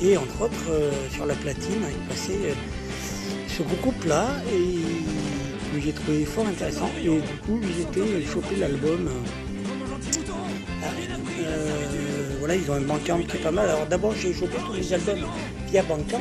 Et 0.00 0.16
entre 0.16 0.42
autres, 0.42 0.70
euh, 0.70 0.92
sur 1.10 1.26
la 1.26 1.34
platine, 1.34 1.82
il 1.90 2.08
passait 2.08 2.50
euh, 2.50 2.54
ce 3.48 3.62
groupe-là, 3.64 4.28
et 4.52 4.78
j'ai 5.80 5.92
trouvé 5.92 6.24
fort 6.24 6.46
intéressant. 6.46 6.90
Et 7.00 7.04
du 7.08 7.20
coup, 7.44 7.60
été 7.62 8.26
choper 8.26 8.56
l'album. 8.56 9.08
euh, 9.08 9.10
euh, 11.46 12.36
voilà, 12.38 12.54
ils 12.56 12.70
ont 12.70 12.74
un 12.74 12.80
Bandcamp 12.80 13.18
qui 13.20 13.36
est 13.36 13.40
pas 13.40 13.50
mal. 13.50 13.68
Alors 13.70 13.86
d'abord, 13.86 14.14
j'ai 14.20 14.32
chopé 14.32 14.56
tous 14.66 14.72
les 14.74 14.92
albums 14.92 15.24
via 15.70 15.82
Bandcamp. 15.82 16.20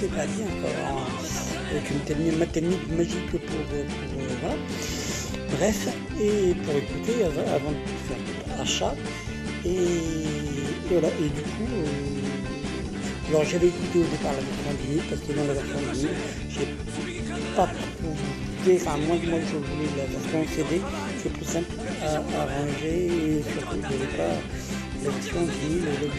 C'est 0.00 0.10
pas 0.10 0.26
bien, 0.26 0.46
quoi. 0.60 0.70
En- 0.90 1.72
Avec 1.72 1.90
une 1.90 2.00
technique, 2.00 2.38
ma 2.38 2.46
technique 2.46 2.86
magique 2.96 3.30
pour, 3.30 3.40
euh, 3.40 3.84
voilà. 4.40 4.54
Bref, 5.56 5.88
et 6.20 6.54
pour 6.64 6.74
écouter 6.76 7.24
av- 7.24 7.48
avant 7.54 7.70
de 7.70 7.76
faire 8.06 8.60
achat. 8.60 8.94
Et, 9.64 9.78
voilà, 10.90 11.08
et 11.08 11.28
du 11.28 11.40
coup, 11.40 11.70
euh, 11.72 11.86
alors 13.30 13.44
j'avais 13.44 13.68
écouté 13.68 14.00
au 14.00 14.04
départ 14.04 14.32
la 14.32 14.42
version 14.42 15.06
parce 15.08 15.22
que 15.22 15.32
dans 15.32 15.46
la 15.46 15.54
version 15.54 15.78
j'ai 16.50 16.68
pas 17.56 17.68
enfin 18.70 18.96
moi, 19.06 19.16
je 19.20 19.26
voulais 19.26 19.90
la 19.96 20.04
version 20.06 20.54
CD, 20.54 20.80
c'est 21.20 21.32
plus 21.32 21.44
simple 21.44 21.74
à, 22.02 22.16
à 22.16 22.46
ranger 22.46 23.06
et 23.06 23.42
surtout 23.42 23.76
je 23.76 23.82
n'avais 23.82 24.16
pas 24.16 24.34
la 25.04 25.10
version 25.10 25.38
vinyle 25.40 25.84
donc 25.84 26.10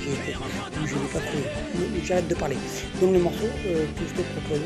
je 0.86 0.94
n'ai 0.96 1.08
pas 1.08 1.20
trouvé. 1.20 1.44
J'arrête 2.04 2.28
de 2.28 2.36
parler. 2.36 2.58
Donc 3.02 3.14
le 3.14 3.20
morceau 3.20 3.46
euh, 3.66 3.86
que 3.86 4.04
je 4.10 4.22
te 4.22 4.28
propose, 4.34 4.66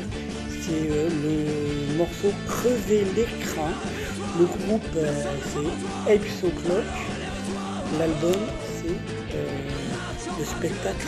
c'est 0.60 0.90
euh, 0.90 1.08
le 1.22 1.96
morceau 1.96 2.32
Crever 2.48 3.04
l'écran. 3.14 3.70
Le 4.38 4.44
groupe 4.44 4.82
euh, 4.96 5.12
c'est 5.52 6.12
Apes 6.12 6.44
O'Clock. 6.44 6.84
L'album 7.98 8.40
c'est 8.82 10.38
le 10.38 10.44
spectacle 10.44 11.06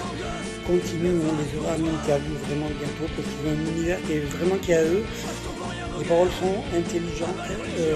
continue. 0.66 1.18
On 1.28 1.34
les 1.36 1.58
aura 1.58 1.72
en 1.74 1.94
interview 2.00 2.34
vraiment 2.46 2.70
bientôt 2.78 3.10
parce 3.16 3.28
qu'ils 3.28 3.48
ont 3.48 3.56
un 3.56 3.76
univers 3.76 3.98
qui 4.06 4.12
est 4.12 4.20
vraiment 4.20 4.56
qui 4.56 4.72
à 4.72 4.84
eux. 4.84 5.04
Les 6.00 6.06
paroles 6.06 6.28
sont 6.40 6.76
intelligentes. 6.76 7.28
euh, 7.78 7.94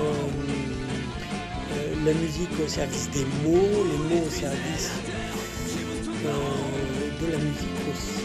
euh, 1.73 1.95
la 2.07 2.13
musique 2.15 2.51
au 2.63 2.69
service 2.69 3.09
des 3.11 3.25
mots, 3.45 3.85
les 3.91 4.15
mots 4.15 4.23
au 4.27 4.31
service 4.31 4.91
euh, 6.27 6.31
de 7.27 7.33
la 7.33 7.39
musique 7.39 7.81
aussi 7.91 8.25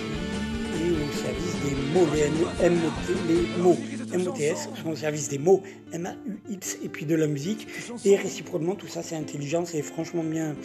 et 0.75 0.91
au 0.91 1.11
service 1.23 1.55
des 1.63 1.75
mots, 1.93 2.07
les, 2.13 2.65
M- 2.65 2.81
les 3.27 3.61
mots 3.61 3.77
MOTS 4.17 4.57
sont 4.83 4.89
au 4.91 4.95
service 4.95 5.29
des 5.29 5.37
mots 5.37 5.61
M-A-U-X 5.93 6.77
et 6.83 6.89
puis 6.89 7.05
de 7.05 7.15
la 7.15 7.27
musique 7.27 7.67
et 8.05 8.15
réciproquement 8.15 8.75
tout 8.75 8.87
ça 8.87 9.01
c'est 9.03 9.15
intelligent, 9.15 9.65
c'est 9.65 9.81
franchement 9.81 10.23
bien, 10.23 10.55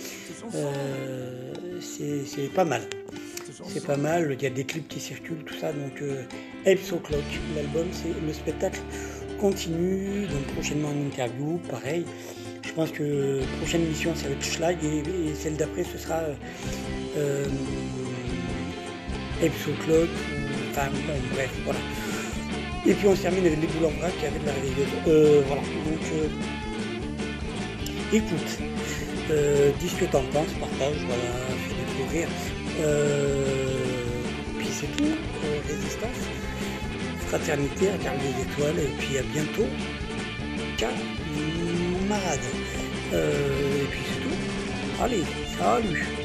c'est 1.80 2.48
pas 2.54 2.64
mal. 2.64 2.82
C'est 3.68 3.86
pas 3.86 3.96
mal, 3.96 4.34
il 4.38 4.42
y 4.42 4.46
a 4.46 4.50
des 4.50 4.64
clips 4.64 4.88
qui 4.88 4.98
circulent, 5.00 5.44
tout 5.44 5.54
ça, 5.54 5.72
donc 5.72 6.00
euh, 6.02 6.22
Apes 6.66 6.92
O'Clock, 6.92 7.22
l'album, 7.54 7.86
c'est 7.92 8.08
le 8.26 8.32
spectacle 8.32 8.80
continue, 9.40 10.26
donc 10.26 10.42
prochainement 10.54 10.88
en 10.88 11.06
interview, 11.06 11.58
pareil. 11.70 12.04
Je 12.66 12.72
pense 12.72 12.90
que 12.90 13.40
prochaine 13.58 13.82
émission 13.82 14.12
ça 14.16 14.26
va 14.26 14.32
être 14.34 14.44
Schlag 14.44 14.76
et, 14.82 15.02
celle 15.34 15.56
d'après 15.56 15.84
ce 15.84 15.98
sera 15.98 16.16
euh, 16.20 16.34
euh, 17.16 17.44
Apes 19.42 19.68
O'Clock, 19.68 20.08
ou- 20.08 20.70
enfin 20.70 20.88
bref, 21.32 21.50
voilà. 21.64 21.78
Et 22.86 22.94
puis 22.94 23.06
on 23.06 23.14
se 23.14 23.22
termine 23.22 23.46
avec 23.46 23.60
les 23.60 23.66
boules 23.68 23.86
en 23.86 23.90
vrac 24.00 24.12
avec 24.26 24.44
la 24.44 24.52
réveilleuse. 24.52 24.88
Euh, 25.06 25.42
voilà, 25.46 25.62
donc 25.62 26.02
euh, 26.12 26.28
écoute, 28.16 28.58
euh, 29.30 29.70
dis 29.78 29.88
ce 29.88 29.94
que 29.96 30.04
t'en 30.06 30.22
penses, 30.32 30.52
partage, 30.58 30.96
voilà, 31.06 31.22
fais 31.68 31.74
découvrir. 31.98 32.28
Euh, 32.80 33.44
puis 34.58 34.68
c'est 34.72 34.96
tout, 34.96 35.04
euh, 35.04 35.60
résistance, 35.68 36.10
fraternité, 37.28 37.90
regarde 37.98 38.18
les 38.22 38.42
étoiles, 38.42 38.78
et 38.78 38.90
puis 38.98 39.18
à 39.18 39.22
bientôt. 39.22 39.68
Camarades. 40.76 42.40
Euh, 43.12 43.82
et 43.82 43.86
puis 43.86 44.00
c'est 44.08 44.22
tout. 44.22 45.02
Allez, 45.02 45.24
salut 45.58 46.23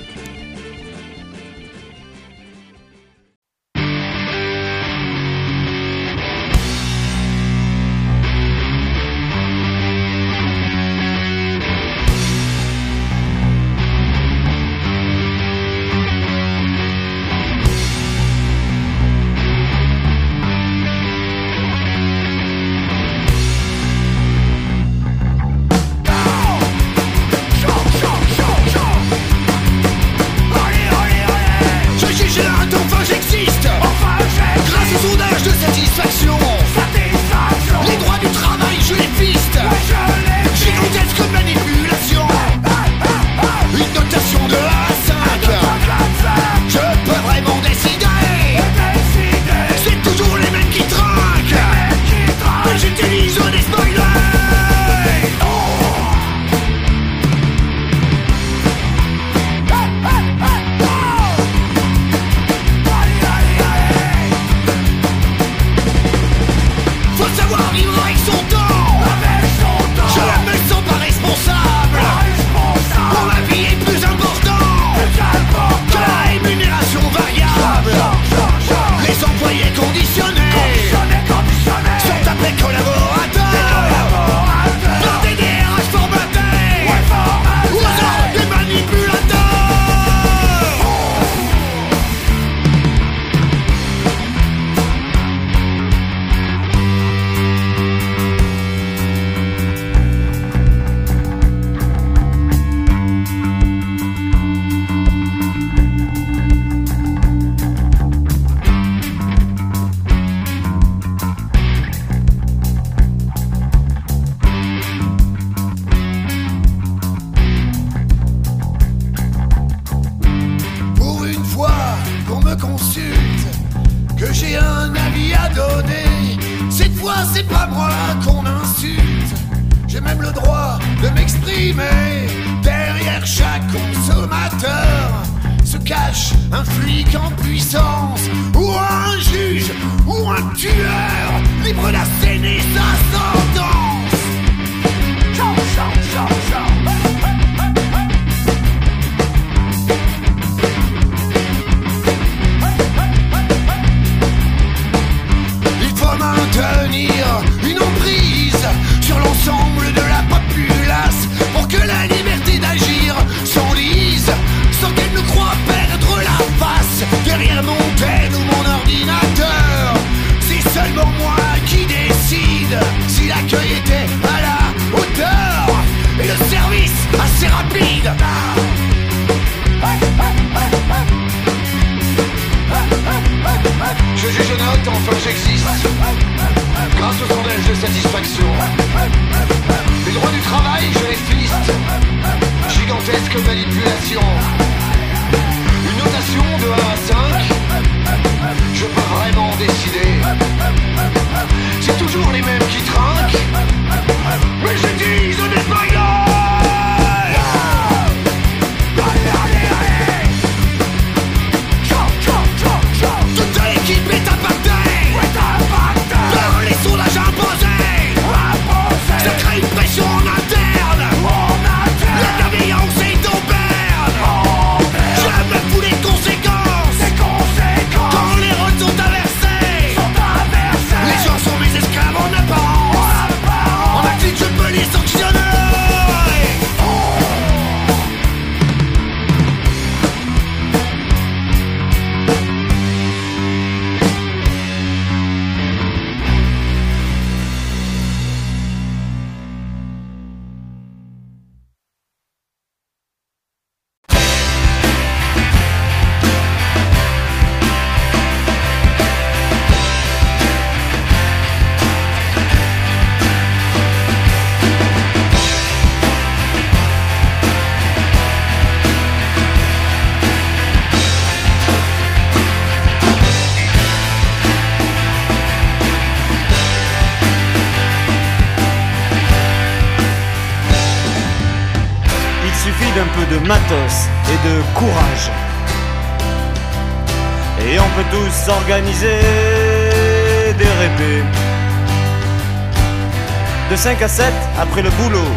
5 294.00 294.06
à 294.06 294.08
7, 294.08 294.34
après 294.62 294.82
le 294.82 294.90
boulot, 294.92 295.32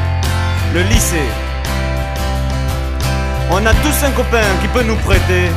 le 0.73 0.83
lycée. 0.83 1.29
On 3.51 3.67
a 3.67 3.75
tous 3.75 4.05
un 4.07 4.13
copain 4.13 4.47
qui 4.61 4.69
peut 4.69 4.85
nous 4.85 4.95
prêter 4.97 5.51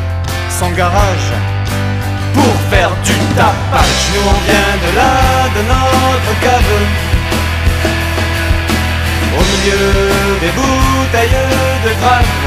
son 0.50 0.72
garage 0.72 1.30
pour 2.34 2.56
faire 2.72 2.90
du 3.04 3.14
tapage. 3.36 4.02
Nous 4.14 4.26
on 4.28 4.40
vient 4.48 4.74
de 4.84 4.90
là, 4.98 5.12
de 5.56 5.62
notre 5.72 6.34
cave. 6.42 6.74
Au 9.38 9.44
milieu 9.52 9.86
des 10.42 10.52
bouteilles 10.58 11.46
de 11.86 11.92
grave 12.02 12.44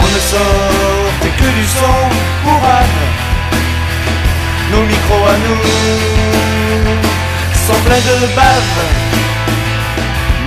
On 0.00 0.06
ne 0.14 0.20
sortait 0.32 1.34
que 1.38 1.48
du 1.58 1.64
son 1.64 1.96
pour 2.42 2.60
âme 2.64 3.02
Nos 4.72 4.82
micros 4.82 5.26
à 5.26 5.36
nous 5.38 7.03
pleins 8.00 8.20
de 8.20 8.34
bave 8.34 8.78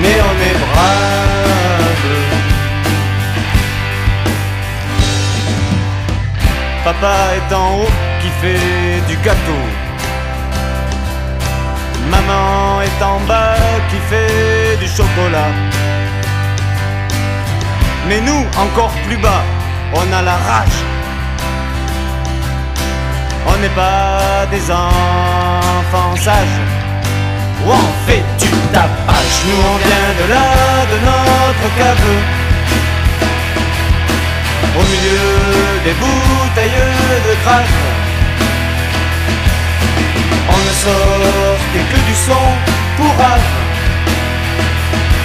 Mais 0.01 0.17
on 0.29 0.35
est 0.47 0.57
brave 0.65 1.95
Papa 6.83 7.15
est 7.37 7.53
en 7.53 7.79
haut 7.79 7.93
qui 8.21 8.29
fait 8.41 9.01
du 9.07 9.15
gâteau 9.23 9.63
Maman 12.09 12.81
est 12.81 13.03
en 13.03 13.19
bas 13.27 13.55
qui 13.89 13.97
fait 14.09 14.77
du 14.79 14.87
chocolat. 14.87 15.51
Mais 18.07 18.21
nous, 18.21 18.45
encore 18.57 18.93
plus 19.05 19.17
bas, 19.17 19.43
on 19.93 20.13
a 20.13 20.21
la 20.21 20.37
rage. 20.37 20.79
On 23.45 23.57
n'est 23.61 23.75
pas 23.75 24.45
des 24.49 24.71
enfants 24.71 26.15
sages. 26.15 26.76
Ou 27.67 27.71
on 27.71 28.07
fait 28.07 28.23
du 28.39 28.49
tapage. 28.71 29.37
Nous, 29.45 29.61
on 29.71 29.77
vient 29.85 30.11
de 30.19 30.25
là, 30.33 30.45
de 30.91 30.97
notre 31.07 31.67
cave. 31.77 32.09
Au 34.79 34.83
milieu 34.93 35.27
des 35.83 35.95
bouteilles 36.01 36.81
de 37.27 37.33
grave. 37.43 37.73
On 40.49 40.59
ne 40.67 40.73
sortait 40.85 41.85
que 41.91 41.99
du 42.07 42.15
son 42.15 42.45
pour 42.95 43.13
âme 43.21 43.51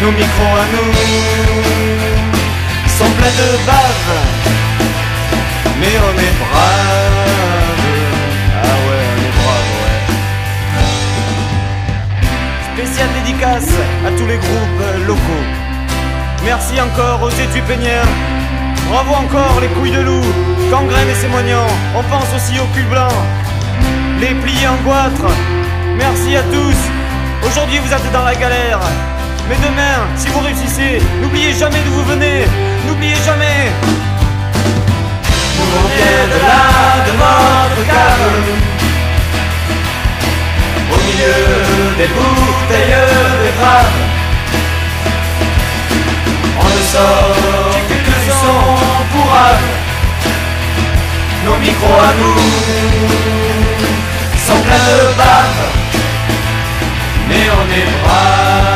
Nos 0.03 0.11
micros 0.11 0.57
à 0.57 0.67
nous 0.73 0.93
sont 2.89 3.11
pleins 3.19 3.37
de 3.43 3.51
bave 3.67 4.11
Mais 5.81 5.95
on 6.09 6.15
est 6.19 6.35
brave 6.45 7.02
Dédicace 13.15 13.73
à 14.07 14.11
tous 14.17 14.27
les 14.27 14.39
groupes 14.39 15.07
locaux 15.07 15.47
Merci 16.45 16.81
encore 16.81 17.23
aux 17.23 17.31
études 17.31 17.65
peignières 17.65 18.07
Bravo 18.91 19.15
encore 19.15 19.61
les 19.61 19.69
couilles 19.69 19.93
de 19.93 20.01
loup 20.01 20.25
Gangrène 20.71 21.09
et 21.09 21.15
Sémoignant 21.15 21.67
On 21.97 22.03
pense 22.05 22.29
aussi 22.35 22.59
au 22.59 22.67
cul 22.75 22.85
blanc 22.85 23.09
les 24.23 24.35
pliés 24.35 24.69
en 24.69 24.77
goitre. 24.85 25.27
Merci 25.97 26.37
à 26.37 26.43
tous. 26.45 26.81
Aujourd'hui, 27.45 27.79
vous 27.81 27.93
êtes 27.93 28.13
dans 28.13 28.23
la 28.23 28.37
galère. 28.37 28.79
Mais 29.49 29.57
demain, 29.57 29.97
si 30.17 30.29
vous 30.29 30.39
réussissez, 30.39 31.03
n'oubliez 31.21 31.53
jamais 31.53 31.81
d'où 31.85 31.91
vous 31.91 32.05
venez. 32.05 32.45
N'oubliez 32.87 33.17
jamais. 33.27 33.73
Nous 35.59 35.71
on 35.83 35.89
vient 35.97 36.27
de 36.33 36.39
là, 36.47 37.67
de 37.77 37.83
cave. 37.85 38.72
Des 41.99 42.09
bouteilles 42.09 42.97
de 43.45 43.51
grave. 43.59 43.93
On 46.59 46.65
ne 46.65 46.83
sort 46.93 47.77
que 47.89 47.95
du 47.95 48.31
son 48.31 48.63
pour. 49.13 49.33
Nos 51.45 51.57
micros 51.59 51.99
à 51.99 52.13
nous 52.19 52.39
sont 54.39 54.61
pleins 54.63 54.87
de 54.89 55.17
bave, 55.19 55.61
mais 57.29 57.45
on 57.51 57.65
est 57.73 57.91
brave. 58.05 58.72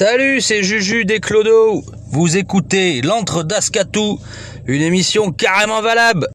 Salut, 0.00 0.40
c'est 0.40 0.62
Juju 0.62 1.04
des 1.04 1.18
Clodos. 1.18 1.82
Vous 2.12 2.36
écoutez 2.36 3.00
L'Entre 3.02 3.42
d'Ascatou, 3.42 4.20
une 4.66 4.82
émission 4.82 5.32
carrément 5.32 5.82
valable. 5.82 6.28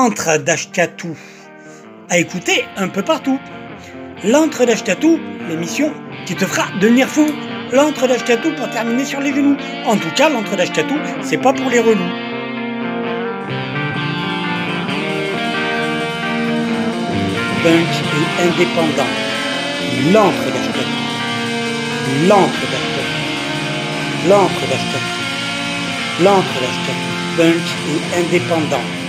l'antre 0.00 0.38
d'Ashkatou 0.38 1.14
à 2.08 2.16
écouter 2.16 2.64
un 2.78 2.88
peu 2.88 3.02
partout. 3.02 3.38
L'antre 4.24 4.64
d'Ashkatou, 4.64 5.20
l'émission 5.46 5.92
qui 6.24 6.34
te 6.34 6.46
fera 6.46 6.68
devenir 6.80 7.06
fou. 7.06 7.26
L'antre 7.70 8.06
d'Ashkatou 8.06 8.52
pour 8.56 8.70
terminer 8.70 9.04
sur 9.04 9.20
les 9.20 9.34
genoux. 9.34 9.58
En 9.84 9.96
tout 9.98 10.10
cas, 10.16 10.30
l'antre 10.30 10.56
d'Ashkatou, 10.56 10.96
c'est 11.20 11.36
pas 11.36 11.52
pour 11.52 11.68
les 11.68 11.80
relous. 11.80 12.12
Punk 17.62 17.92
et 18.16 18.42
indépendant. 18.46 19.12
L'antre 20.14 20.46
d'Ashkatou. 20.54 21.00
L'antre 22.26 22.64
d'Ashkatou. 22.72 23.16
L'antre 24.30 24.62
d'Ashkatou. 24.70 26.24
L'antre 26.24 26.56
d'Ashkatou. 26.62 27.10
Punk 27.36 27.66
et 27.90 28.18
indépendant. 28.20 28.99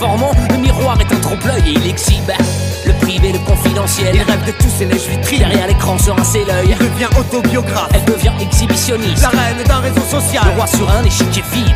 Le 0.00 0.56
miroir 0.58 0.96
est 1.00 1.12
un 1.12 1.18
trompe-l'œil 1.18 1.62
et 1.66 1.72
il 1.72 1.86
exhibe 1.88 2.30
le 2.86 2.92
privé, 3.00 3.32
le 3.32 3.38
confidentiel. 3.40 4.14
Il 4.14 4.22
rêve 4.22 4.44
de 4.46 4.52
tous 4.52 4.68
ses 4.78 4.86
neiges 4.86 5.08
vitrines. 5.08 5.40
Derrière 5.40 5.66
l'écran 5.66 5.98
se 5.98 6.10
rincer 6.10 6.44
l'œil. 6.44 6.68
Il 6.70 6.78
devient 6.78 7.08
autobiographe. 7.18 7.90
Elle 7.92 8.04
devient 8.04 8.30
exhibitionniste. 8.40 9.22
La 9.22 9.30
reine 9.30 9.64
d'un 9.66 9.80
réseau 9.80 10.00
social. 10.08 10.44
Le 10.46 10.52
roi 10.52 10.68
sur 10.68 10.88
un 10.88 11.02
échiquier 11.02 11.42
vide. 11.52 11.74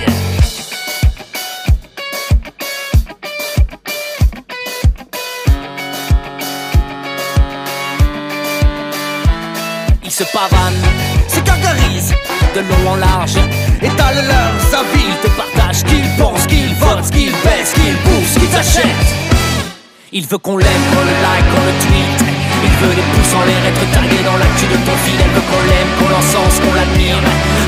Il 10.05 10.11
se 10.13 10.23
pavane, 10.25 10.81
se 11.27 11.41
gargarise 11.41 12.15
de 12.55 12.61
long 12.61 12.93
en 12.93 12.97
large, 12.97 13.39
étale 13.83 14.25
leur 14.27 14.71
sa 14.71 14.83
vie, 14.95 15.52
ce 15.73 15.85
qu'ils 15.85 16.09
pensent, 16.19 16.47
qu'ils 16.47 16.75
votent, 16.77 17.05
ce 17.05 17.11
qu'ils 17.11 17.33
paient, 17.33 17.65
ce 17.65 17.75
qu'ils 17.75 17.97
bouffent, 18.05 18.33
ce 18.35 18.39
qu'ils 18.39 18.57
achètent. 18.57 19.09
Il 20.13 20.27
veut 20.27 20.39
qu'on 20.39 20.57
l'aime, 20.57 20.85
qu'on 20.93 21.05
le 21.05 21.17
like, 21.25 21.47
qu'on 21.49 21.65
le 21.65 21.77
tweet. 21.81 22.19
Il 22.63 22.75
veut 22.85 22.95
des 22.95 23.09
pouces 23.17 23.35
en 23.35 23.43
l'air, 23.49 23.63
être 23.65 23.87
tagué 23.97 24.21
dans 24.23 24.37
l'actu 24.37 24.69
de 24.69 24.79
ton 24.85 24.97
fil. 25.03 25.17
Elle 25.17 25.33
veut 25.33 25.47
qu'on 25.49 25.65
l'aime, 25.67 25.91
qu'on 25.99 26.11
l'encense, 26.13 26.61
qu'on 26.61 26.75
l'admire. 26.77 27.19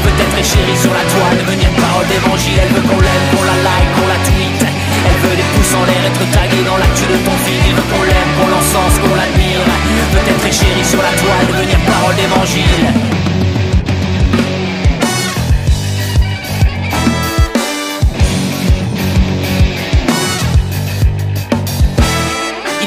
Peut-être 0.05 0.37
est 0.39 0.45
chérie 0.45 0.77
sur 0.77 0.93
la 0.93 1.03
toile, 1.09 1.41
devenir 1.41 1.71
parole 1.81 2.07
d'évangile. 2.07 2.61
Elle 2.61 2.73
veut 2.77 2.85
qu'on 2.85 3.01
l'aime, 3.01 3.27
qu'on 3.33 3.45
la 3.49 3.59
like, 3.65 3.91
qu'on 3.97 4.09
la 4.13 4.21
tweet. 4.29 4.61
Elle 4.61 5.19
veut 5.25 5.37
des 5.41 5.49
pouces 5.57 5.75
en 5.75 5.85
l'air, 5.89 6.03
être 6.05 6.25
tagué 6.37 6.61
dans 6.63 6.77
l'actu 6.77 7.09
de 7.09 7.19
ton 7.25 7.37
fil. 7.49 7.61
Il 7.65 7.75
veut 7.75 7.89
qu'on 7.89 8.05
l'aime, 8.05 8.31
qu'on 8.37 8.49
l'encense, 8.53 8.95
qu'on 9.01 9.17
l'admire. 9.17 9.65
Peut-être 10.13 10.45
est 10.45 10.57
chérie 10.57 10.85
sur 10.85 11.01
la 11.01 11.15
toile, 11.17 11.49
devenir 11.49 11.81
parole 11.89 12.15
d'évangile. 12.21 12.85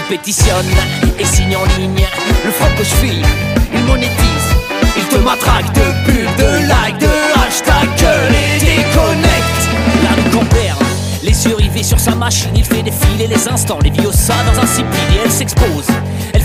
Pétitionne 0.09 0.65
et 1.19 1.25
signe 1.25 1.55
en 1.55 1.65
ligne 1.77 2.05
le 2.45 2.51
franc 2.51 2.69
que 2.77 2.84
je 2.84 2.95
file. 2.95 3.25
Il 3.73 3.84
monétise, 3.84 4.47
il 4.95 5.03
te 5.05 5.17
matraque 5.17 5.71
de 5.73 5.81
pubs, 6.05 6.35
de 6.38 6.59
likes, 6.59 6.99
de 6.99 7.07
hashtags, 7.35 8.07
les 8.29 8.59
déconnecte. 8.59 9.63
La 10.03 10.15
rue 10.15 10.29
Camperne, 10.29 10.85
les 11.23 11.45
yeux 11.45 11.55
rivés 11.55 11.84
sur 11.84 11.99
sa 11.99 12.15
machine, 12.15 12.51
il 12.55 12.63
fait 12.63 12.84
défiler 12.84 13.27
les 13.27 13.47
instants, 13.47 13.79
les 13.84 13.89
vies 13.89 14.07
au 14.07 14.11
dans 14.11 14.61
un 14.61 14.65
sipil 14.65 15.15
et 15.15 15.25
elle 15.25 15.31
s'expose. 15.31 15.88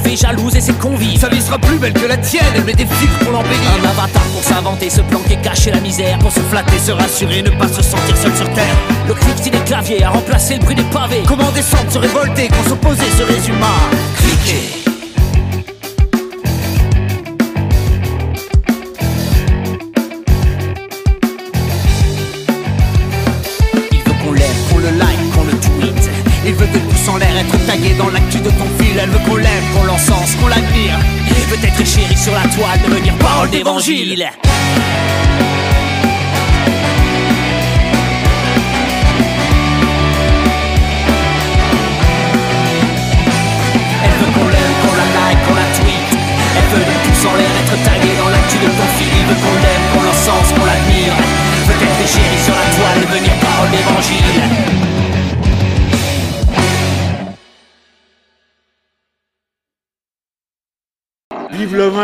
Fait 0.03 0.17
jalouse 0.17 0.57
et 0.57 0.61
ses 0.61 0.73
convives. 0.75 1.21
Sa 1.21 1.29
vie 1.29 1.41
sera 1.41 1.59
plus 1.59 1.79
belle 1.79 1.93
que 1.93 2.07
la 2.07 2.17
tienne, 2.17 2.45
elle 2.55 2.65
met 2.65 2.75
des 2.75 2.87
filtres 2.87 3.19
pour 3.21 3.33
l'embellir. 3.33 3.61
Un 3.83 3.89
avatar 3.89 4.23
pour 4.33 4.43
s'inventer, 4.43 4.91
se 4.91 5.01
planquer, 5.03 5.37
cacher 5.37 5.71
la 5.71 5.81
misère. 5.81 6.19
Pour 6.19 6.33
se 6.33 6.41
flatter, 6.41 6.79
se 6.79 6.93
rassurer, 6.93 7.43
ne 7.43 7.51
pas 7.51 7.69
se 7.69 7.83
sentir 7.83 8.17
seul 8.17 8.35
sur 8.37 8.53
terre. 8.53 8.77
Le 9.07 9.15
clic 9.15 9.53
des 9.53 9.59
claviers 9.61 10.03
a 10.05 10.11
remplacé 10.11 10.55
le 10.55 10.61
bruit 10.61 10.75
des 10.75 10.85
pavés. 10.85 11.23
Comment 11.27 11.51
descendre, 11.53 11.91
se 11.91 11.99
révolter, 11.99 12.49
quand 12.49 12.69
s'opposer 12.69 13.11
se 13.17 13.23
résume 13.23 13.63
à 13.63 14.21
cliquer. 14.21 14.82
Peut-être 31.63 31.87
chérie 31.87 32.17
sur 32.17 32.33
la 32.35 32.43
toile, 32.49 32.81
devenir 32.85 33.17
parole 33.19 33.49
d'évangile. 33.49 34.29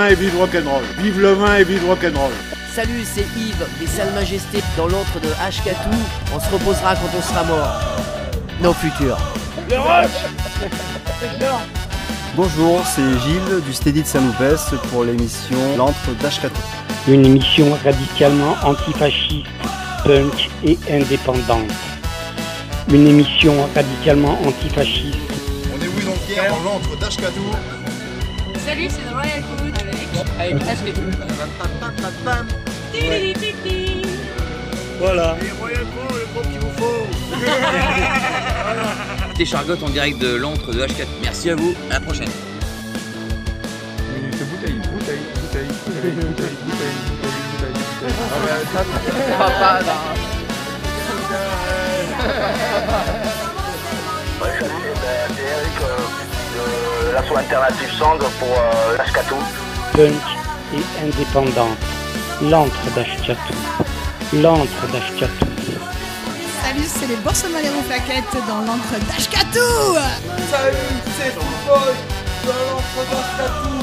Vin 0.09 0.13
et 0.13 0.15
vive 0.15 0.39
rock'n'roll. 0.39 0.83
Vive 0.99 1.21
le 1.21 1.33
vin 1.33 1.57
et 1.57 1.65
vive 1.65 1.87
rock'n'roll. 1.87 2.33
Salut, 2.75 3.05
c'est 3.05 3.27
Yves 3.37 3.67
des 3.81 3.87
Salles 3.87 4.13
Majestés 4.15 4.63
dans 4.77 4.87
l'antre 4.87 5.21
de 5.21 5.29
Hkatou. 5.29 5.97
On 6.35 6.41
se 6.41 6.51
reposera 6.51 6.95
quand 6.95 7.11
on 7.17 7.23
sera 7.23 7.45
mort. 7.45 7.81
Nos 8.63 8.73
futurs. 8.73 9.19
Les 9.69 9.77
roches 9.77 10.09
Bonjour, 12.37 12.81
c'est 12.87 13.19
Gilles 13.21 13.61
du 13.67 13.73
Steady 13.73 14.03
de 14.03 14.07
Saint-Loupès 14.07 14.71
pour 14.91 15.05
l'émission 15.05 15.59
L'antre 15.77 16.13
d'Ashkatou. 16.23 16.61
Une 17.09 17.25
émission 17.27 17.77
radicalement 17.85 18.57
antifasciste, 18.63 19.47
punk 20.05 20.49
et 20.65 20.79
indépendante. 20.91 21.73
Une 22.91 23.07
émission 23.09 23.55
radicalement 23.75 24.39
antifasciste. 24.47 25.17
On 25.75 25.83
est 25.83 25.89
oui 25.89 26.05
donc 26.05 26.19
Pierre 26.27 26.51
dans 26.51 26.71
l'antre 26.71 26.97
d'Ashkatou. 26.99 27.51
Salut, 28.65 28.89
c'est 28.91 29.13
Royal 29.13 29.43
Food 29.57 29.78
avec. 30.39 30.95
Voilà. 34.99 35.37
Les 35.43 35.51
Royal 35.53 35.85
Food, 35.87 36.19
le 36.19 36.27
groupe 36.33 36.51
qu'il 36.51 36.61
vous 36.61 36.73
faut. 36.77 37.07
C'était 39.31 39.45
Chargotte 39.45 39.83
en 39.83 39.91
direct 39.91 40.19
de 40.19 40.35
l'antre 40.35 40.73
de 40.73 40.81
H4. 40.85 41.07
Merci 41.23 41.51
à 41.51 41.55
vous, 41.55 41.75
à 41.91 41.95
la 41.95 42.01
prochaine. 42.01 42.29
Minute 44.15 44.37
bouteille, 44.37 44.81
bouteille, 44.93 45.19
bouteille, 45.41 45.69
bouteille, 45.87 46.13
bouteille, 46.13 46.57
bouteille, 46.67 46.91
bouteille, 47.07 47.37
bouteille. 47.51 47.79
Ah 48.01 48.39
ouais, 48.45 48.63
ça, 48.73 48.81
Papa, 49.39 49.81
là. 49.85 49.97
Ouais, 54.41 54.53
salut, 54.61 54.73
c'est 55.35 55.43
Eric 55.43 55.79
euh, 55.83 57.09
de 57.09 57.13
l'asso 57.13 57.37
Alternative 57.37 57.93
pour 58.39 58.49
euh, 58.49 58.97
l'Ashkatou. 58.97 59.68
Punk 59.99 60.15
et 60.75 61.05
indépendante. 61.05 61.77
L'antre 62.41 62.85
d'Ashkatou. 62.95 63.55
L'antre 64.35 64.87
d'Ashkatou. 64.93 65.47
Salut, 66.63 66.87
c'est 66.87 67.09
les 67.09 67.17
Boursemaleros 67.17 67.83
Plaquettes 67.89 68.47
dans 68.47 68.61
l'encre 68.61 68.97
d'Ashkatou 69.09 69.59
Salut, 70.53 70.77
c'est 71.17 71.33
Football 71.33 71.95
dans 72.47 72.63
l'entre 72.69 73.01
d'Ashkatou. 73.11 73.79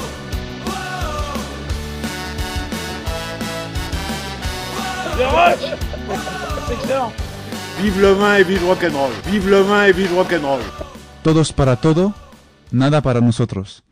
C'est 6.68 6.74
excellent 6.76 7.12
Vive 7.82 8.00
le 8.00 8.14
vin 8.14 8.36
et 8.36 8.44
vive 8.44 8.66
rock'n'roll. 8.66 9.12
Vive 9.26 9.50
le 9.50 9.60
vin 9.64 9.84
et 9.84 9.92
vive 9.92 10.16
rock'n'roll. 10.16 10.62
Todos 11.24 11.52
para 11.52 11.76
todo, 11.76 12.14
nada 12.72 13.02
para 13.02 13.20
nosotros. 13.20 13.85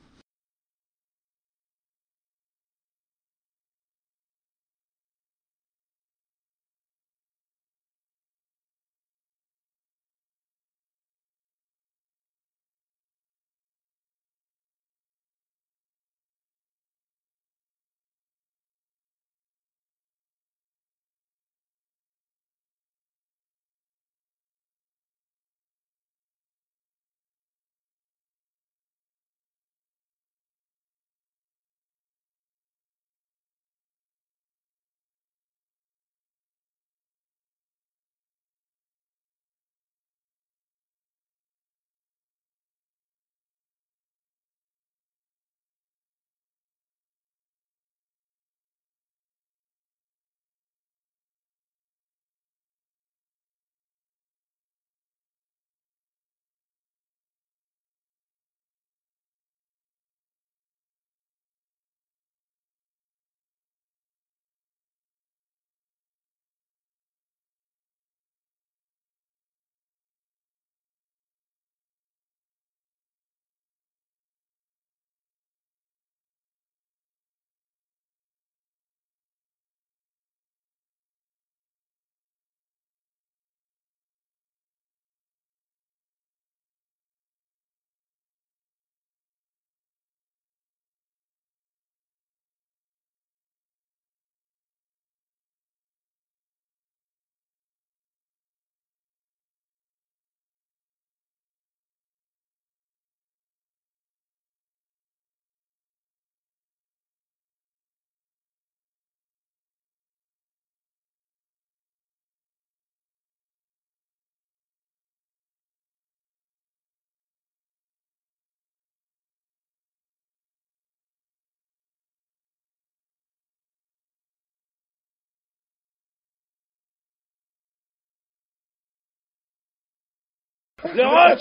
Le 130.91 131.07
roach 131.07 131.39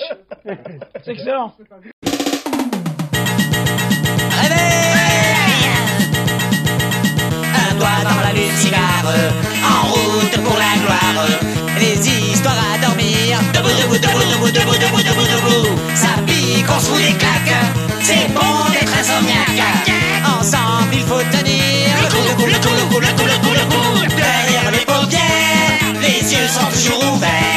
C'est 1.05 1.10
excellent 1.10 1.52
Un 7.55 7.74
doigt 7.74 7.89
dans 8.05 8.20
la 8.23 8.32
lune 8.32 8.56
cigare, 8.56 9.05
en 9.64 9.86
route 9.89 10.36
pour 10.44 10.56
la 10.56 10.78
gloire. 10.81 11.27
Les 11.81 12.09
histoires 12.09 12.55
à 12.73 12.78
dormir, 12.78 13.40
debout, 13.52 13.69
debout, 13.69 13.98
debout, 13.98 14.23
debout, 14.31 14.51
debout, 14.51 14.78
debout, 14.78 15.02
debout, 15.02 15.27
debout. 15.27 15.69
Ça 15.97 16.09
pique, 16.24 16.66
on 16.69 16.78
se 16.78 16.86
fout 16.86 16.98
des 16.98 17.14
claques, 17.19 17.59
c'est 18.01 18.28
bon 18.32 18.70
d'être 18.70 18.94
insomniaque. 18.97 19.90
Ensemble, 20.39 20.94
il 20.94 21.02
faut 21.02 21.23
tenir 21.32 21.90
le 22.01 22.09
coup, 22.09 22.23
le 22.28 22.35
coup, 22.36 22.47
le 22.47 22.59
coup, 22.59 22.77
le 22.78 22.89
coup, 22.89 23.01
le 23.01 23.12
coup, 23.12 23.27
le 23.27 23.36
coup, 23.39 23.55
le 23.55 23.64
coup. 23.74 24.16
Derrière 24.16 24.70
les 24.70 24.86
paupières, 24.86 26.01
les 26.01 26.32
yeux 26.32 26.47
sont 26.47 26.70
toujours 26.70 27.14
ouverts. 27.14 27.52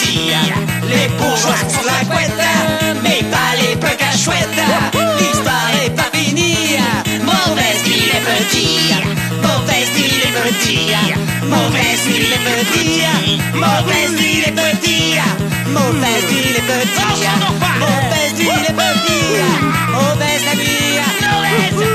bourgeoisie, 0.00 0.32
les 0.88 1.08
bourgeois 1.16 1.56
sont 1.68 1.84
la 1.84 2.04
couette, 2.04 2.32
mais 3.02 3.22
pas 3.30 3.56
les 3.60 3.76
pecs 3.76 4.02
à 4.02 4.16
chouette. 4.16 4.48
L'histoire 5.18 5.70
est 5.84 5.90
pas 5.90 6.10
finie, 6.12 6.78
mauvaise 7.22 7.82
vie 7.84 8.10
les 8.12 8.20
petits, 8.20 8.94
mauvaise 9.42 9.90
vie 9.96 10.20
les 10.22 10.32
petits, 10.40 10.92
mauvaise 11.46 12.00
vie 12.06 12.20
les 12.20 12.42
petits, 12.48 13.02
mauvaise 13.54 14.14
vie 14.16 14.42
les 14.42 14.52
petits, 14.52 15.18
mauvaise 15.72 16.24
vie 16.24 16.52
les 16.54 16.62
petits, 16.62 17.20
mauvaise 17.80 18.34
vie 18.38 18.46
les 18.46 18.72
petits, 18.72 19.30
mauvaise 19.92 20.44
la 20.44 20.54
vie, 20.54 21.00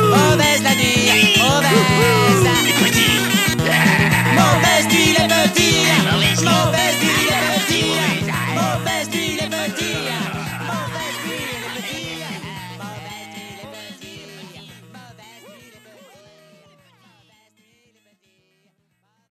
mauvaise 0.09 0.61
la 0.63 0.71
vie, 0.75 1.39
mauvaise. 1.39 2.14